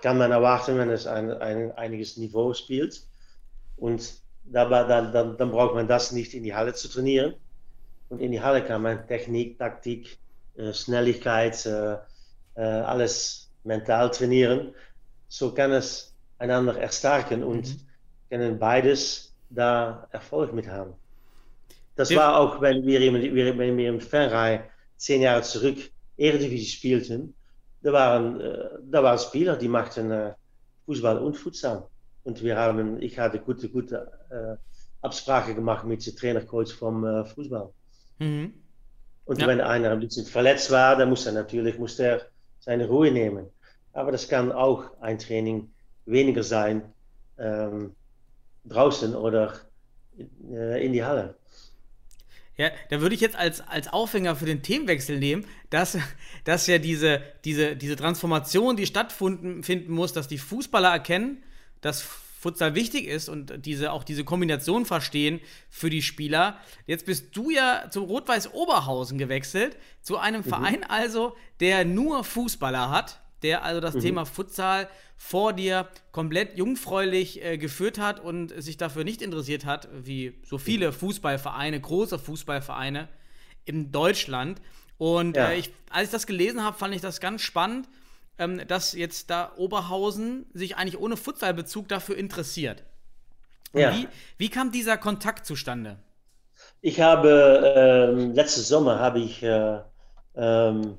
Kann 0.01 0.17
man 0.17 0.31
erwarten, 0.31 0.77
wenn 0.77 0.89
es 0.89 1.07
ein, 1.07 1.31
ein 1.31 1.71
einiges 1.71 2.17
Niveau 2.17 2.53
spielt. 2.53 3.01
Und 3.77 4.21
dabei, 4.43 4.83
dann, 4.83 5.11
dann, 5.11 5.37
dann 5.37 5.51
braucht 5.51 5.75
man 5.75 5.87
das 5.87 6.11
nicht 6.11 6.33
in 6.33 6.43
die 6.43 6.53
Halle 6.53 6.73
zu 6.73 6.87
trainieren. 6.87 7.35
Und 8.09 8.19
in 8.19 8.31
die 8.31 8.41
Halle 8.41 8.63
kann 8.63 8.81
man 8.81 9.07
Technik, 9.07 9.57
Taktik, 9.57 10.17
äh, 10.55 10.73
Schnelligkeit, 10.73 11.65
äh, 11.65 11.97
äh, 12.55 12.61
alles 12.61 13.51
mental 13.63 14.09
trainieren. 14.11 14.73
So 15.29 15.53
kann 15.53 15.71
es 15.71 16.13
einander 16.37 16.77
erstärken 16.77 17.43
und 17.43 17.77
können 18.29 18.59
beides 18.59 19.33
da 19.49 20.07
Erfolg 20.11 20.53
mit 20.53 20.67
haben. 20.67 20.93
Das 21.95 22.09
Ja. 22.09 22.17
war 22.19 22.39
auch, 22.39 22.61
wenn 22.61 22.85
wir, 22.85 23.01
im- 23.01 23.15
wir, 23.35 23.57
wenn 23.57 23.77
wir 23.77 23.89
im 23.89 23.99
Fernrei 24.01 24.69
zehn 24.97 25.21
Jahre 25.21 25.41
zurück 25.41 25.77
Eredivisie 26.17 26.65
spielten, 26.69 27.33
da 27.81 27.93
waren, 27.93 28.39
da 28.91 29.03
waren 29.03 29.19
Spieler, 29.19 29.55
die 29.55 29.67
machten 29.67 30.33
Fußball 30.85 31.17
und 31.19 31.35
Futsal. 31.37 31.87
Und 32.23 32.43
wir 32.43 32.57
haben, 32.57 33.01
ich 33.01 33.17
hatte 33.17 33.39
gute, 33.39 33.69
gute 33.69 34.11
Absprache 35.01 35.53
gemacht 35.55 35.85
mit 35.85 36.05
dem 36.05 36.15
Trainercoach 36.15 36.73
vom 36.73 37.25
Fußball. 37.25 37.69
Mhm. 38.19 38.53
Und 39.25 39.41
Ja. 39.41 39.47
wenn 39.47 39.61
einer 39.61 39.91
ein 39.91 39.99
bisschen 39.99 40.25
verletzt 40.25 40.71
war, 40.71 40.95
dann 40.97 41.09
muss 41.09 41.25
er 41.25 41.33
natürlich 41.33 41.77
muss 41.77 41.99
er 41.99 42.21
seine 42.59 42.87
Ruhe 42.87 43.11
nehmen. 43.11 43.47
Aber 43.97 44.11
das 44.11 44.29
kann 44.29 44.51
auch 44.51 44.91
ein 45.01 45.17
Training 45.17 45.71
weniger 46.05 46.43
sein 46.43 46.83
ähm, 47.39 47.95
draußen 48.65 49.15
oder 49.15 49.55
äh, 50.51 50.85
in 50.85 50.93
die 50.93 51.03
Halle. 51.03 51.35
Ja, 52.57 52.69
da 52.91 53.01
würde 53.01 53.15
ich 53.15 53.21
jetzt 53.21 53.35
als, 53.35 53.59
als 53.61 53.87
Aufhänger 53.91 54.35
für 54.35 54.45
den 54.45 54.61
Themenwechsel 54.61 55.17
nehmen, 55.17 55.45
dass, 55.71 55.97
dass 56.43 56.67
ja 56.67 56.77
diese, 56.77 57.23
diese, 57.43 57.75
diese 57.75 57.95
Transformation, 57.95 58.77
die 58.77 58.85
stattfinden 58.85 59.63
finden 59.63 59.91
muss, 59.93 60.13
dass 60.13 60.27
die 60.27 60.37
Fußballer 60.37 60.89
erkennen, 60.89 61.41
dass 61.81 62.03
Futsal 62.03 62.75
wichtig 62.75 63.07
ist 63.07 63.29
und 63.29 63.65
diese, 63.65 63.93
auch 63.93 64.03
diese 64.03 64.23
Kombination 64.23 64.85
verstehen 64.85 65.41
für 65.71 65.89
die 65.89 66.03
Spieler. 66.03 66.59
Jetzt 66.85 67.07
bist 67.07 67.35
du 67.35 67.49
ja 67.49 67.89
zu 67.89 68.03
Rot-Weiß 68.03 68.53
Oberhausen 68.53 69.17
gewechselt, 69.17 69.75
zu 70.03 70.19
einem 70.19 70.43
Verein 70.43 70.83
also, 70.83 71.35
der 71.59 71.83
nur 71.83 72.23
Fußballer 72.23 72.91
hat, 72.91 73.21
der 73.43 73.63
also 73.63 73.79
das 73.81 73.95
Thema 73.95 74.25
Futsal 74.25 74.89
vor 75.15 75.53
dir 75.53 75.87
komplett 76.11 76.57
jungfräulich 76.57 77.43
äh, 77.43 77.57
geführt 77.57 77.99
hat 77.99 78.19
und 78.19 78.49
sich 78.61 78.77
dafür 78.77 79.03
nicht 79.03 79.21
interessiert 79.21 79.65
hat, 79.65 79.87
wie 79.93 80.39
so 80.43 80.57
viele 80.57 80.91
Fußballvereine, 80.91 81.79
große 81.79 82.19
Fußballvereine 82.19 83.09
in 83.65 83.91
Deutschland. 83.91 84.61
Und 84.97 85.35
Ja. 85.37 85.49
äh, 85.49 85.57
ich, 85.59 85.71
als 85.89 86.05
ich 86.05 86.11
das 86.11 86.27
gelesen 86.27 86.63
habe, 86.63 86.77
fand 86.77 86.95
ich 86.95 87.01
das 87.01 87.19
ganz 87.19 87.41
spannend, 87.41 87.87
ähm, 88.39 88.61
dass 88.67 88.93
jetzt 88.93 89.29
da 89.29 89.53
Oberhausen 89.57 90.45
sich 90.53 90.75
eigentlich 90.77 90.99
ohne 90.99 91.17
Futsalbezug 91.17 91.87
dafür 91.87 92.17
interessiert. 92.17 92.83
Ja. 93.73 93.93
Wie, 93.93 94.07
wie 94.37 94.49
kam 94.49 94.71
dieser 94.71 94.97
Kontakt 94.97 95.45
zustande? 95.45 95.99
Ich 96.81 97.01
habe 97.01 98.13
ähm, 98.15 98.33
letzten 98.33 98.61
Sommer 98.61 98.99
habe 98.99 99.19
ich 99.19 99.43
äh, 99.43 99.79
ähm, 100.35 100.97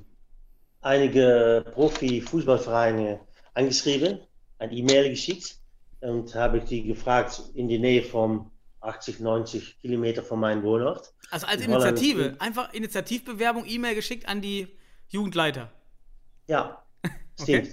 einige 0.81 1.65
Profi-Fußballvereine 1.73 3.19
angeschrieben, 3.53 4.19
ein 4.59 4.71
E-Mail 4.71 5.09
geschickt 5.09 5.57
und 6.01 6.33
habe 6.35 6.61
die 6.61 6.83
gefragt 6.83 7.41
in 7.53 7.67
die 7.67 7.79
Nähe 7.79 8.03
von 8.03 8.49
80, 8.81 9.19
90 9.19 9.81
Kilometer 9.81 10.23
von 10.23 10.39
meinem 10.39 10.63
Wohnort. 10.63 11.13
Also 11.31 11.47
als 11.47 11.61
In 11.61 11.71
Holland- 11.73 11.99
Initiative, 11.99 12.35
einfach 12.39 12.73
Initiativbewerbung, 12.73 13.65
E-Mail 13.67 13.95
geschickt 13.95 14.27
an 14.27 14.41
die 14.41 14.67
Jugendleiter. 15.09 15.69
Ja, 16.47 16.83
stimmt. 17.41 17.69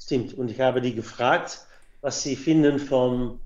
Stimmt. 0.00 0.34
Und 0.34 0.50
ich 0.50 0.60
habe 0.60 0.80
die 0.80 0.94
gefragt, 0.94 1.66
was 2.02 2.22
sie 2.22 2.36
finden 2.36 2.78
vom 2.78 3.40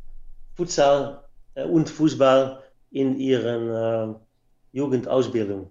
Futsal 0.57 1.23
äh, 1.55 1.65
und 1.65 1.89
Fußball 1.89 2.63
in 2.91 3.17
ihren 3.19 4.15
äh, 4.15 4.19
Jugendausbildung. 4.73 5.71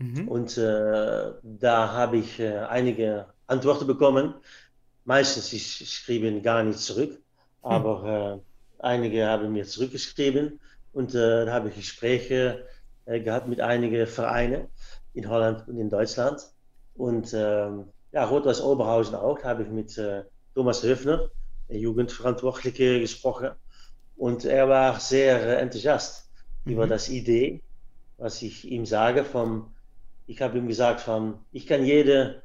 Mhm. 0.00 0.28
Und 0.28 0.56
äh, 0.58 1.32
da 1.42 1.92
habe 1.92 2.18
ich 2.18 2.40
äh, 2.40 2.58
einige 2.60 3.34
Antworten 3.46 3.86
bekommen. 3.86 4.34
Meistens 5.04 5.48
sie 5.50 5.58
sch- 5.58 5.86
schrieben 5.86 6.42
gar 6.42 6.62
nicht 6.64 6.78
zurück, 6.80 7.20
aber 7.62 8.42
äh, 8.80 8.82
einige 8.82 9.26
haben 9.28 9.52
mir 9.52 9.66
zurückgeschrieben 9.66 10.60
und 10.92 11.14
äh, 11.14 11.46
da 11.46 11.52
habe 11.52 11.70
ich 11.70 11.76
Gespräche 11.76 12.68
äh, 13.06 13.20
gehabt 13.20 13.48
mit 13.48 13.60
einigen 13.60 14.06
Vereinen 14.06 14.68
in 15.14 15.28
Holland 15.28 15.68
und 15.68 15.78
in 15.78 15.90
Deutschland. 15.90 16.40
Und 16.94 17.32
ähm, 17.34 17.92
ja, 18.12 18.24
Rot-Weiß 18.26 18.62
Oberhausen 18.62 19.16
auch, 19.16 19.42
habe 19.44 19.64
ich 19.64 19.70
mit 19.70 20.00
Thomas 20.54 20.82
Höfner, 20.82 21.30
Jugendverantwortliche, 21.68 23.00
gesprochen. 23.00 23.50
Und 24.16 24.44
er 24.44 24.68
war 24.68 25.00
sehr 25.00 25.58
enthusiast 25.60 26.30
über 26.64 26.86
das 26.86 27.08
Idee, 27.08 27.64
was 28.18 28.42
ich 28.42 28.66
ihm 28.70 28.86
sage. 28.86 29.24
Vom, 29.24 29.74
ich 30.30 30.40
habe 30.42 30.58
ihm 30.58 30.68
gesagt, 30.68 31.00
von, 31.00 31.44
ich 31.52 31.66
kann 31.66 31.84
jede 31.84 32.42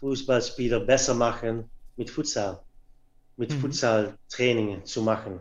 Fußballspieler 0.00 0.80
besser 0.80 1.14
machen 1.14 1.70
mit 1.96 2.10
Futsal, 2.10 2.60
mit 3.36 3.50
Mhm. 3.50 3.60
Futsal-Trainingen 3.60 4.84
zu 4.84 5.02
machen, 5.02 5.40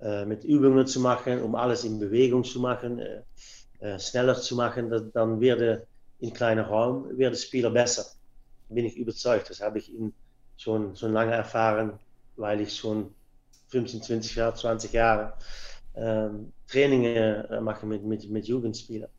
äh, 0.00 0.24
mit 0.26 0.44
Übungen 0.44 0.86
zu 0.86 1.00
machen, 1.00 1.42
um 1.42 1.54
alles 1.54 1.84
in 1.84 1.98
Bewegung 2.00 2.44
zu 2.44 2.60
machen, 2.60 2.98
äh, 3.00 3.22
äh, 3.80 3.98
schneller 4.00 4.36
zu 4.36 4.56
machen. 4.56 4.90
Das, 4.90 5.02
dann 5.12 5.40
werde 5.40 5.86
in 6.20 6.32
kleiner 6.32 6.66
Raum 6.68 7.16
werden 7.18 7.36
Spieler 7.36 7.70
besser. 7.70 8.06
Bin 8.68 8.86
ich 8.86 8.96
überzeugt. 8.96 9.50
Das 9.50 9.60
habe 9.60 9.78
ich 9.78 9.90
ihn 9.92 10.14
schon, 10.56 10.96
schon 10.96 11.12
lange 11.12 11.32
erfahren, 11.34 11.98
weil 12.36 12.60
ich 12.62 12.76
schon 12.76 13.14
15, 13.68 14.02
20 14.02 14.36
Jahre, 14.36 14.54
20 14.54 14.92
Jahre 14.92 15.34
ähm, 15.94 16.52
Trainingen 16.68 17.44
äh, 17.46 17.60
mache 17.60 17.86
mit, 17.86 18.04
mit, 18.04 18.28
mit 18.30 18.46
Jugendspielern. 18.46 19.10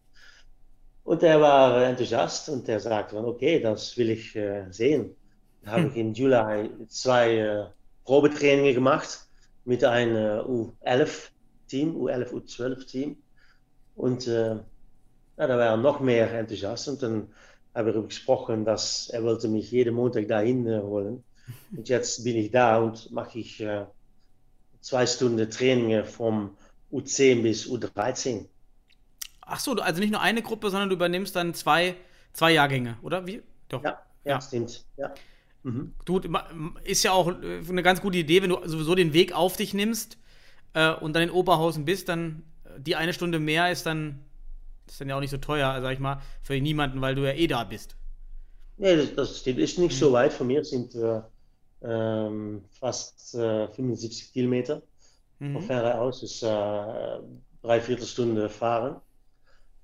Und 1.08 1.24
er 1.24 1.40
war 1.40 1.86
enthusiast 1.86 2.50
und 2.50 2.68
er 2.68 2.82
sagte 2.82 3.16
okay, 3.16 3.62
das 3.62 3.96
will 3.98 4.10
ich 4.10 4.36
äh, 4.36 4.66
sehen. 4.72 5.16
Da 5.64 5.72
habe 5.72 5.88
ich 5.88 5.96
im 5.96 6.14
Juli 6.14 6.70
zwei 6.90 7.38
äh, 7.38 7.66
Probetrainingen 8.04 8.74
gemacht 8.74 9.26
mit 9.64 9.86
einem 9.86 10.18
äh, 10.18 10.42
U11-Team, 10.42 11.96
U11, 11.96 12.32
U12-Team. 12.34 13.16
Und 13.96 14.28
äh, 14.28 14.56
ja, 14.56 15.48
da 15.48 15.48
war 15.48 15.66
er 15.68 15.78
noch 15.78 16.02
mehr 16.02 16.30
enthusiast 16.34 16.90
und 16.90 17.02
dann 17.02 17.30
wir 17.74 17.84
darüber 17.86 18.10
gesprochen, 18.10 18.66
dass 18.66 19.08
er 19.08 19.24
wollte 19.24 19.48
mich 19.48 19.72
jeden 19.72 19.96
Montag 19.96 20.28
dahin 20.28 20.68
äh, 20.68 20.82
holen. 20.82 21.24
Und 21.72 21.88
jetzt 21.88 22.26
bin 22.26 22.36
ich 22.36 22.52
da 22.52 22.80
und 22.80 23.14
mache 23.14 23.40
ich 23.40 23.62
äh, 23.62 23.86
zwei 24.82 25.06
Stunden 25.06 25.50
Trainingen 25.50 26.04
vom 26.04 26.58
U10 26.92 27.44
bis 27.44 27.66
U13. 27.66 28.48
Ach 29.48 29.60
so, 29.60 29.74
also 29.74 30.00
nicht 30.02 30.12
nur 30.12 30.22
eine 30.22 30.42
Gruppe, 30.42 30.70
sondern 30.70 30.90
du 30.90 30.96
übernimmst 30.96 31.36
dann 31.36 31.54
zwei, 31.54 31.96
zwei 32.34 32.52
Jahrgänge, 32.54 32.98
oder? 33.02 33.28
Wie? 33.28 33.42
Doch. 33.70 33.84
Ja, 33.84 34.06
ja, 34.24 34.40
Ja. 34.40 34.42
stimmt. 34.42 34.86
Ja. 34.98 35.20
Mhm. 35.64 35.94
Du, 36.06 36.22
ist 36.84 37.04
ja 37.04 37.12
auch 37.12 37.28
äh, 37.28 37.62
eine 37.70 37.84
ganz 37.84 38.02
gute 38.02 38.18
Idee, 38.18 38.42
wenn 38.42 38.50
du 38.50 38.60
sowieso 38.68 38.96
den 38.96 39.14
Weg 39.14 39.34
auf 39.34 39.58
dich 39.58 39.74
nimmst 39.74 40.18
äh, 40.74 40.94
und 40.94 41.14
dann 41.16 41.24
in 41.24 41.32
Oberhausen 41.32 41.86
bist, 41.86 42.10
dann 42.10 42.44
äh, 42.66 42.80
die 42.80 42.96
eine 42.96 43.14
Stunde 43.14 43.40
mehr 43.40 43.72
ist 43.72 43.86
dann, 43.86 44.20
ist 44.88 45.02
dann 45.02 45.10
ja 45.10 45.16
auch 45.18 45.22
nicht 45.22 45.32
so 45.32 45.38
teuer, 45.38 45.82
sag 45.82 45.94
ich 45.94 46.00
mal, 46.00 46.22
für 46.44 46.60
niemanden, 46.62 47.02
weil 47.02 47.16
du 47.16 47.26
ja 47.26 47.34
eh 47.34 47.48
da 47.48 47.64
bist. 47.66 47.98
Nee, 48.78 48.96
das, 48.96 49.16
das 49.16 49.40
stimmt. 49.40 49.60
Ist 49.60 49.80
nicht 49.80 49.98
so 49.98 50.12
weit 50.12 50.34
von 50.34 50.48
mir, 50.48 50.64
sind 50.64 50.94
äh, 50.96 51.22
ähm, 51.82 52.66
fast 52.72 53.36
äh, 53.36 53.68
75 53.74 54.34
Kilometer 54.34 54.84
von 55.52 55.62
Mhm. 55.62 55.64
Ferre 55.64 56.00
aus, 56.00 56.24
ist 56.24 56.44
äh, 56.44 56.48
drei 57.62 57.82
Viertelstunde 57.82 58.50
fahren. 58.50 59.02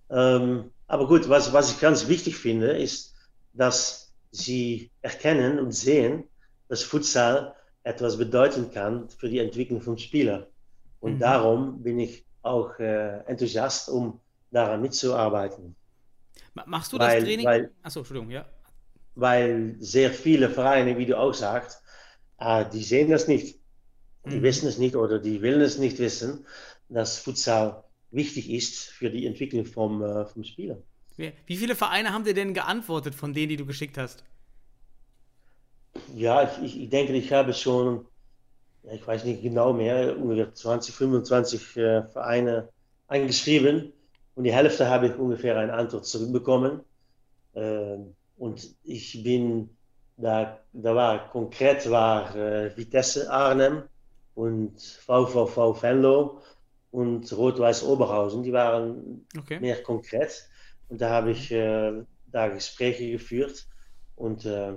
Ähm, 0.10 0.72
aber 0.88 1.08
gut, 1.08 1.28
was, 1.30 1.54
was 1.54 1.72
ich 1.72 1.80
ganz 1.80 2.08
wichtig 2.08 2.36
finde, 2.38 2.72
ist, 2.78 3.16
dass 3.54 4.14
sie 4.32 4.92
erkennen 5.02 5.60
und 5.60 5.72
sehen, 5.72 6.26
dass 6.70 6.84
Futsal 6.84 7.56
etwas 7.84 8.18
bedeuten 8.18 8.72
kann 8.72 9.10
für 9.10 9.30
die 9.30 9.40
Entwicklung 9.40 9.82
von 9.82 9.98
Spielern. 9.98 10.46
Und 11.00 11.16
Mhm. 11.16 11.20
darum 11.20 11.84
bin 11.84 12.00
ich 12.00 12.26
auch 12.42 12.78
äh, 12.80 13.20
enthusiast, 13.28 13.90
um 13.90 14.20
daran 14.52 14.82
mitzuarbeiten. 14.82 15.76
Ma- 16.54 16.66
Machst 16.66 16.94
du 16.94 17.00
Weil- 17.00 17.16
das 17.20 17.24
Training? 17.26 17.46
weil- 17.46 17.72
Achso, 17.84 18.00
Entschuldigung, 18.00 18.32
ja. 18.32 18.46
weil 19.16 19.76
sehr 19.80 20.12
viele 20.12 20.50
Vereine, 20.50 20.98
wie 20.98 21.06
du 21.06 21.18
auch 21.18 21.34
sagst, 21.34 21.82
ah, 22.38 22.64
die 22.64 22.84
sehen 22.84 23.10
das 23.10 23.28
nicht. 23.28 23.60
Die 24.26 24.38
Mhm. 24.38 24.44
wissen 24.44 24.68
es 24.68 24.78
nicht 24.78 24.96
oder 24.96 25.20
die 25.20 25.42
wollen 25.44 25.62
es 25.62 25.78
nicht 25.78 26.00
wissen, 26.00 26.46
dass 26.90 27.18
Futsal 27.20 27.83
wichtig 28.14 28.50
ist 28.50 28.86
für 28.86 29.10
die 29.10 29.26
Entwicklung 29.26 29.66
vom, 29.66 30.02
äh, 30.04 30.26
vom 30.26 30.44
Spieler. 30.44 30.78
Wie 31.18 31.58
viele 31.58 31.76
Vereine 31.76 32.12
haben 32.12 32.24
dir 32.24 32.34
denn 32.34 32.54
geantwortet 32.54 33.14
von 33.14 33.34
denen, 33.34 33.50
die 33.50 33.58
du 33.58 33.66
geschickt 33.66 33.98
hast? 33.98 34.24
Ja, 36.16 36.44
ich, 36.44 36.64
ich, 36.64 36.82
ich 36.84 36.90
denke, 36.90 37.14
ich 37.14 37.32
habe 37.32 37.54
schon, 37.54 38.06
ja, 38.84 38.94
ich 38.94 39.06
weiß 39.06 39.24
nicht 39.26 39.44
genau 39.44 39.74
mehr, 39.74 40.18
ungefähr 40.18 40.54
20, 40.54 40.96
25 40.96 41.78
äh, 41.78 42.04
Vereine 42.08 42.70
angeschrieben 43.08 43.94
und 44.36 44.44
die 44.44 44.54
Hälfte 44.54 44.90
habe 44.90 45.08
ich 45.08 45.16
ungefähr 45.16 45.58
eine 45.58 45.74
Antwort 45.74 46.06
zurückbekommen. 46.06 46.82
Ähm, 47.54 48.16
und 48.38 48.76
ich 48.84 49.24
bin, 49.24 49.70
da, 50.18 50.60
da 50.74 50.96
war 50.96 51.30
konkret 51.30 51.90
war 51.90 52.36
äh, 52.36 52.76
Vitesse 52.76 53.32
Arnhem 53.32 53.84
und 54.34 54.82
VVV 54.82 55.82
Venlo 55.82 56.42
und 56.94 57.32
Rot-Weiß 57.34 57.84
Oberhausen, 57.84 58.44
die 58.44 58.54
waren 58.54 59.28
Okay. 59.38 59.60
mehr 59.60 59.82
konkret. 59.82 60.48
Und 60.90 61.02
da 61.02 61.10
habe 61.10 61.32
ich 61.32 61.52
äh, 61.52 61.92
da 62.28 62.48
Gespräche 62.50 63.12
geführt. 63.12 63.68
Und 64.16 64.46
äh, 64.46 64.74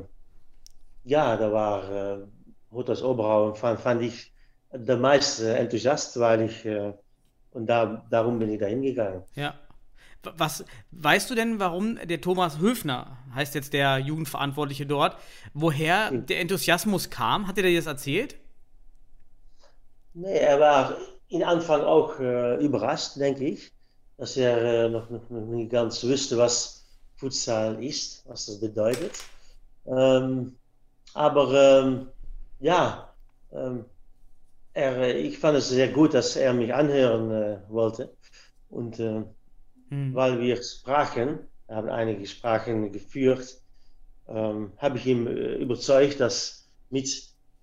ja, 1.05 1.37
da 1.37 1.53
war 1.53 1.91
äh, 1.91 2.27
Rot-Weiß 2.73 3.03
Oberhausen, 3.03 3.57
fand, 3.57 3.81
fand 3.81 4.03
ich 4.03 4.33
der 4.73 4.97
meiste 4.97 5.57
Enthusiast, 5.57 6.19
weil 6.19 6.43
ich, 6.43 6.65
äh, 6.65 6.93
und 7.53 7.67
da, 7.67 8.07
darum 8.11 8.39
bin 8.39 8.51
ich 8.51 8.61
da 8.61 8.67
hingegangen. 8.67 9.23
Ja. 9.35 9.55
Was 10.23 10.65
weißt 10.91 11.31
du 11.31 11.37
denn, 11.37 11.61
warum 11.61 11.97
der 12.05 12.21
Thomas 12.21 12.59
Höfner, 12.59 13.19
heißt 13.35 13.55
jetzt 13.55 13.73
der 13.73 13.99
Jugendverantwortliche 13.99 14.85
dort, 14.87 15.17
woher 15.55 16.11
der 16.11 16.41
Enthusiasmus 16.41 17.11
kam? 17.11 17.47
Hat 17.47 17.59
er 17.59 17.65
dir 17.65 17.77
das 17.77 17.87
erzählt? 17.87 18.37
Nee, 20.15 20.39
er 20.39 20.59
war 20.59 20.97
in 21.29 21.43
Anfang 21.43 21.83
auch 21.83 22.19
äh, 22.21 22.57
überrascht, 22.65 23.17
denke 23.17 23.45
ich, 23.45 23.73
dass 24.17 24.37
er 24.37 24.87
äh, 24.87 24.89
noch, 24.89 25.11
noch, 25.11 25.29
noch, 25.29 25.41
nicht 25.41 25.71
ganz 25.71 26.03
wusste, 26.05 26.39
was 26.39 26.87
Futsal 27.17 27.83
ist, 27.83 28.25
was 28.29 28.47
das 28.47 28.61
bedeutet. 28.61 29.13
Ähm, 29.87 30.57
aber 31.15 31.83
ähm, 31.83 32.09
ja, 32.61 33.13
ähm, 33.53 33.85
er, 34.73 34.97
äh, 34.99 35.19
ich 35.19 35.39
fand 35.39 35.59
es 35.59 35.69
sehr 35.69 35.89
gut, 35.89 36.15
dass 36.15 36.37
er 36.37 36.53
mich 36.53 36.73
anhören 36.73 37.31
äh, 37.31 37.59
wollte. 37.69 38.15
Und 38.69 39.01
äh, 39.01 39.23
hm. 39.89 40.15
weil 40.15 40.41
wir 40.41 40.63
sprachen, 40.63 41.39
wir 41.67 41.77
haben 41.77 41.89
einige 41.89 42.27
Sprachen 42.27 42.93
geführt, 42.93 43.61
ähm, 44.29 44.73
habe 44.79 44.99
ich 44.99 45.07
ihn 45.07 45.27
äh, 45.27 45.55
überzeugt, 45.57 46.21
dass 46.21 46.69
mit 46.91 47.09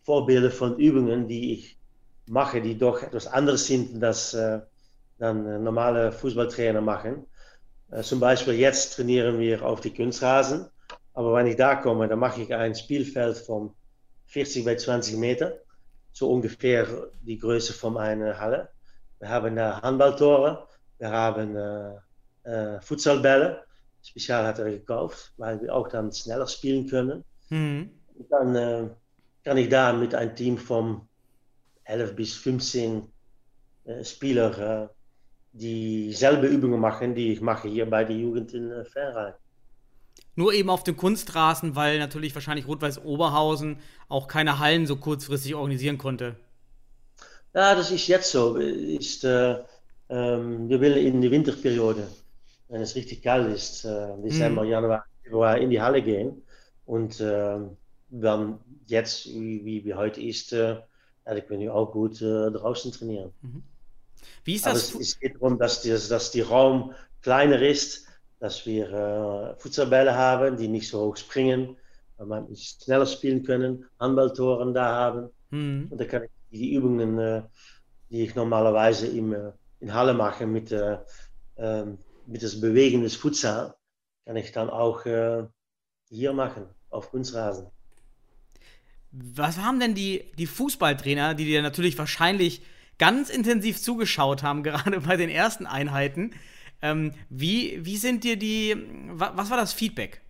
Vorbilden 0.02 0.52
von 0.52 0.78
Übungen, 0.78 1.28
die 1.28 1.54
ich 1.54 1.78
mache, 2.28 2.62
die 2.62 2.78
doch 2.78 3.02
etwas 3.02 3.28
anderes 3.28 3.68
sind, 3.68 4.04
als 4.04 4.34
äh, 4.34 4.60
dann 5.18 5.46
äh, 5.46 5.60
normale 5.60 6.12
Fußballtrainer 6.12 6.82
machen. 6.82 7.26
Äh, 7.92 8.02
zum 8.02 8.20
Beispiel 8.20 8.54
jetzt 8.56 8.96
trainieren 8.96 9.40
wir 9.40 9.64
auf 9.64 9.82
die 9.82 9.94
Kunstrasen, 9.94 10.68
aber 11.14 11.34
wenn 11.34 11.48
ich 11.48 11.56
da 11.56 11.76
komme, 11.76 12.08
dann 12.08 12.20
mache 12.20 12.42
ich 12.42 12.54
ein 12.54 12.76
Spielfeld 12.76 13.38
von 13.38 13.74
40 14.28 14.66
bei 14.66 14.76
20 14.76 15.18
Meter, 15.18 15.60
so 16.12 16.32
ungefähr 16.32 16.88
die 17.22 17.38
Größe 17.38 17.74
von 17.74 17.98
einer 17.98 18.40
Halle. 18.40 18.70
Wir 19.20 19.30
haben 19.30 19.56
da 19.56 19.82
Handballtore, 19.82 20.68
wir 20.98 21.10
haben 21.12 21.56
äh, 21.56 22.50
äh, 22.50 22.82
Futsalbälle, 22.82 23.64
spezial 24.02 24.46
hat 24.46 24.60
er 24.60 24.70
gekauft, 24.72 25.34
weil 25.38 25.62
wir 25.62 25.74
auch 25.74 25.88
dann 25.88 26.12
schneller 26.12 26.48
spielen 26.48 26.88
können. 26.88 27.24
Mhm. 27.50 27.92
Dann 28.30 28.56
äh, 28.56 28.90
kann 29.44 29.58
ich 29.58 29.70
da 29.70 29.94
mit 29.94 30.16
einem 30.16 30.36
Team 30.36 30.58
von 30.58 31.08
11 31.86 32.16
bis 32.16 32.34
15 32.36 33.04
äh, 33.86 34.04
Spieler 34.04 34.84
äh, 34.84 34.88
dieselbe 35.54 36.48
Übungen 36.48 36.80
machen, 36.80 37.16
die 37.16 37.32
ich 37.32 37.42
mache 37.42 37.68
hier 37.68 37.90
bei 37.90 38.04
der 38.04 38.16
Jugend 38.16 38.54
in 38.54 38.72
äh, 38.72 38.86
Ferrheim. 38.86 39.34
Nur 40.36 40.54
eben 40.54 40.70
auf 40.70 40.84
dem 40.84 40.98
Kunstrasen, 40.98 41.76
weil 41.76 42.00
natürlich 42.00 42.34
wahrscheinlich 42.34 42.68
Rot-Weiß 42.68 43.04
Oberhausen 43.04 43.78
auch 44.10 44.28
keine 44.28 44.58
Hallen 44.60 44.88
so 44.88 44.96
kurzfristig 44.96 45.54
organisieren 45.54 45.98
konnte. 45.98 46.36
Ja, 47.54 47.76
das 47.76 47.92
ist 47.92 48.08
jetzt 48.08 48.32
so. 48.32 48.56
Ist, 48.56 49.24
äh, 49.26 49.60
ähm, 50.10 50.70
wir 50.70 50.82
wollen 50.82 50.98
in 50.98 51.22
die 51.22 51.30
Winterperiode, 51.30 52.08
wenn 52.70 52.82
es 52.82 52.96
richtig 52.96 53.22
kalt 53.22 53.54
ist, 53.54 53.86
äh, 53.86 54.08
Dezember, 54.24 54.64
mhm. 54.64 54.70
Januar, 54.70 55.06
Februar, 55.22 55.58
in 55.60 55.70
die 55.70 55.82
Halle 55.82 56.02
gehen. 56.02 56.42
Und 56.86 57.20
äh, 57.20 57.60
dann 58.10 58.60
jetzt, 58.88 59.28
wie, 59.28 59.64
wie, 59.64 59.86
wie 59.86 59.94
heute 59.94 60.20
ist, 60.20 60.52
äh, 60.54 60.78
ja, 61.26 61.34
die 61.34 61.42
können 61.42 61.70
auch 61.70 61.92
gut 61.92 62.22
äh, 62.22 62.52
draußen 62.52 62.92
trainieren. 62.92 63.32
Mhm. 63.42 63.64
Wie 64.44 64.56
ist 64.56 64.66
das? 64.66 64.92
Aber 64.92 65.02
es, 65.02 65.10
es 65.10 65.20
geht 65.20 65.36
darum, 65.36 65.58
dass, 65.58 65.82
die, 65.82 65.90
dass 65.90 66.32
die 66.32 66.42
Raum 66.42 66.94
kleiner 67.22 67.62
ist, 67.62 68.08
dass 68.40 68.66
wir 68.66 68.92
äh, 68.92 69.60
Futsalbälle 69.60 70.16
haben, 70.16 70.58
die 70.58 70.68
nicht 70.68 70.90
so 70.90 71.06
hoch 71.06 71.18
springen, 71.18 71.78
weil 72.18 72.28
man 72.28 72.56
schneller 72.56 73.06
spielen 73.06 73.44
können, 73.44 73.86
Handballtoren 74.00 74.74
da 74.74 74.86
haben. 74.86 75.30
Mhm. 75.50 75.88
Und 75.90 76.00
da 76.00 76.06
kann 76.06 76.24
ich 76.24 76.30
die 76.52 76.74
Übungen, 76.74 77.18
äh, 77.20 77.44
die 78.10 78.24
ich 78.24 78.36
normalerweise 78.36 79.08
im, 79.08 79.34
äh, 79.34 79.52
in 79.80 79.94
Halle 79.94 80.14
mache 80.14 80.46
mit, 80.46 80.72
äh, 80.72 80.98
ähm, 81.58 81.98
mit 82.26 82.44
das 82.44 82.60
Bewegen 82.60 83.04
des 83.04 83.16
Futsal, 83.16 83.76
kann 84.26 84.36
ich 84.36 84.52
dann 84.52 84.70
auch 84.70 85.06
äh, 85.06 85.46
hier 86.10 86.34
machen, 86.34 86.66
auf 86.90 87.12
Kunstrasen. 87.12 87.68
Was 89.14 89.60
haben 89.60 89.80
denn 89.80 89.94
die, 89.94 90.24
die 90.40 90.48
Fußballtrainer, 90.48 91.36
die 91.36 91.46
dir 91.46 91.62
natürlich 91.62 91.98
wahrscheinlich 91.98 92.64
ganz 92.98 93.30
intensiv 93.30 93.82
zugeschaut 93.82 94.44
haben, 94.44 94.64
gerade 94.64 95.00
bei 95.02 95.18
den 95.18 95.30
ersten 95.30 95.66
Einheiten, 95.68 96.32
ähm, 96.82 97.14
wie, 97.30 97.80
wie 97.86 97.98
sind 97.98 98.24
dir 98.24 98.38
die, 98.38 98.76
was 99.12 99.50
war 99.50 99.58
das 99.58 99.72
Feedback? 99.72 100.22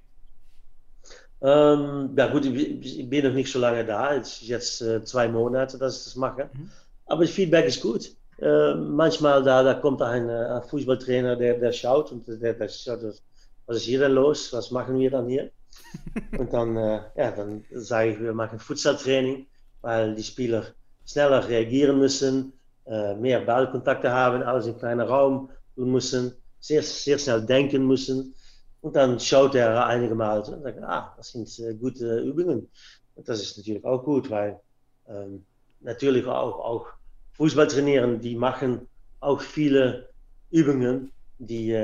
Ähm, 1.42 2.12
ja 2.16 2.28
gut, 2.28 2.46
ich 2.46 3.10
bin 3.10 3.26
noch 3.26 3.34
nicht 3.34 3.52
so 3.52 3.60
lange 3.60 3.84
da, 3.86 4.16
es 4.16 4.42
ist 4.42 4.48
jetzt 4.48 4.82
äh, 4.82 5.04
zwei 5.04 5.28
Monate, 5.28 5.78
dass 5.78 5.98
ich 5.98 6.04
das 6.06 6.16
mache. 6.16 6.50
Mhm. 6.54 6.70
Aber 7.06 7.24
das 7.24 7.34
Feedback 7.34 7.66
ist 7.66 7.82
gut. 7.82 8.12
Äh, 8.40 8.76
manchmal 8.76 9.44
da, 9.44 9.64
da 9.64 9.74
kommt 9.74 10.02
ein, 10.02 10.30
äh, 10.30 10.46
ein 10.46 10.64
Fußballtrainer, 10.64 11.36
der, 11.36 11.58
der 11.60 11.72
schaut 11.72 12.12
und 12.12 12.28
der, 12.28 12.54
der 12.54 12.70
schaut, 12.70 13.02
was 13.66 13.78
ist 13.78 13.84
hier 13.84 14.00
denn 14.00 14.14
los, 14.14 14.52
was 14.54 14.72
machen 14.72 14.98
wir 15.00 15.10
dann 15.10 15.28
hier? 15.28 15.52
Und 16.38 16.54
dann, 16.54 16.76
äh, 16.78 17.02
ja, 17.16 17.32
dann 17.32 17.64
sage 17.72 18.12
ich, 18.12 18.20
wir 18.20 18.34
machen 18.34 18.60
Futsaltraining, 18.60 19.48
weil 19.82 20.16
die 20.16 20.24
Spieler 20.24 20.66
schneller 21.06 21.48
reagieren 21.48 22.00
müssen, 22.00 22.54
äh, 22.86 23.16
mehr 23.16 23.42
Ballkontakte 23.42 24.12
haben, 24.12 24.44
alles 24.44 24.68
in 24.68 24.78
kleinen 24.78 25.08
Raum 25.08 25.50
tun 25.76 25.92
müssen, 25.92 26.34
sehr 26.60 27.18
schnell 27.18 27.46
denken 27.46 27.86
müssen. 27.88 28.36
Und 28.82 28.96
dann 28.96 29.20
schaut 29.20 29.56
er 29.56 29.86
einige 29.86 30.16
Mal 30.16 30.40
und 30.40 30.62
sagt, 30.62 30.84
ah, 30.84 31.16
sind 31.32 31.60
äh, 31.60 31.74
gute 31.74 32.20
Übungen. 32.20 32.70
Und 33.16 33.30
das 33.30 33.42
ist 33.42 33.58
natürlich 33.58 33.84
auch 33.86 34.04
gut, 34.04 34.30
weil 34.30 34.60
ähm, 35.08 35.46
natürlich 35.82 36.26
auch, 36.26 36.60
trainieren, 37.68 38.20
die 38.20 38.36
machen 38.36 38.88
auch 39.20 39.42
viele 39.42 40.10
Übungen, 40.52 41.12
die 41.40 41.76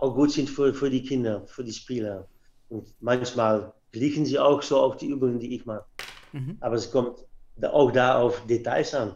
auch 0.00 0.14
gut 0.14 0.32
sind 0.32 0.48
für, 0.48 0.72
für 0.72 0.90
die 0.90 1.02
Kinder, 1.02 1.42
für 1.46 1.64
die 1.64 1.72
Spieler. 1.72 2.28
Und 2.68 2.94
manchmal 3.00 3.72
liegen 3.92 4.26
sie 4.26 4.38
auch 4.38 4.62
so 4.62 4.80
auf 4.80 4.96
die 4.96 5.08
Übungen, 5.08 5.38
die 5.38 5.54
ich 5.54 5.66
mache. 5.66 5.84
Mhm. 6.32 6.56
Aber 6.60 6.76
es 6.76 6.90
kommt 6.90 7.18
auch 7.62 7.90
da 7.90 8.18
auf 8.18 8.44
Details 8.46 8.94
an. 8.94 9.14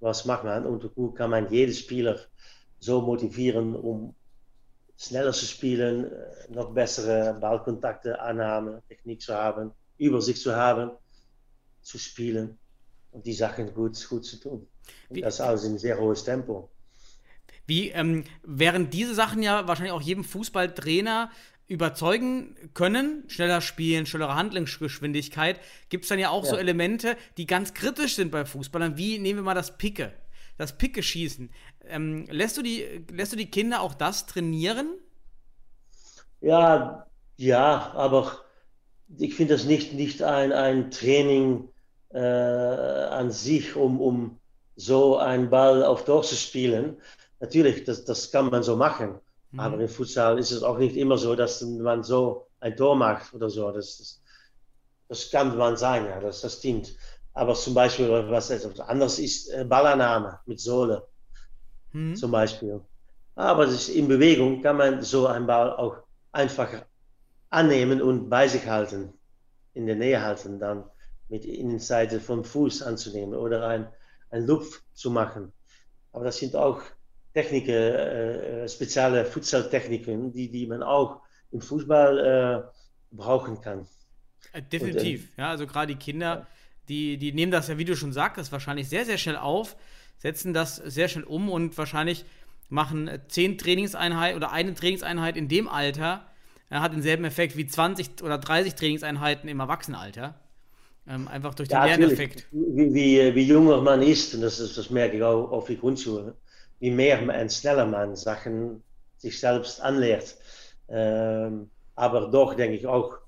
Was 0.00 0.24
macht 0.24 0.44
man 0.44 0.66
und 0.66 0.90
hoe 0.96 1.14
kann 1.14 1.30
man 1.30 1.50
jeden 1.50 1.72
Spieler 1.72 2.18
so 2.80 3.00
motivieren, 3.00 3.76
um 3.76 4.14
schneller 4.96 5.32
zu 5.32 5.46
spielen, 5.46 6.04
äh, 6.04 6.52
noch 6.52 6.72
bessere 6.72 7.34
Ballkontakte, 7.34 8.20
Annahme, 8.20 8.82
Technik 8.88 9.20
zu 9.20 9.34
haben, 9.34 9.72
Übersicht 9.98 10.40
zu 10.40 10.54
haben, 10.54 10.90
zu 11.82 11.98
spielen 11.98 12.58
und 13.12 13.24
die 13.24 13.32
Sachen 13.32 13.72
gut, 13.72 14.08
gut 14.08 14.24
zu 14.24 14.38
tun. 14.38 14.66
Und 15.08 15.20
das 15.20 15.40
alles 15.40 15.64
in 15.64 15.78
sehr 15.78 15.98
hohes 15.98 16.24
Tempo. 16.24 16.68
Wie, 17.66 17.90
ähm, 17.90 18.24
während 18.42 18.92
diese 18.92 19.14
Sachen 19.14 19.42
ja 19.42 19.66
wahrscheinlich 19.68 19.92
auch 19.92 20.02
jedem 20.02 20.24
Fußballtrainer 20.24 21.30
überzeugen 21.68 22.56
können, 22.74 23.24
schneller 23.28 23.60
spielen, 23.60 24.06
schnellere 24.06 24.34
Handlungsgeschwindigkeit, 24.34 25.60
gibt 25.88 26.04
es 26.04 26.08
dann 26.08 26.18
ja 26.18 26.30
auch 26.30 26.44
ja. 26.44 26.50
so 26.50 26.56
Elemente, 26.56 27.16
die 27.36 27.46
ganz 27.46 27.74
kritisch 27.74 28.16
sind 28.16 28.30
bei 28.30 28.44
Fußballern, 28.44 28.96
wie 28.96 29.18
nehmen 29.18 29.40
wir 29.40 29.44
mal 29.44 29.54
das 29.54 29.78
Picke, 29.78 30.12
das 30.58 30.76
Picke-Schießen. 30.76 31.50
Ähm, 31.88 32.26
lässt, 32.30 32.56
du 32.56 32.62
die, 32.62 33.04
lässt 33.10 33.32
du 33.32 33.36
die 33.36 33.50
Kinder 33.50 33.80
auch 33.80 33.94
das 33.94 34.26
trainieren? 34.26 34.88
Ja, 36.40 37.06
ja, 37.36 37.92
aber 37.94 38.40
ich 39.18 39.34
finde 39.34 39.54
das 39.54 39.64
nicht, 39.64 39.94
nicht 39.94 40.22
ein, 40.22 40.52
ein 40.52 40.90
Training 40.90 41.68
äh, 42.12 42.18
an 42.18 43.30
sich, 43.30 43.76
um, 43.76 44.00
um 44.00 44.38
so 44.76 45.18
einen 45.18 45.50
Ball 45.50 45.84
auf 45.84 46.04
Tor 46.04 46.22
zu 46.22 46.34
spielen. 46.34 46.96
Natürlich, 47.40 47.84
das, 47.84 48.04
das 48.04 48.30
kann 48.30 48.50
man 48.50 48.62
so 48.62 48.76
machen. 48.76 49.18
Mhm. 49.52 49.60
Aber 49.60 49.80
im 49.80 49.88
Futsal 49.88 50.38
ist 50.38 50.50
es 50.50 50.62
auch 50.62 50.78
nicht 50.78 50.96
immer 50.96 51.16
so, 51.16 51.34
dass 51.34 51.60
man 51.62 52.02
so 52.02 52.48
ein 52.60 52.76
Tor 52.76 52.96
macht 52.96 53.32
oder 53.34 53.48
so. 53.48 53.70
Das, 53.70 53.98
das, 53.98 54.22
das 55.08 55.30
kann 55.30 55.56
man 55.56 55.76
sein, 55.76 56.06
ja, 56.06 56.20
das, 56.20 56.40
das 56.40 56.58
stimmt. 56.58 56.94
Aber 57.34 57.54
zum 57.54 57.74
Beispiel, 57.74 58.08
was 58.28 58.50
etwas 58.50 58.80
anderes 58.80 59.18
ist, 59.18 59.48
äh, 59.50 59.64
Ballannahme 59.64 60.40
mit 60.46 60.60
Sohle. 60.60 61.06
Mhm. 61.92 62.16
Zum 62.16 62.30
Beispiel. 62.30 62.80
Aber 63.34 63.66
in 63.66 64.08
Bewegung 64.08 64.60
kann 64.62 64.76
man 64.76 65.02
so 65.02 65.26
einen 65.26 65.46
Ball 65.46 65.72
auch 65.72 65.96
einfach 66.32 66.68
annehmen 67.50 68.02
und 68.02 68.28
bei 68.28 68.48
sich 68.48 68.66
halten, 68.66 69.12
in 69.74 69.86
der 69.86 69.96
Nähe 69.96 70.22
halten, 70.22 70.58
dann 70.58 70.84
mit 71.28 71.46
Innenseite 71.46 72.20
vom 72.20 72.44
Fuß 72.44 72.82
anzunehmen 72.82 73.34
oder 73.34 73.66
ein, 73.66 73.88
ein 74.30 74.46
Lupf 74.46 74.82
zu 74.92 75.10
machen. 75.10 75.52
Aber 76.12 76.24
das 76.24 76.36
sind 76.36 76.54
auch 76.54 76.82
Techniken, 77.32 77.72
äh, 77.72 78.68
spezielle 78.68 79.24
Futsaltechniken, 79.24 80.32
die, 80.32 80.50
die 80.50 80.66
man 80.66 80.82
auch 80.82 81.20
im 81.50 81.60
Fußball 81.60 82.18
äh, 82.18 83.16
brauchen 83.16 83.60
kann. 83.60 83.86
Definitiv, 84.70 85.30
Und, 85.30 85.38
ja, 85.38 85.50
also 85.50 85.66
gerade 85.66 85.94
die 85.94 85.98
Kinder, 85.98 86.46
die, 86.88 87.16
die 87.16 87.32
nehmen 87.32 87.52
das 87.52 87.68
ja, 87.68 87.78
wie 87.78 87.84
du 87.84 87.96
schon 87.96 88.12
sagtest, 88.12 88.52
wahrscheinlich 88.52 88.88
sehr, 88.88 89.04
sehr 89.04 89.18
schnell 89.18 89.36
auf, 89.36 89.76
setzen 90.18 90.52
das 90.52 90.76
sehr 90.76 91.08
schnell 91.08 91.24
um 91.24 91.48
und 91.48 91.76
wahrscheinlich 91.78 92.24
machen 92.68 93.10
zehn 93.28 93.58
Trainingseinheiten 93.58 94.36
oder 94.36 94.52
eine 94.52 94.74
Trainingseinheit 94.74 95.36
in 95.36 95.48
dem 95.48 95.68
Alter 95.68 96.26
äh, 96.72 96.76
hat 96.76 96.92
denselben 96.94 97.24
Effekt 97.24 97.56
wie 97.56 97.66
20 97.66 98.22
oder 98.22 98.38
30 98.38 98.74
Trainingseinheiten 98.74 99.48
im 99.48 99.60
Erwachsenenalter. 99.60 100.34
Ähm, 101.06 101.28
einfach 101.28 101.54
durch 101.54 101.68
den 101.68 101.76
ja, 101.76 101.84
Lerneffekt. 101.84 102.46
Wie, 102.52 102.94
wie, 102.94 103.34
wie, 103.34 103.42
junger 103.42 103.80
man 103.80 104.02
ist, 104.02 104.34
und 104.34 104.40
das, 104.40 104.60
ist, 104.60 104.78
das 104.78 104.88
merke 104.88 105.16
ich 105.16 105.22
auch 105.22 105.50
auf 105.50 105.66
die 105.66 105.76
Grundschule, 105.76 106.36
wie 106.82 106.90
mehr 106.90 107.20
en 107.20 107.48
schneller 107.48 107.86
man 107.86 108.16
Sachen 108.16 108.82
sich 109.16 109.38
selbst 109.38 109.80
anlehrt. 109.80 110.36
Ähm, 110.88 111.70
aber 111.94 112.28
doch 112.28 112.54
denke 112.54 112.76
ich 112.76 112.88
auch, 112.88 113.18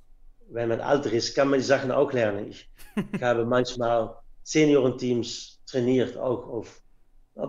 wenn 0.51 0.71
man 0.71 0.81
älter 0.81 1.13
ist, 1.13 1.37
kann 1.37 1.51
man 1.51 1.61
die 1.61 1.65
Sachen 1.65 1.93
auch 1.93 2.13
lernen. 2.13 2.49
Ich, 2.49 2.69
ich 3.13 3.23
habe 3.23 3.45
manchmal 3.45 4.17
Seniorenteams 4.43 5.61
trainiert, 5.67 6.17
auch 6.17 6.49
auf 6.49 6.83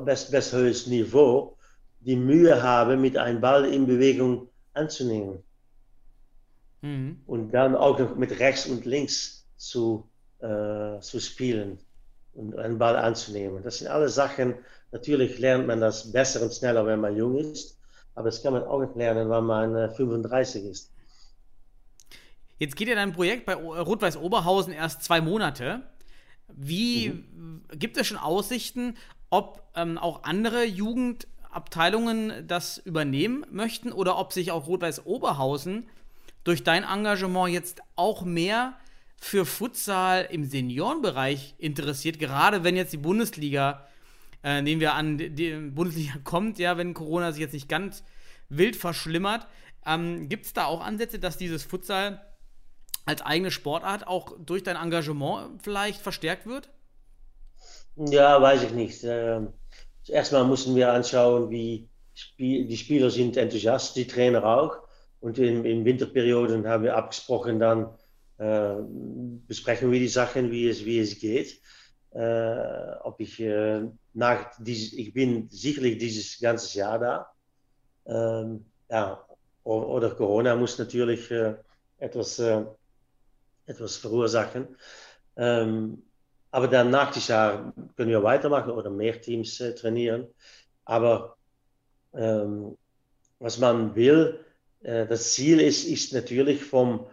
best, 0.05 0.29
best 0.29 0.53
höchstes 0.53 0.87
Niveau, 0.87 1.57
die 2.01 2.15
Mühe 2.15 2.61
haben, 2.61 3.01
mit 3.01 3.17
einem 3.17 3.41
Ball 3.41 3.65
in 3.65 3.87
Bewegung 3.87 4.47
anzunehmen. 4.73 5.41
Mhm. 6.81 7.19
Und 7.25 7.51
dann 7.51 7.75
auch 7.75 7.97
noch 7.97 8.15
mit 8.15 8.39
rechts 8.39 8.67
und 8.67 8.85
links 8.85 9.47
zu, 9.57 10.07
äh, 10.37 10.99
zu 10.99 11.19
spielen 11.19 11.79
und 12.33 12.55
einen 12.59 12.77
Ball 12.77 12.95
anzunehmen. 12.95 13.63
Das 13.63 13.79
sind 13.79 13.87
alle 13.87 14.09
Sachen, 14.09 14.53
natürlich 14.95 15.39
lernt 15.39 15.67
man 15.67 15.81
das 15.81 16.09
besser 16.13 16.41
und 16.41 16.53
schneller, 16.53 16.85
wenn 16.85 17.01
man 17.01 17.17
jung 17.17 17.37
ist, 17.37 17.77
aber 18.15 18.29
das 18.29 18.41
kann 18.41 18.53
man 18.53 18.63
auch 18.63 18.79
nicht 18.79 18.95
lernen, 18.95 19.29
wenn 19.29 19.43
man 19.43 19.75
äh, 19.75 19.89
35 19.89 20.63
ist. 20.63 20.89
Jetzt 22.59 22.77
geht 22.77 22.87
ja 22.87 22.95
dein 22.95 23.11
Projekt 23.11 23.45
bei 23.45 23.55
Rot-Weiß 23.55 24.15
Oberhausen 24.15 24.71
erst 24.71 25.03
zwei 25.03 25.19
Monate. 25.19 25.81
Wie 26.47 27.09
mhm. 27.09 27.63
gibt 27.73 27.97
es 27.97 28.07
schon 28.07 28.17
Aussichten, 28.17 28.95
ob 29.29 29.63
ähm, 29.75 29.97
auch 29.97 30.23
andere 30.23 30.63
Jugendabteilungen 30.63 32.47
das 32.47 32.77
übernehmen 32.77 33.45
möchten 33.51 33.91
oder 33.91 34.17
ob 34.17 34.31
sich 34.31 34.53
auch 34.53 34.65
Rot-Weiß 34.65 35.05
Oberhausen 35.05 35.89
durch 36.45 36.63
dein 36.63 36.83
Engagement 36.83 37.51
jetzt 37.51 37.81
auch 37.97 38.23
mehr 38.23 38.75
für 39.17 39.45
Futsal 39.45 40.25
im 40.31 40.45
Seniorenbereich 40.45 41.55
interessiert, 41.57 42.17
gerade 42.17 42.63
wenn 42.63 42.77
jetzt 42.77 42.93
die 42.93 42.97
Bundesliga, 42.97 43.85
äh, 44.45 44.61
nehmen 44.61 44.79
wir 44.79 44.93
an, 44.93 45.17
die 45.17 45.71
Bundesliga 45.73 46.13
kommt, 46.23 46.59
ja, 46.59 46.77
wenn 46.77 46.93
Corona 46.93 47.31
sich 47.31 47.41
jetzt 47.41 47.53
nicht 47.53 47.67
ganz 47.67 48.03
wild 48.47 48.75
verschlimmert. 48.75 49.47
Ähm, 49.85 50.29
Gibt 50.29 50.45
es 50.45 50.53
da 50.53 50.65
auch 50.65 50.81
Ansätze, 50.81 51.17
dass 51.17 51.37
dieses 51.37 51.63
Futsal 51.63 52.21
als 53.05 53.23
eigene 53.23 53.49
Sportart 53.49 54.07
auch 54.07 54.37
durch 54.39 54.61
dein 54.63 54.75
Engagement 54.77 55.61
vielleicht 55.63 55.99
verstärkt 55.99 56.45
wird? 56.45 56.69
Ja, 57.95 58.39
weiß 58.41 58.63
ich 58.63 58.71
nicht. 58.71 59.03
Ähm, 59.03 59.49
erstmal 60.07 60.45
müssen 60.45 60.75
wir 60.75 60.93
anschauen, 60.93 61.49
wie 61.49 61.89
die 62.37 62.77
Spieler 62.77 63.09
sind 63.09 63.37
enthusiast, 63.37 63.95
die 63.95 64.07
Trainer 64.07 64.45
auch. 64.45 64.77
Und 65.19 65.39
in, 65.39 65.65
in 65.65 65.85
Winterperioden 65.85 66.67
haben 66.67 66.83
wir 66.83 66.95
abgesprochen, 66.95 67.59
dann 67.59 67.89
äh, 68.37 68.75
besprechen 69.47 69.91
wir 69.91 69.99
die 69.99 70.07
Sachen, 70.07 70.51
wie 70.51 70.67
es, 70.67 70.85
wie 70.85 70.99
es 70.99 71.19
geht. 71.19 71.59
Äh, 72.15 72.95
ob 73.03 73.19
ich 73.19 73.41
äh, 73.41 73.81
nach 74.13 74.49
dieses, 74.59 74.93
ich 74.93 75.13
bin 75.13 75.49
sicherlich 75.49 75.97
dieses 75.97 76.39
da. 76.39 77.29
Ja, 78.89 79.25
oder 79.65 80.11
Corona 80.11 80.55
muss 80.55 80.77
natürlich 80.77 81.29
äh, 81.31 81.55
etwas 81.97 82.39
etwas 83.65 83.97
verursachen. 83.97 84.77
Ähm, 85.35 86.03
aber 86.51 86.69
dann 86.69 86.89
nach 86.89 87.11
diesem 87.11 87.33
Jahr 87.33 87.73
können 87.97 88.11
wir 88.11 88.23
weitermachen 88.23 88.71
oder 88.71 88.89
mehr 88.89 89.19
Teams 89.19 89.57
trainieren. 89.57 90.27
Aber 90.85 91.35
ähm, 92.13 92.77
was 93.39 93.57
man 93.57 93.93
will, 93.95 94.39
das 94.81 95.33
Ziel 95.33 95.59
ist, 95.59 95.83
ist 95.83 96.13
natürlich 96.13 96.63
vom 96.63 97.07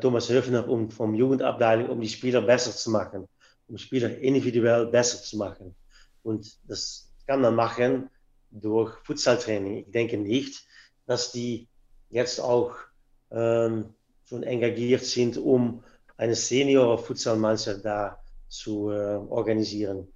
Thomas 0.00 0.28
Höfner 0.30 0.66
und 0.66 0.92
vom 0.92 1.14
Jugendabteilung, 1.14 1.90
um 1.90 2.00
die 2.00 2.08
Spieler 2.08 2.40
besser 2.40 2.72
zu 2.72 2.90
machen, 2.90 3.28
um 3.70 3.78
Spieler 3.78 4.18
individuell 4.18 4.86
besser 4.86 5.22
zu 5.22 5.36
machen. 5.36 5.74
Und 6.22 6.58
das 6.68 7.10
kann 7.26 7.40
man 7.40 7.54
machen 7.54 8.10
durch 8.50 8.92
Futsaltraining. 9.04 9.84
Ich 9.86 9.90
denke 9.92 10.18
nicht, 10.18 10.66
dass 11.06 11.32
die 11.32 11.68
jetzt 12.10 12.40
auch 12.40 12.74
ähm, 13.30 13.94
schon 14.24 14.42
engagiert 14.42 15.04
sind, 15.04 15.38
um 15.38 15.82
eine 16.16 16.34
Senior-Futsal-Mannschaft 16.34 17.84
da 17.84 18.22
zu 18.48 18.90
äh, 18.90 19.16
organisieren. 19.28 20.08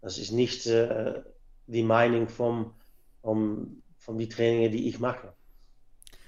Das 0.00 0.18
ist 0.18 0.32
nicht 0.32 0.66
äh, 0.66 1.22
die 1.66 1.82
Meinung 1.82 2.28
vom, 2.28 2.74
vom, 3.20 3.82
von 3.98 4.18
die 4.18 4.28
Trainings, 4.28 4.72
die 4.72 4.88
ich 4.88 4.98
mache. 4.98 5.32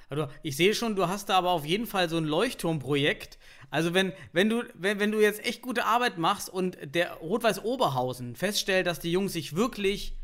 Also 0.09 0.29
ich 0.43 0.57
sehe 0.57 0.75
schon, 0.75 0.95
du 0.95 1.09
hast 1.09 1.29
da 1.29 1.39
aber 1.39 1.51
auf 1.51 1.65
jeden 1.65 1.87
Fall 1.87 2.09
so 2.09 2.19
ein 2.19 2.25
Leuchtturmprojekt. 2.25 3.39
Also 3.71 3.95
wenn, 3.95 4.13
wenn, 4.33 4.49
du, 4.49 4.63
wenn, 4.75 5.01
wenn 5.01 5.13
du 5.13 5.21
jetzt 5.21 5.45
echt 5.45 5.63
gute 5.63 5.85
Arbeit 5.85 6.19
machst 6.19 6.49
und 6.49 6.79
der 6.83 7.15
Rot-Weiß 7.15 7.65
Oberhausen 7.65 8.37
feststellt, 8.37 8.87
dass 8.87 9.01
die 9.01 9.13
Jungs 9.13 9.33
sich 9.33 9.57
wirklich 9.57 10.17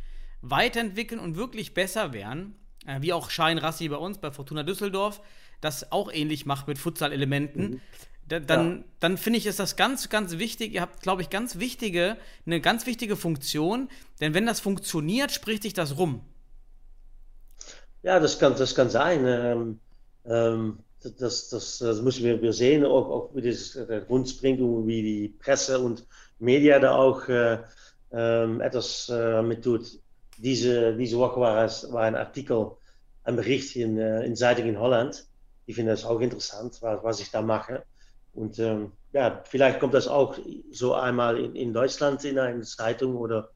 weiterentwickeln 0.43 1.21
und 1.21 1.37
wirklich 1.37 1.75
besser 1.75 2.13
werden, 2.13 2.55
äh, 2.87 3.01
wie 3.03 3.13
auch 3.13 3.31
Schein 3.31 3.59
Rassi 3.59 3.89
bei 3.89 3.97
uns, 3.97 4.19
bei 4.19 4.31
Fortuna 4.31 4.63
Düsseldorf, 4.63 5.21
das 5.61 5.93
auch 5.93 6.11
ähnlich 6.13 6.47
macht 6.47 6.69
mit 6.69 6.79
Futsal-Elementen, 6.79 7.63
mhm 7.63 7.81
dann, 8.39 8.79
ja. 8.79 8.85
dann 9.01 9.19
finde 9.19 9.39
ich, 9.39 9.47
ist 9.47 9.59
das 9.59 9.77
ganz, 9.77 10.09
ganz 10.09 10.39
wichtig. 10.39 10.73
Ihr 10.73 10.83
habt, 10.83 11.03
glaube 11.03 11.23
ich, 11.23 11.31
ganz 11.31 11.59
wichtige, 11.59 12.17
eine 12.47 12.61
ganz 12.61 12.87
wichtige 12.87 13.17
Funktion, 13.17 13.89
denn 14.21 14.35
wenn 14.35 14.47
das 14.47 14.61
funktioniert, 14.61 15.33
spricht 15.33 15.65
sich 15.65 15.75
das 15.75 15.99
rum. 15.99 16.21
Ja, 18.03 18.21
das 18.21 18.39
kann, 18.39 18.55
das 18.57 18.75
kann 18.75 18.89
sein. 18.89 19.27
Ähm, 19.27 19.81
ähm, 20.25 20.79
das, 21.03 21.49
das, 21.49 21.79
das, 21.79 22.03
müssen 22.03 22.25
wir, 22.25 22.41
wir 22.43 22.53
sehen, 22.53 22.85
auch, 22.85 23.09
auch 23.09 23.31
wie 23.35 23.43
das 23.43 23.73
der 23.73 24.03
Grundspringung, 24.03 24.87
wie 24.87 25.03
die 25.03 25.29
Presse 25.29 25.79
und 25.79 26.07
Media 26.39 26.79
da 26.79 26.95
auch 26.95 27.27
äh, 27.29 27.59
äh, 28.13 28.61
etwas 28.61 29.09
äh, 29.09 29.43
mit 29.43 29.65
tut. 29.65 29.99
Diese, 30.39 30.97
diese 30.97 31.19
Woche 31.19 31.41
war, 31.41 31.65
es, 31.65 31.91
war 31.93 32.03
ein 32.03 32.17
Artikel, 32.17 32.73
ein 33.25 33.37
Bericht 33.37 33.77
in, 33.77 33.99
äh, 33.99 34.25
in 34.25 34.37
Zeitung 34.37 34.67
in 34.67 34.79
Holland. 34.79 35.27
Ich 35.67 35.77
finde 35.77 35.93
das 35.93 36.05
auch 36.05 36.21
interessant, 36.21 36.79
was, 36.81 37.03
was 37.03 37.21
ich 37.21 37.31
da 37.31 37.43
mache. 37.43 37.85
Und 38.33 38.59
ähm, 38.59 38.93
ja, 39.13 39.43
vielleicht 39.45 39.81
kommt 39.81 39.95
das 39.95 40.09
auch 40.09 40.39
so 40.71 40.95
einmal 40.95 41.39
in, 41.39 41.57
in 41.57 41.73
Deutschland 41.73 42.25
in 42.25 42.39
eine 42.39 42.63
Zeitung 42.63 43.17
oder 43.17 43.51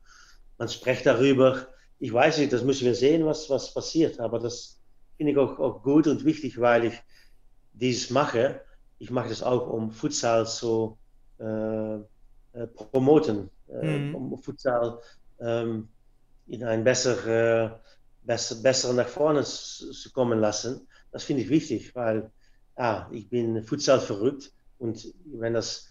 man 0.59 0.69
spricht 0.69 1.07
darüber. 1.07 1.67
Ich 1.99 2.13
weiß 2.13 2.39
nicht, 2.39 2.53
das 2.53 2.63
müssen 2.63 2.85
wir 2.85 2.95
sehen, 2.95 3.25
was, 3.25 3.49
was 3.51 3.73
passiert. 3.73 4.21
Aber 4.21 4.39
das 4.39 4.79
finde 5.17 5.33
ich 5.33 5.39
auch, 5.39 5.59
auch 5.59 5.83
gut 5.83 6.07
und 6.07 6.25
wichtig, 6.25 6.61
weil 6.61 6.85
ich 6.87 6.95
dieses 7.75 8.11
mache. 8.11 8.61
Ich 8.99 9.11
mache 9.11 9.29
das 9.29 9.43
auch, 9.43 9.69
um 9.69 9.91
Futsal 9.91 10.47
zu 10.47 10.97
äh, 11.39 11.95
äh, 11.95 12.67
promoten, 12.75 13.51
äh, 13.69 13.99
mhm. 13.99 14.15
um 14.15 14.39
Futsal 14.39 15.01
ähm, 15.41 15.89
in 16.47 16.65
ein 16.65 16.85
besser, 16.85 17.27
äh, 17.27 17.71
besser, 18.23 18.57
besser 18.57 18.93
nach 18.93 19.09
vorne 19.09 19.43
zu, 19.45 20.13
kommen 20.13 20.39
lassen. 20.41 20.87
Das 21.13 21.25
finde 21.25 21.43
ich 21.43 21.49
wichtig, 21.49 21.95
weil 21.95 22.31
ja, 22.79 23.09
ich 23.13 23.29
bin 23.29 23.63
Futsal 23.63 24.01
verrückt 24.01 24.53
und 24.79 25.15
wenn 25.27 25.55
das 25.55 25.89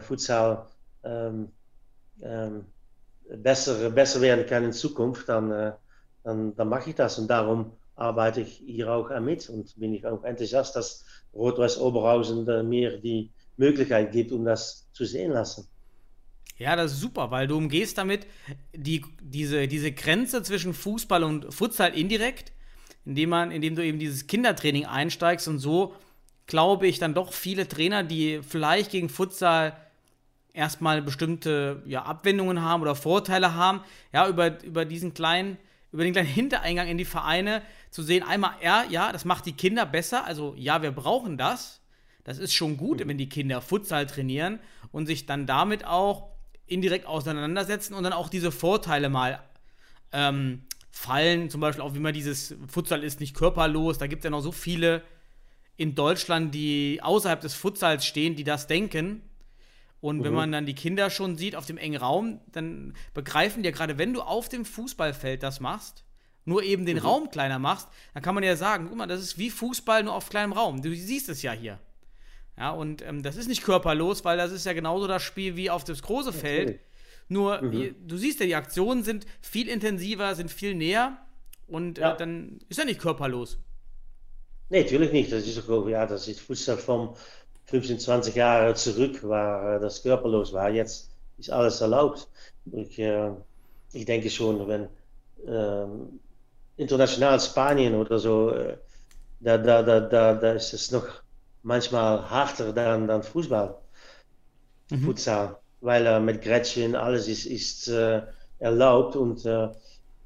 Futsal 0.00 0.66
ähm, 1.04 1.48
ähm, 2.22 2.66
besser, 3.28 3.90
besser 3.90 4.20
werden 4.20 4.46
kann 4.46 4.64
in 4.64 4.72
Zukunft, 4.72 5.28
dann, 5.28 5.50
äh, 5.50 5.72
dann, 6.22 6.54
dann 6.56 6.68
mache 6.68 6.90
ich 6.90 6.96
das. 6.96 7.18
Und 7.18 7.28
darum 7.28 7.72
arbeite 7.96 8.42
ich 8.42 8.62
hier 8.64 8.92
auch 8.92 9.08
mit 9.20 9.48
und 9.48 9.74
bin 9.78 9.94
ich 9.94 10.06
auch 10.06 10.22
enthusiast, 10.24 10.76
dass 10.76 11.04
Rot-Weiß 11.34 11.78
Oberhausen 11.78 12.44
mir 12.68 12.98
die 12.98 13.30
Möglichkeit 13.56 14.12
gibt, 14.12 14.32
um 14.32 14.44
das 14.44 14.86
zu 14.92 15.04
sehen 15.04 15.32
lassen. 15.32 15.66
Ja, 16.58 16.76
das 16.76 16.92
ist 16.92 17.00
super, 17.00 17.30
weil 17.30 17.46
du 17.46 17.56
umgehst 17.56 17.98
damit 17.98 18.26
die, 18.74 19.04
diese, 19.20 19.68
diese 19.68 19.92
Grenze 19.92 20.42
zwischen 20.42 20.72
Fußball 20.72 21.22
und 21.22 21.52
Futsal 21.52 21.96
indirekt, 21.98 22.52
indem, 23.04 23.30
man, 23.30 23.50
indem 23.50 23.76
du 23.76 23.84
eben 23.84 23.98
dieses 23.98 24.26
Kindertraining 24.26 24.86
einsteigst 24.86 25.48
und 25.48 25.58
so 25.58 25.94
glaube 26.46 26.86
ich, 26.86 26.98
dann 26.98 27.14
doch 27.14 27.32
viele 27.32 27.68
Trainer, 27.68 28.02
die 28.02 28.40
vielleicht 28.42 28.90
gegen 28.92 29.08
Futsal 29.08 29.76
erstmal 30.52 31.02
bestimmte 31.02 31.82
ja, 31.86 32.04
Abwendungen 32.04 32.62
haben 32.62 32.82
oder 32.82 32.94
Vorteile 32.94 33.54
haben, 33.54 33.80
ja, 34.12 34.28
über, 34.28 34.62
über 34.62 34.84
diesen 34.84 35.12
kleinen, 35.12 35.58
über 35.96 36.04
den 36.04 36.12
kleinen 36.12 36.28
Hintereingang 36.28 36.88
in 36.88 36.98
die 36.98 37.06
Vereine 37.06 37.62
zu 37.90 38.02
sehen, 38.02 38.22
einmal, 38.22 38.52
ja, 38.62 38.84
ja, 38.90 39.12
das 39.12 39.24
macht 39.24 39.46
die 39.46 39.54
Kinder 39.54 39.86
besser, 39.86 40.26
also 40.26 40.54
ja, 40.58 40.82
wir 40.82 40.92
brauchen 40.92 41.38
das. 41.38 41.80
Das 42.22 42.36
ist 42.38 42.52
schon 42.52 42.76
gut, 42.76 43.00
wenn 43.06 43.16
die 43.16 43.30
Kinder 43.30 43.62
Futsal 43.62 44.06
trainieren 44.06 44.60
und 44.92 45.06
sich 45.06 45.24
dann 45.24 45.46
damit 45.46 45.86
auch 45.86 46.28
indirekt 46.66 47.06
auseinandersetzen 47.06 47.94
und 47.94 48.04
dann 48.04 48.12
auch 48.12 48.28
diese 48.28 48.52
Vorteile 48.52 49.08
mal 49.08 49.42
ähm, 50.12 50.64
fallen. 50.90 51.48
Zum 51.48 51.62
Beispiel 51.62 51.82
auch, 51.82 51.94
wie 51.94 52.00
man 52.00 52.12
dieses 52.12 52.54
Futsal 52.68 53.02
ist 53.02 53.20
nicht 53.20 53.34
körperlos, 53.34 53.96
da 53.96 54.06
gibt 54.06 54.20
es 54.20 54.24
ja 54.24 54.30
noch 54.30 54.42
so 54.42 54.52
viele 54.52 55.02
in 55.78 55.94
Deutschland, 55.94 56.54
die 56.54 57.00
außerhalb 57.02 57.40
des 57.40 57.54
Futsals 57.54 58.04
stehen, 58.04 58.36
die 58.36 58.44
das 58.44 58.66
denken. 58.66 59.22
Und 60.00 60.18
mhm. 60.18 60.24
wenn 60.24 60.34
man 60.34 60.52
dann 60.52 60.66
die 60.66 60.74
Kinder 60.74 61.10
schon 61.10 61.36
sieht 61.36 61.56
auf 61.56 61.66
dem 61.66 61.78
engen 61.78 61.96
Raum, 61.96 62.40
dann 62.52 62.94
begreifen 63.14 63.62
die 63.62 63.68
ja 63.68 63.74
gerade, 63.74 63.98
wenn 63.98 64.12
du 64.12 64.22
auf 64.22 64.48
dem 64.48 64.64
Fußballfeld 64.64 65.42
das 65.42 65.60
machst, 65.60 66.04
nur 66.44 66.62
eben 66.62 66.86
den 66.86 66.98
mhm. 66.98 67.02
Raum 67.02 67.30
kleiner 67.30 67.58
machst, 67.58 67.88
dann 68.14 68.22
kann 68.22 68.34
man 68.34 68.44
ja 68.44 68.56
sagen, 68.56 68.86
guck 68.88 68.96
mal, 68.96 69.06
das 69.06 69.20
ist 69.20 69.38
wie 69.38 69.50
Fußball 69.50 70.04
nur 70.04 70.14
auf 70.14 70.28
kleinem 70.28 70.52
Raum. 70.52 70.82
Du 70.82 70.94
siehst 70.94 71.28
es 71.28 71.42
ja 71.42 71.52
hier. 71.52 71.78
Ja, 72.58 72.70
und 72.70 73.02
ähm, 73.02 73.22
das 73.22 73.36
ist 73.36 73.48
nicht 73.48 73.62
körperlos, 73.62 74.24
weil 74.24 74.38
das 74.38 74.52
ist 74.52 74.64
ja 74.64 74.72
genauso 74.72 75.06
das 75.06 75.22
Spiel 75.22 75.56
wie 75.56 75.70
auf 75.70 75.84
das 75.84 76.02
große 76.02 76.32
Feld. 76.32 76.68
Okay. 76.68 76.80
Nur, 77.28 77.60
mhm. 77.60 77.94
du 78.06 78.16
siehst 78.16 78.40
ja, 78.40 78.46
die 78.46 78.54
Aktionen 78.54 79.02
sind 79.02 79.26
viel 79.42 79.68
intensiver, 79.68 80.34
sind 80.34 80.50
viel 80.50 80.74
näher 80.74 81.18
und 81.66 81.98
äh, 81.98 82.02
ja. 82.02 82.14
äh, 82.14 82.16
dann 82.16 82.60
ist 82.68 82.78
ja 82.78 82.84
nicht 82.84 83.00
körperlos. 83.00 83.58
Nee, 84.68 84.82
natürlich 84.82 85.12
nicht. 85.12 85.32
Das 85.32 85.46
ist 85.46 85.68
auch, 85.68 85.88
ja, 85.88 86.06
das 86.06 86.28
ist 86.28 86.40
Fußball 86.40 86.78
von 86.78 87.16
15, 87.66 87.98
20 87.98 88.34
Jahre 88.34 88.74
zurück, 88.74 89.20
waar 89.22 89.80
das 89.80 90.02
körperlos 90.02 90.52
war. 90.52 90.70
Jetzt 90.70 91.10
ist 91.38 91.50
alles 91.50 91.80
erlaubt. 91.80 92.28
Ich, 92.72 92.98
äh, 92.98 93.30
ich 93.92 94.04
denke 94.04 94.30
schon, 94.30 94.66
wenn, 94.68 94.88
ähm, 95.46 96.20
international 96.76 97.40
Spanien 97.40 97.94
oder 97.94 98.18
so, 98.18 98.50
äh, 98.50 98.76
da, 99.40 99.58
da, 99.58 99.82
da, 99.82 100.00
da, 100.00 100.34
da 100.34 100.52
ist 100.52 100.72
es 100.72 100.90
noch 100.90 101.06
manchmal 101.62 102.30
harter 102.30 102.72
dann, 102.72 103.08
dann 103.08 103.22
Fußball, 103.22 103.76
mhm. 104.90 105.04
Futsal, 105.04 105.56
weil 105.80 106.06
äh, 106.06 106.20
mit 106.20 106.42
Gretchen 106.42 106.94
alles 106.94 107.28
ist, 107.28 107.46
ist 107.46 107.88
äh, 107.88 108.22
erlaubt 108.58 109.16
und 109.16 109.44
äh, 109.44 109.68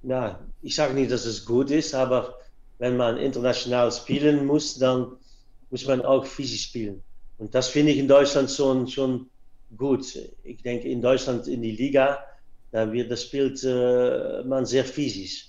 ja, 0.03 0.39
ich 0.63 0.75
sage 0.75 0.95
nicht, 0.95 1.11
dass 1.11 1.27
es 1.27 1.45
gut 1.45 1.71
ist, 1.71 1.95
aber 1.95 2.39
wenn 2.79 2.97
man 2.97 3.19
international 3.19 3.93
spielen 3.93 4.47
muss, 4.47 4.79
dann 4.79 5.17
muss 5.71 5.87
man 5.87 6.03
auch 6.03 6.25
physisch 6.25 6.65
spielen. 6.65 7.03
Und 7.41 7.55
das 7.55 7.69
finde 7.69 7.93
ich 7.93 7.99
in 7.99 8.07
Deutschland 8.07 8.51
schon, 8.51 8.87
schon 8.87 9.31
gut. 9.75 10.15
Ich 10.45 10.63
denke, 10.63 10.89
in 10.89 11.01
Deutschland 11.01 11.49
in 11.49 11.63
die 11.63 11.73
Liga, 11.73 12.23
da 12.71 12.93
wird 12.93 13.11
das 13.11 13.23
spielt 13.23 13.65
äh, 13.65 14.45
man 14.45 14.67
sehr 14.67 14.85
physisch. 14.85 15.49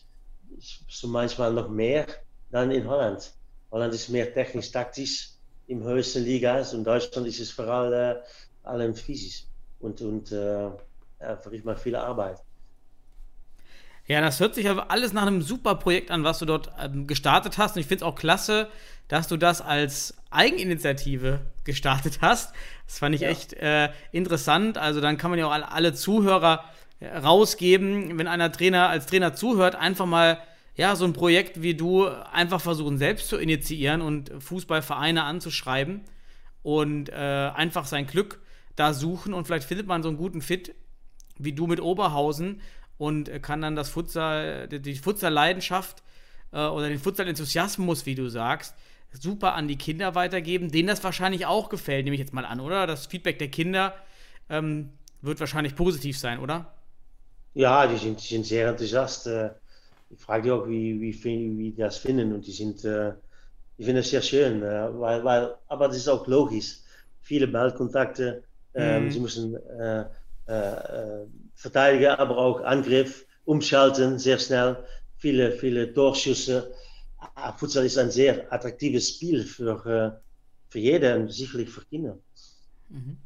So 0.87 1.09
manchmal 1.09 1.51
noch 1.51 1.69
mehr 1.69 2.07
dann 2.49 2.71
in 2.71 2.87
Holland. 2.87 3.33
Holland 3.71 3.93
ist 3.93 4.07
mehr 4.07 4.33
technisch-taktisch 4.33 5.31
im 5.67 5.83
höchsten 5.83 6.23
Liga 6.23 6.61
und 6.61 6.73
in 6.73 6.83
Deutschland 6.85 7.27
ist 7.27 7.41
es 7.41 7.51
vor 7.51 7.67
allem, 7.67 7.93
äh, 7.93 8.21
allem 8.63 8.95
physisch 8.95 9.47
und, 9.81 10.01
und 10.01 10.31
äh, 10.31 10.69
ja, 11.19 11.37
verrichtet 11.41 11.65
man 11.65 11.75
viel 11.75 11.97
Arbeit. 11.97 12.39
Ja, 14.11 14.19
das 14.19 14.41
hört 14.41 14.55
sich 14.55 14.67
aber 14.67 14.91
alles 14.91 15.13
nach 15.13 15.21
einem 15.21 15.41
super 15.41 15.75
Projekt 15.75 16.11
an, 16.11 16.25
was 16.25 16.39
du 16.39 16.45
dort 16.45 16.69
ähm, 16.83 17.07
gestartet 17.07 17.57
hast. 17.57 17.77
Und 17.77 17.79
ich 17.79 17.87
finde 17.87 18.03
es 18.03 18.09
auch 18.09 18.15
klasse, 18.15 18.67
dass 19.07 19.29
du 19.29 19.37
das 19.37 19.61
als 19.61 20.17
Eigeninitiative 20.31 21.39
gestartet 21.63 22.19
hast. 22.19 22.53
Das 22.87 22.99
fand 22.99 23.15
ich 23.15 23.21
ja. 23.21 23.29
echt 23.29 23.53
äh, 23.53 23.89
interessant. 24.11 24.77
Also 24.77 24.99
dann 24.99 25.17
kann 25.17 25.31
man 25.31 25.39
ja 25.39 25.47
auch 25.47 25.53
alle, 25.53 25.71
alle 25.71 25.93
Zuhörer 25.93 26.65
äh, 26.99 27.07
rausgeben, 27.07 28.17
wenn 28.19 28.27
einer 28.27 28.51
Trainer 28.51 28.89
als 28.89 29.05
Trainer 29.05 29.33
zuhört, 29.33 29.75
einfach 29.75 30.05
mal 30.05 30.39
ja, 30.75 30.97
so 30.97 31.05
ein 31.05 31.13
Projekt 31.13 31.61
wie 31.61 31.75
du 31.75 32.05
einfach 32.33 32.59
versuchen 32.59 32.97
selbst 32.97 33.29
zu 33.29 33.37
initiieren 33.37 34.01
und 34.01 34.29
Fußballvereine 34.39 35.23
anzuschreiben 35.23 36.01
und 36.63 37.07
äh, 37.07 37.13
einfach 37.13 37.85
sein 37.85 38.07
Glück 38.07 38.41
da 38.75 38.93
suchen 38.93 39.33
und 39.33 39.45
vielleicht 39.45 39.69
findet 39.69 39.87
man 39.87 40.03
so 40.03 40.09
einen 40.09 40.17
guten 40.17 40.41
Fit 40.41 40.75
wie 41.37 41.53
du 41.53 41.65
mit 41.65 41.81
Oberhausen 41.81 42.61
und 43.01 43.41
kann 43.41 43.61
dann 43.61 43.75
das 43.75 43.89
Futsal, 43.89 44.67
die 44.67 44.93
Futsal-Leidenschaft 44.93 46.03
äh, 46.51 46.67
oder 46.67 46.87
den 46.87 46.99
Futsal-Enthusiasmus, 46.99 48.05
wie 48.05 48.13
du 48.13 48.29
sagst, 48.29 48.75
super 49.11 49.55
an 49.55 49.67
die 49.67 49.75
Kinder 49.75 50.13
weitergeben, 50.13 50.71
denen 50.71 50.87
das 50.87 51.03
wahrscheinlich 51.03 51.47
auch 51.47 51.69
gefällt, 51.69 52.03
nehme 52.05 52.13
ich 52.13 52.19
jetzt 52.19 52.31
mal 52.31 52.45
an, 52.45 52.59
oder? 52.59 52.85
Das 52.85 53.07
Feedback 53.07 53.39
der 53.39 53.47
Kinder 53.47 53.95
ähm, 54.51 54.91
wird 55.23 55.39
wahrscheinlich 55.39 55.75
positiv 55.75 56.15
sein, 56.19 56.37
oder? 56.37 56.75
Ja, 57.55 57.87
die 57.87 57.97
sind, 57.97 58.21
die 58.21 58.35
sind 58.35 58.45
sehr 58.45 58.69
enthusiast. 58.69 59.25
Äh, 59.25 59.49
ich 60.11 60.19
frage 60.19 60.43
die 60.43 60.51
auch, 60.51 60.67
wie, 60.67 61.01
wie, 61.01 61.23
wie 61.23 61.71
die 61.71 61.81
das 61.81 61.97
finden 61.97 62.31
und 62.31 62.45
die 62.45 62.51
sind, 62.51 62.85
äh, 62.85 63.13
die 63.79 63.83
finden 63.83 64.01
es 64.01 64.11
sehr 64.11 64.21
schön, 64.21 64.61
äh, 64.61 64.89
weil, 64.93 65.23
weil, 65.23 65.55
aber 65.69 65.87
das 65.87 65.97
ist 65.97 66.07
auch 66.07 66.27
logisch. 66.27 66.77
Viele 67.21 67.47
Ballkontakte, 67.47 68.43
ähm, 68.75 69.05
mhm. 69.05 69.11
sie 69.11 69.19
müssen 69.19 69.57
äh, 71.63 71.67
äh, 71.67 71.69
verteidigen, 71.69 72.11
aber 72.11 72.37
auch 72.37 72.61
Angriff, 72.61 73.25
umschalten 73.45 74.19
sehr 74.19 74.39
schnell, 74.39 74.77
viele, 75.17 75.51
viele 75.51 75.93
Torschüsse. 75.93 76.73
Ah, 77.35 77.53
Futsal 77.53 77.85
ist 77.85 77.97
ein 77.97 78.11
sehr 78.11 78.51
attraktives 78.51 79.09
Spiel 79.09 79.43
für, 79.43 80.21
für 80.69 80.79
jeden 80.79 81.23
und 81.23 81.31
sicherlich 81.31 81.69
für 81.69 81.85
Kinder. 81.85 82.17
Mhm. 82.89 83.17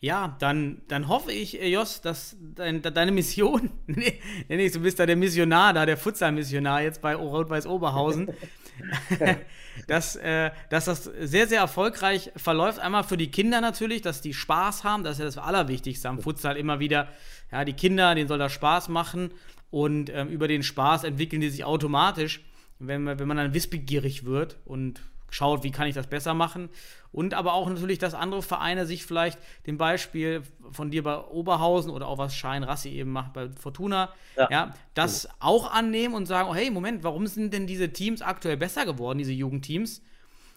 Ja, 0.00 0.36
dann, 0.40 0.82
dann 0.88 1.06
hoffe 1.06 1.30
ich, 1.30 1.60
äh, 1.60 1.68
Jos, 1.68 2.00
dass 2.00 2.36
dein, 2.40 2.82
deine 2.82 3.12
Mission, 3.12 3.70
nee, 3.86 4.20
nee, 4.48 4.68
du 4.68 4.80
bist 4.80 4.98
da 4.98 5.06
der 5.06 5.16
Missionar, 5.16 5.72
da 5.72 5.86
der 5.86 5.96
Futsal-Missionar 5.96 6.82
jetzt 6.82 7.00
bei 7.00 7.14
Rot-Weiß 7.14 7.66
Oberhausen, 7.66 8.28
dass, 9.86 10.16
äh, 10.16 10.50
dass 10.70 10.86
das 10.86 11.04
sehr, 11.04 11.46
sehr 11.46 11.60
erfolgreich 11.60 12.30
verläuft. 12.36 12.78
Einmal 12.78 13.04
für 13.04 13.16
die 13.16 13.30
Kinder 13.30 13.60
natürlich, 13.60 14.02
dass 14.02 14.20
die 14.20 14.34
Spaß 14.34 14.84
haben, 14.84 15.04
das 15.04 15.14
ist 15.14 15.18
ja 15.18 15.24
das 15.24 15.38
Allerwichtigste 15.38 16.08
am 16.08 16.20
Futsal 16.20 16.56
immer 16.56 16.80
wieder. 16.80 17.08
Ja, 17.50 17.64
die 17.64 17.74
Kinder, 17.74 18.14
denen 18.14 18.28
soll 18.28 18.38
das 18.38 18.52
Spaß 18.52 18.88
machen 18.88 19.32
und 19.70 20.10
ähm, 20.10 20.28
über 20.28 20.48
den 20.48 20.62
Spaß 20.62 21.04
entwickeln 21.04 21.40
die 21.40 21.50
sich 21.50 21.64
automatisch, 21.64 22.44
wenn, 22.78 23.06
wenn 23.06 23.28
man 23.28 23.36
dann 23.36 23.54
wissbegierig 23.54 24.24
wird 24.24 24.56
und 24.64 25.00
schaut, 25.32 25.64
wie 25.64 25.70
kann 25.70 25.86
ich 25.86 25.94
das 25.94 26.06
besser 26.06 26.34
machen. 26.34 26.68
Und 27.10 27.34
aber 27.34 27.54
auch 27.54 27.68
natürlich, 27.68 27.98
dass 27.98 28.14
andere 28.14 28.42
Vereine 28.42 28.86
sich 28.86 29.04
vielleicht 29.04 29.38
dem 29.66 29.78
Beispiel 29.78 30.42
von 30.70 30.90
dir 30.90 31.02
bei 31.02 31.18
Oberhausen 31.18 31.90
oder 31.90 32.06
auch 32.06 32.18
was 32.18 32.34
Schein 32.34 32.62
Rassi 32.62 32.90
eben 32.90 33.10
macht 33.10 33.32
bei 33.32 33.48
Fortuna, 33.50 34.10
ja, 34.36 34.48
ja 34.50 34.74
das 34.94 35.24
mhm. 35.24 35.30
auch 35.40 35.72
annehmen 35.72 36.14
und 36.14 36.26
sagen, 36.26 36.48
oh, 36.50 36.54
hey, 36.54 36.70
Moment, 36.70 37.02
warum 37.02 37.26
sind 37.26 37.52
denn 37.52 37.66
diese 37.66 37.92
Teams 37.92 38.22
aktuell 38.22 38.56
besser 38.56 38.84
geworden, 38.86 39.18
diese 39.18 39.32
Jugendteams? 39.32 40.02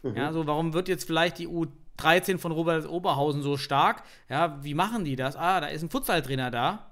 Mhm. 0.03 0.15
Ja, 0.15 0.33
so 0.33 0.45
warum 0.45 0.73
wird 0.73 0.87
jetzt 0.87 1.05
vielleicht 1.05 1.39
die 1.39 1.47
U13 1.47 2.37
von 2.37 2.51
Robert 2.51 2.87
Oberhausen 2.87 3.41
so 3.41 3.57
stark? 3.57 4.03
Ja, 4.29 4.59
wie 4.61 4.73
machen 4.73 5.03
die 5.05 5.15
das? 5.15 5.35
Ah, 5.35 5.61
da 5.61 5.67
ist 5.67 5.83
ein 5.83 5.89
Futsaltrainer 5.89 6.51
da. 6.51 6.91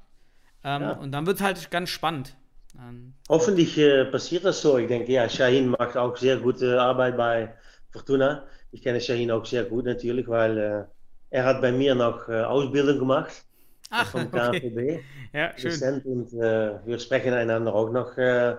Ähm, 0.64 0.82
ja. 0.82 0.92
Und 0.94 1.12
dann 1.12 1.26
wird 1.26 1.38
es 1.38 1.44
halt 1.44 1.72
ganz 1.72 1.90
spannend. 1.90 2.36
Ähm, 2.78 3.14
Hoffentlich 3.30 3.78
äh, 3.78 4.06
passiert 4.06 4.46
das 4.46 4.62
so. 4.62 4.78
Ich 4.78 4.88
denke, 4.88 5.12
ja, 5.12 5.30
Shahin 5.30 5.70
macht 5.70 5.96
auch 5.98 6.18
sehr 6.18 6.38
gute 6.38 6.82
Arbeit 6.82 7.18
bei 7.18 7.54
Fortuna. 7.94 8.48
Ich 8.72 8.82
kenne 8.82 9.00
Shahin 9.00 9.32
auch 9.32 9.46
sehr 9.46 9.64
gut 9.66 9.86
natürlich, 9.86 10.28
weil 10.28 10.58
äh, 10.58 10.84
er 11.30 11.46
hat 11.46 11.62
bei 11.62 11.72
mir 11.72 11.96
noch 11.96 12.28
äh, 12.28 12.42
Ausbildung 12.42 13.00
gemacht 13.00 13.46
Ach, 13.90 14.10
vom 14.10 14.30
KNVB. 14.30 15.02
Okay. 15.34 15.40
Ja, 15.40 15.58
schön. 15.58 16.00
Und 16.02 16.32
äh, 16.34 16.86
wir 16.86 17.00
sprechen 17.00 17.34
einander 17.34 17.74
auch 17.74 17.90
noch 17.90 18.16
mhm. 18.18 18.56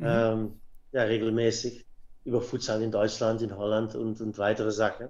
ähm, 0.00 0.60
ja, 0.92 1.04
regelmäßig 1.04 1.86
über 2.26 2.42
Futsal 2.42 2.82
in 2.82 2.90
Deutschland, 2.90 3.40
in 3.40 3.56
Holland 3.56 3.94
und, 3.94 4.20
und 4.20 4.36
weitere 4.36 4.70
Sachen. 4.70 5.08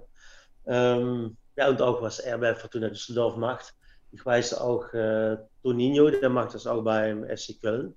Ähm, 0.65 1.35
ja, 1.57 1.67
und 1.67 1.81
auch 1.81 2.01
was 2.01 2.19
er 2.19 2.37
bei 2.37 2.55
Fortuna 2.55 2.87
Düsseldorf 2.87 3.35
macht. 3.35 3.73
Ich 4.13 4.25
weiß 4.25 4.53
auch, 4.53 4.93
äh, 4.93 5.37
Toninho, 5.63 6.09
der 6.09 6.29
macht 6.29 6.53
das 6.53 6.65
auch 6.65 6.81
beim 6.81 7.25
FC 7.25 7.59
Köln. 7.61 7.93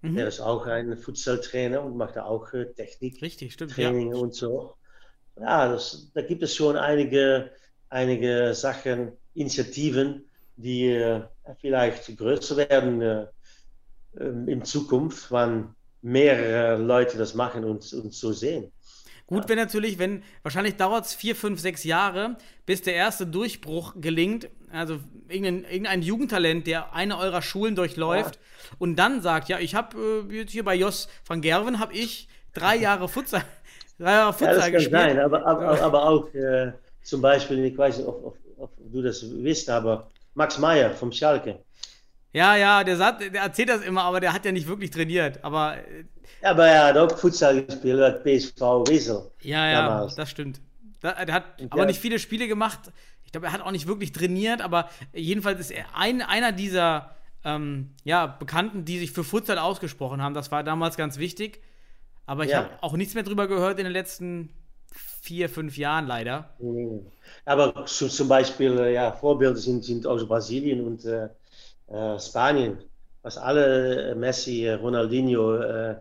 Mhm. 0.00 0.16
Der 0.16 0.28
ist 0.28 0.40
auch 0.40 0.66
ein 0.66 0.96
Futsal-Trainer 0.96 1.82
und 1.82 1.98
macht 1.98 2.16
da 2.16 2.24
auch 2.24 2.50
äh, 2.54 2.72
Technik, 2.72 3.20
Richtig, 3.20 3.52
stimmt, 3.52 3.72
Training 3.72 4.12
ja. 4.12 4.18
und 4.18 4.34
so 4.34 4.76
ja, 5.40 5.68
das, 5.68 6.10
da 6.14 6.22
gibt 6.22 6.42
es 6.42 6.54
schon 6.54 6.76
einige, 6.76 7.50
einige 7.88 8.54
Sachen, 8.54 9.12
Initiativen, 9.34 10.24
die 10.56 10.88
äh, 10.88 11.22
vielleicht 11.60 12.16
größer 12.16 12.56
werden 12.56 13.02
äh, 13.02 13.26
ähm, 14.18 14.48
in 14.48 14.64
Zukunft, 14.64 15.30
wann 15.30 15.74
mehrere 16.02 16.76
Leute 16.82 17.18
das 17.18 17.34
machen 17.34 17.64
und, 17.64 17.92
und 17.92 18.14
so 18.14 18.32
sehen. 18.32 18.72
Gut 19.26 19.48
wäre 19.48 19.58
natürlich, 19.58 19.98
wenn, 19.98 20.22
wahrscheinlich 20.42 20.76
dauert 20.76 21.06
es 21.06 21.14
vier, 21.14 21.34
fünf, 21.34 21.60
sechs 21.60 21.82
Jahre, 21.82 22.36
bis 22.64 22.82
der 22.82 22.94
erste 22.94 23.26
Durchbruch 23.26 23.94
gelingt. 23.96 24.48
Also 24.70 25.00
irgendein, 25.28 25.64
irgendein 25.64 26.02
Jugendtalent, 26.02 26.66
der 26.66 26.94
eine 26.94 27.18
eurer 27.18 27.42
Schulen 27.42 27.74
durchläuft 27.74 28.36
ja. 28.36 28.76
und 28.78 28.96
dann 28.96 29.22
sagt, 29.22 29.48
ja, 29.48 29.58
ich 29.58 29.74
habe 29.74 30.28
äh, 30.30 30.46
hier 30.46 30.64
bei 30.64 30.76
Jos 30.76 31.08
van 31.26 31.40
Gerven, 31.40 31.80
habe 31.80 31.92
ich 31.94 32.28
drei 32.54 32.76
Jahre 32.76 33.08
Futsal, 33.08 33.42
ja, 33.98 34.32
Futsal 34.32 34.72
ja, 34.72 34.78
das 34.78 34.90
kann 34.90 34.90
sein, 34.90 35.18
aber, 35.18 35.46
aber, 35.46 35.80
aber 35.80 36.08
auch 36.08 36.34
äh, 36.34 36.72
zum 37.02 37.22
Beispiel, 37.22 37.64
ich 37.64 37.76
weiß 37.76 37.98
nicht, 37.98 38.06
ob, 38.06 38.24
ob, 38.24 38.38
ob, 38.58 38.92
du 38.92 39.02
das 39.02 39.24
wisst, 39.42 39.70
aber 39.70 40.10
Max 40.34 40.58
Meyer 40.58 40.90
vom 40.90 41.12
Schalke. 41.12 41.58
Ja, 42.32 42.56
ja, 42.56 42.84
der, 42.84 42.96
sagt, 42.96 43.22
der 43.22 43.40
erzählt 43.40 43.70
das 43.70 43.82
immer, 43.82 44.02
aber 44.02 44.20
der 44.20 44.32
hat 44.32 44.44
ja 44.44 44.52
nicht 44.52 44.68
wirklich 44.68 44.90
trainiert. 44.90 45.38
Aber, 45.42 45.76
äh, 45.78 46.04
ja, 46.42 46.50
aber 46.50 46.66
er 46.66 46.84
hat 46.86 46.98
auch 46.98 47.18
Futsal 47.18 47.64
gespielt, 47.64 48.00
hat 48.00 48.22
PSV 48.24 48.60
Wesel. 48.88 49.30
Ja, 49.40 49.66
ja, 49.70 49.88
damals. 49.88 50.16
das 50.16 50.30
stimmt. 50.30 50.60
Der 51.02 51.14
hat 51.32 51.60
Und 51.60 51.72
aber 51.72 51.86
nicht 51.86 52.00
viele 52.00 52.18
Spiele 52.18 52.48
gemacht. 52.48 52.80
Ich 53.24 53.32
glaube, 53.32 53.46
er 53.46 53.52
hat 53.52 53.62
auch 53.62 53.70
nicht 53.70 53.86
wirklich 53.86 54.12
trainiert, 54.12 54.60
aber 54.60 54.90
jedenfalls 55.14 55.60
ist 55.60 55.70
er 55.70 55.86
ein, 55.94 56.20
einer 56.20 56.52
dieser 56.52 57.16
ähm, 57.44 57.90
ja, 58.04 58.26
Bekannten, 58.26 58.84
die 58.84 58.98
sich 58.98 59.12
für 59.12 59.24
Futsal 59.24 59.58
ausgesprochen 59.58 60.20
haben. 60.20 60.34
Das 60.34 60.50
war 60.50 60.62
damals 60.62 60.96
ganz 60.96 61.18
wichtig. 61.18 61.62
Aber 62.26 62.44
ich 62.44 62.50
ja. 62.50 62.64
habe 62.64 62.82
auch 62.82 62.96
nichts 62.96 63.14
mehr 63.14 63.22
drüber 63.22 63.46
gehört 63.46 63.78
in 63.78 63.84
den 63.84 63.92
letzten 63.92 64.50
vier, 65.26 65.48
fünf 65.48 65.76
Jahren 65.76 66.06
leider. 66.06 66.50
Aber 67.44 67.86
zum 67.86 68.28
Beispiel, 68.28 68.78
äh, 68.78 68.94
ja, 68.94 69.12
Vorbilder 69.12 69.56
sind, 69.56 69.84
sind 69.84 70.06
aus 70.06 70.26
Brasilien 70.26 70.86
und 70.86 71.04
äh, 71.04 71.28
äh, 71.88 72.18
Spanien. 72.18 72.78
Was 73.22 73.36
alle, 73.38 74.10
äh, 74.10 74.14
Messi, 74.14 74.68
Ronaldinho, 74.68 75.56
äh, 75.56 75.96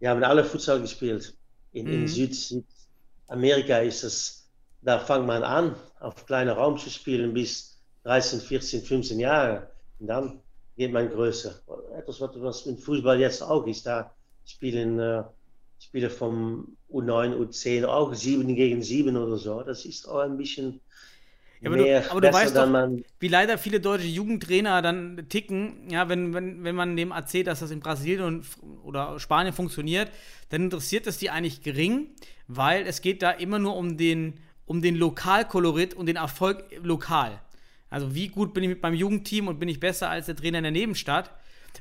die 0.00 0.08
haben 0.08 0.22
alle 0.22 0.44
Futsal 0.44 0.80
gespielt. 0.80 1.34
In, 1.72 1.86
mhm. 1.86 1.92
in 1.92 2.08
Süd, 2.08 2.34
Südamerika 2.34 3.78
ist 3.78 4.04
es, 4.04 4.48
da 4.82 4.98
fängt 4.98 5.26
man 5.26 5.42
an, 5.42 5.74
auf 6.00 6.26
kleinem 6.26 6.56
Raum 6.56 6.78
zu 6.78 6.88
spielen 6.90 7.34
bis 7.34 7.78
13, 8.04 8.40
14, 8.40 8.82
15 8.82 9.20
Jahre. 9.20 9.68
Und 9.98 10.06
dann 10.06 10.40
geht 10.76 10.92
man 10.92 11.10
größer. 11.10 11.60
Etwas, 11.96 12.20
was 12.20 12.66
im 12.66 12.78
Fußball 12.78 13.18
jetzt 13.18 13.42
auch 13.42 13.66
ist. 13.66 13.86
Da 13.86 14.12
spielen 14.44 15.00
äh, 15.00 15.24
Spieler 15.78 16.10
vom 16.10 16.76
U9, 16.90 17.36
U10 17.36 17.84
auch 17.86 18.14
7 18.14 18.54
gegen 18.54 18.82
7 18.82 19.16
oder 19.16 19.36
so. 19.36 19.62
Das 19.62 19.84
ist 19.84 20.08
auch 20.08 20.20
ein 20.20 20.36
bisschen 20.36 20.80
Ja, 21.60 21.70
aber 21.70 21.76
du, 21.76 21.82
mehr 21.84 22.10
aber 22.10 22.20
du 22.20 22.32
weißt 22.32 22.56
doch, 22.56 22.68
man, 22.68 23.04
wie 23.20 23.28
leider 23.28 23.58
viele 23.58 23.80
deutsche 23.80 24.06
Jugendtrainer 24.06 24.82
dann 24.82 25.26
ticken, 25.28 25.88
ja, 25.90 26.08
wenn, 26.08 26.34
wenn, 26.34 26.64
wenn 26.64 26.74
man 26.74 26.96
dem 26.96 27.10
erzählt, 27.10 27.46
dass 27.46 27.60
das 27.60 27.70
in 27.70 27.80
Brasilien 27.80 28.24
und, 28.24 28.46
oder 28.84 29.18
Spanien 29.18 29.52
funktioniert, 29.52 30.10
dann 30.50 30.64
interessiert 30.64 31.06
es 31.06 31.18
die 31.18 31.30
eigentlich 31.30 31.62
gering, 31.62 32.08
weil 32.46 32.86
es 32.86 33.00
geht 33.00 33.22
da 33.22 33.30
immer 33.30 33.58
nur 33.58 33.76
um 33.76 33.96
den, 33.96 34.34
um 34.66 34.82
den 34.82 34.96
Lokalkolorit 34.96 35.94
und 35.94 36.06
den 36.06 36.16
Erfolg 36.16 36.64
lokal. 36.82 37.40
Also 37.90 38.14
wie 38.14 38.28
gut 38.28 38.52
bin 38.52 38.64
ich 38.64 38.68
mit 38.68 38.82
meinem 38.82 38.94
Jugendteam 38.94 39.48
und 39.48 39.58
bin 39.58 39.68
ich 39.68 39.80
besser 39.80 40.10
als 40.10 40.26
der 40.26 40.36
Trainer 40.36 40.58
in 40.58 40.64
der 40.64 40.72
Nebenstadt? 40.72 41.30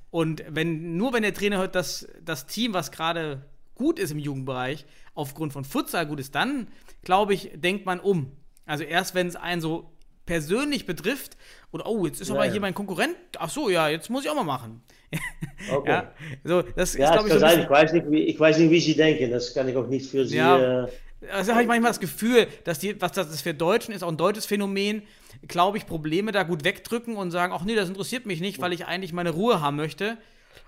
Und 0.09 0.43
wenn, 0.49 0.97
nur 0.97 1.13
wenn 1.13 1.23
der 1.23 1.33
Trainer 1.33 1.57
hört, 1.57 1.75
dass 1.75 2.07
das 2.23 2.45
Team, 2.45 2.73
was 2.73 2.91
gerade 2.91 3.45
gut 3.77 3.99
ist 3.99 4.11
im 4.11 4.19
Jugendbereich, 4.19 4.85
aufgrund 5.13 5.53
von 5.53 5.63
Futsal 5.63 6.05
gut 6.07 6.19
ist, 6.19 6.35
dann, 6.35 6.67
glaube 7.03 7.33
ich, 7.33 7.51
denkt 7.55 7.85
man 7.85 7.99
um. 7.99 8.31
Also 8.65 8.83
erst 8.83 9.15
wenn 9.15 9.27
es 9.27 9.35
einen 9.35 9.61
so 9.61 9.91
persönlich 10.25 10.85
betrifft 10.85 11.37
und 11.71 11.81
oh, 11.85 12.05
jetzt 12.05 12.21
ist 12.21 12.29
Ja, 12.29 12.35
aber 12.35 12.45
ja. 12.45 12.51
hier 12.51 12.59
mein 12.61 12.73
Konkurrent, 12.73 13.15
ach 13.39 13.49
so, 13.49 13.69
ja, 13.69 13.87
jetzt 13.89 14.09
muss 14.09 14.25
ich 14.25 14.29
auch 14.29 14.35
mal 14.35 14.43
machen. 14.43 14.83
okay. 15.71 15.89
Ja, 15.91 16.11
so, 16.43 16.61
das 16.63 16.95
ist, 16.95 16.97
Ja, 16.97 17.11
glaube 17.11 17.27
es 17.27 17.33
ich, 17.33 17.33
so 17.33 17.39
sein. 17.39 17.61
Ich 17.61 17.69
weiß, 17.69 17.93
nicht, 17.93 18.09
wie, 18.11 18.23
ich 18.23 18.39
weiß 18.39 18.57
nicht, 18.59 18.71
wie 18.71 18.79
Sie 18.81 18.95
denken. 18.95 19.31
Das 19.31 19.53
kann 19.53 19.69
ich 19.69 19.75
auch 19.77 19.87
nicht 19.87 20.09
für 20.09 20.25
Sie. 20.25 20.35
Ja. 20.37 20.85
Äh, 20.85 20.87
Also 21.31 21.51
habe 21.53 21.63
ich 21.63 21.67
manchmal 21.67 21.89
das 21.91 21.99
Gefühl, 21.99 22.47
dass 22.63 22.79
die, 22.79 22.99
was 23.01 23.11
das 23.13 23.41
für 23.41 23.53
Deutschen 23.53 23.93
ist, 23.93 24.03
auch 24.03 24.09
ein 24.09 24.17
deutsches 24.17 24.45
Phänomen, 24.45 25.03
glaube 25.47 25.77
ich, 25.77 25.87
Probleme 25.87 26.31
da 26.31 26.43
gut 26.43 26.63
wegdrücken 26.63 27.15
und 27.17 27.31
sagen, 27.31 27.53
ach 27.55 27.63
nee, 27.63 27.75
das 27.75 27.89
interessiert 27.89 28.25
mich 28.25 28.39
nicht, 28.41 28.61
weil 28.61 28.73
ich 28.73 28.85
eigentlich 28.85 29.13
meine 29.13 29.31
Ruhe 29.31 29.61
haben 29.61 29.77
möchte 29.77 30.17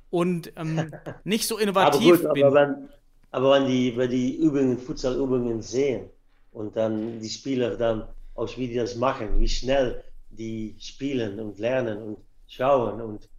und 0.10 0.54
ähm, 0.58 0.92
nicht 1.24 1.48
so 1.48 1.56
aber 1.56 1.64
innovativ 1.64 2.22
gut, 2.22 2.34
bin. 2.34 2.44
aber 2.44 2.54
wenn, 2.56 2.90
aber 3.32 3.52
wenn 3.54 3.68
die, 3.68 3.96
wenn 3.96 4.10
die 4.10 4.38
Übungen, 4.38 4.78
Futsalübungen 4.78 5.62
sehen 5.62 6.10
und 6.52 6.76
dann 6.76 7.20
die 7.20 7.30
Spieler 7.30 7.76
dann, 7.78 8.08
aus 8.36 8.58
wie 8.58 8.68
die 8.68 8.76
das 8.76 8.96
machen, 8.96 9.40
wie 9.40 9.48
schnell 9.50 10.04
die 10.30 10.76
spielen 10.80 11.40
und 11.40 11.60
lernen 11.60 11.98
und 12.02 12.18
schauen 12.48 13.02
und 13.02 13.30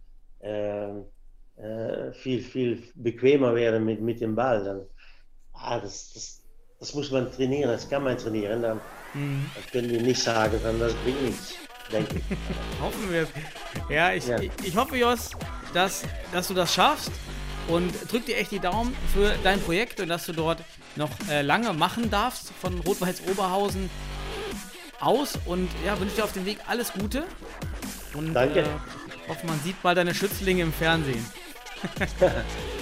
ähm, 0.41 1.05
äh, 1.57 2.11
viel, 2.13 2.41
viel 2.41 2.83
bequemer 2.95 3.53
werden 3.55 3.83
mit, 3.85 4.01
mit 4.01 4.21
dem 4.21 4.35
Ball, 4.35 4.63
dann, 4.63 4.81
ah, 5.53 5.79
das, 5.79 6.13
das, 6.13 6.41
das 6.79 6.93
muss 6.93 7.11
man 7.11 7.31
trainieren, 7.31 7.69
das 7.71 7.89
kann 7.89 8.03
man 8.03 8.17
trainieren, 8.17 8.61
dann, 8.61 8.79
Mhm. 9.13 9.45
dann 9.55 9.63
können 9.73 9.89
die 9.89 9.99
nicht 9.99 10.21
sagen, 10.23 10.57
dann 10.63 10.79
das 10.79 10.93
bringt 11.03 11.21
nichts, 11.21 11.55
denke 11.91 12.15
ich. 12.19 12.23
Hoffen 12.81 13.11
wir 13.11 13.23
es. 13.23 13.29
Ja, 13.89 14.13
ich, 14.13 14.25
Ja. 14.25 14.39
ich, 14.39 14.51
ich 14.63 14.75
hoffe, 14.77 14.95
Jos, 14.95 15.31
dass, 15.73 16.03
dass 16.31 16.47
du 16.47 16.53
das 16.53 16.73
schaffst 16.73 17.11
und 17.71 17.93
drück 18.11 18.25
dir 18.25 18.37
echt 18.37 18.51
die 18.51 18.59
Daumen 18.59 18.95
für 19.13 19.33
dein 19.43 19.61
Projekt 19.61 19.99
und 19.99 20.09
dass 20.09 20.25
du 20.25 20.33
dort 20.33 20.63
noch 20.95 21.09
äh, 21.29 21.41
lange 21.41 21.73
machen 21.73 22.09
darfst 22.09 22.51
von 22.59 22.79
Rot-Weiß 22.81 23.23
Oberhausen 23.31 23.89
aus 24.99 25.39
und 25.45 25.69
ja, 25.85 25.99
wünsche 25.99 26.17
dir 26.17 26.23
auf 26.23 26.33
dem 26.33 26.45
Weg 26.45 26.57
alles 26.67 26.91
Gute 26.93 27.23
und 28.13 28.33
Danke. 28.33 28.59
Äh, 28.59 28.65
hoffe, 29.27 29.45
man 29.47 29.59
sieht 29.61 29.81
mal 29.83 29.95
deine 29.95 30.13
Schützlinge 30.13 30.63
im 30.63 30.73
Fernsehen. 30.73 31.25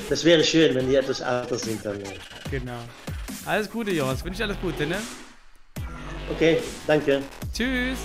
Das 0.10 0.26
wäre 0.26 0.44
schön, 0.44 0.74
wenn 0.74 0.90
die 0.90 0.96
etwas 0.96 1.20
älter 1.20 1.60
sind 1.60 1.86
dann. 1.86 2.02
Genau. 2.50 2.80
Alles 3.46 3.70
Gute, 3.70 3.92
Jos. 3.92 4.26
Wünsche 4.26 4.40
dir 4.40 4.46
alles 4.46 4.58
Gute, 4.60 4.88
ne? 4.88 4.98
Okay, 6.32 6.58
danke. 6.88 7.22
Tschüss. 7.54 8.00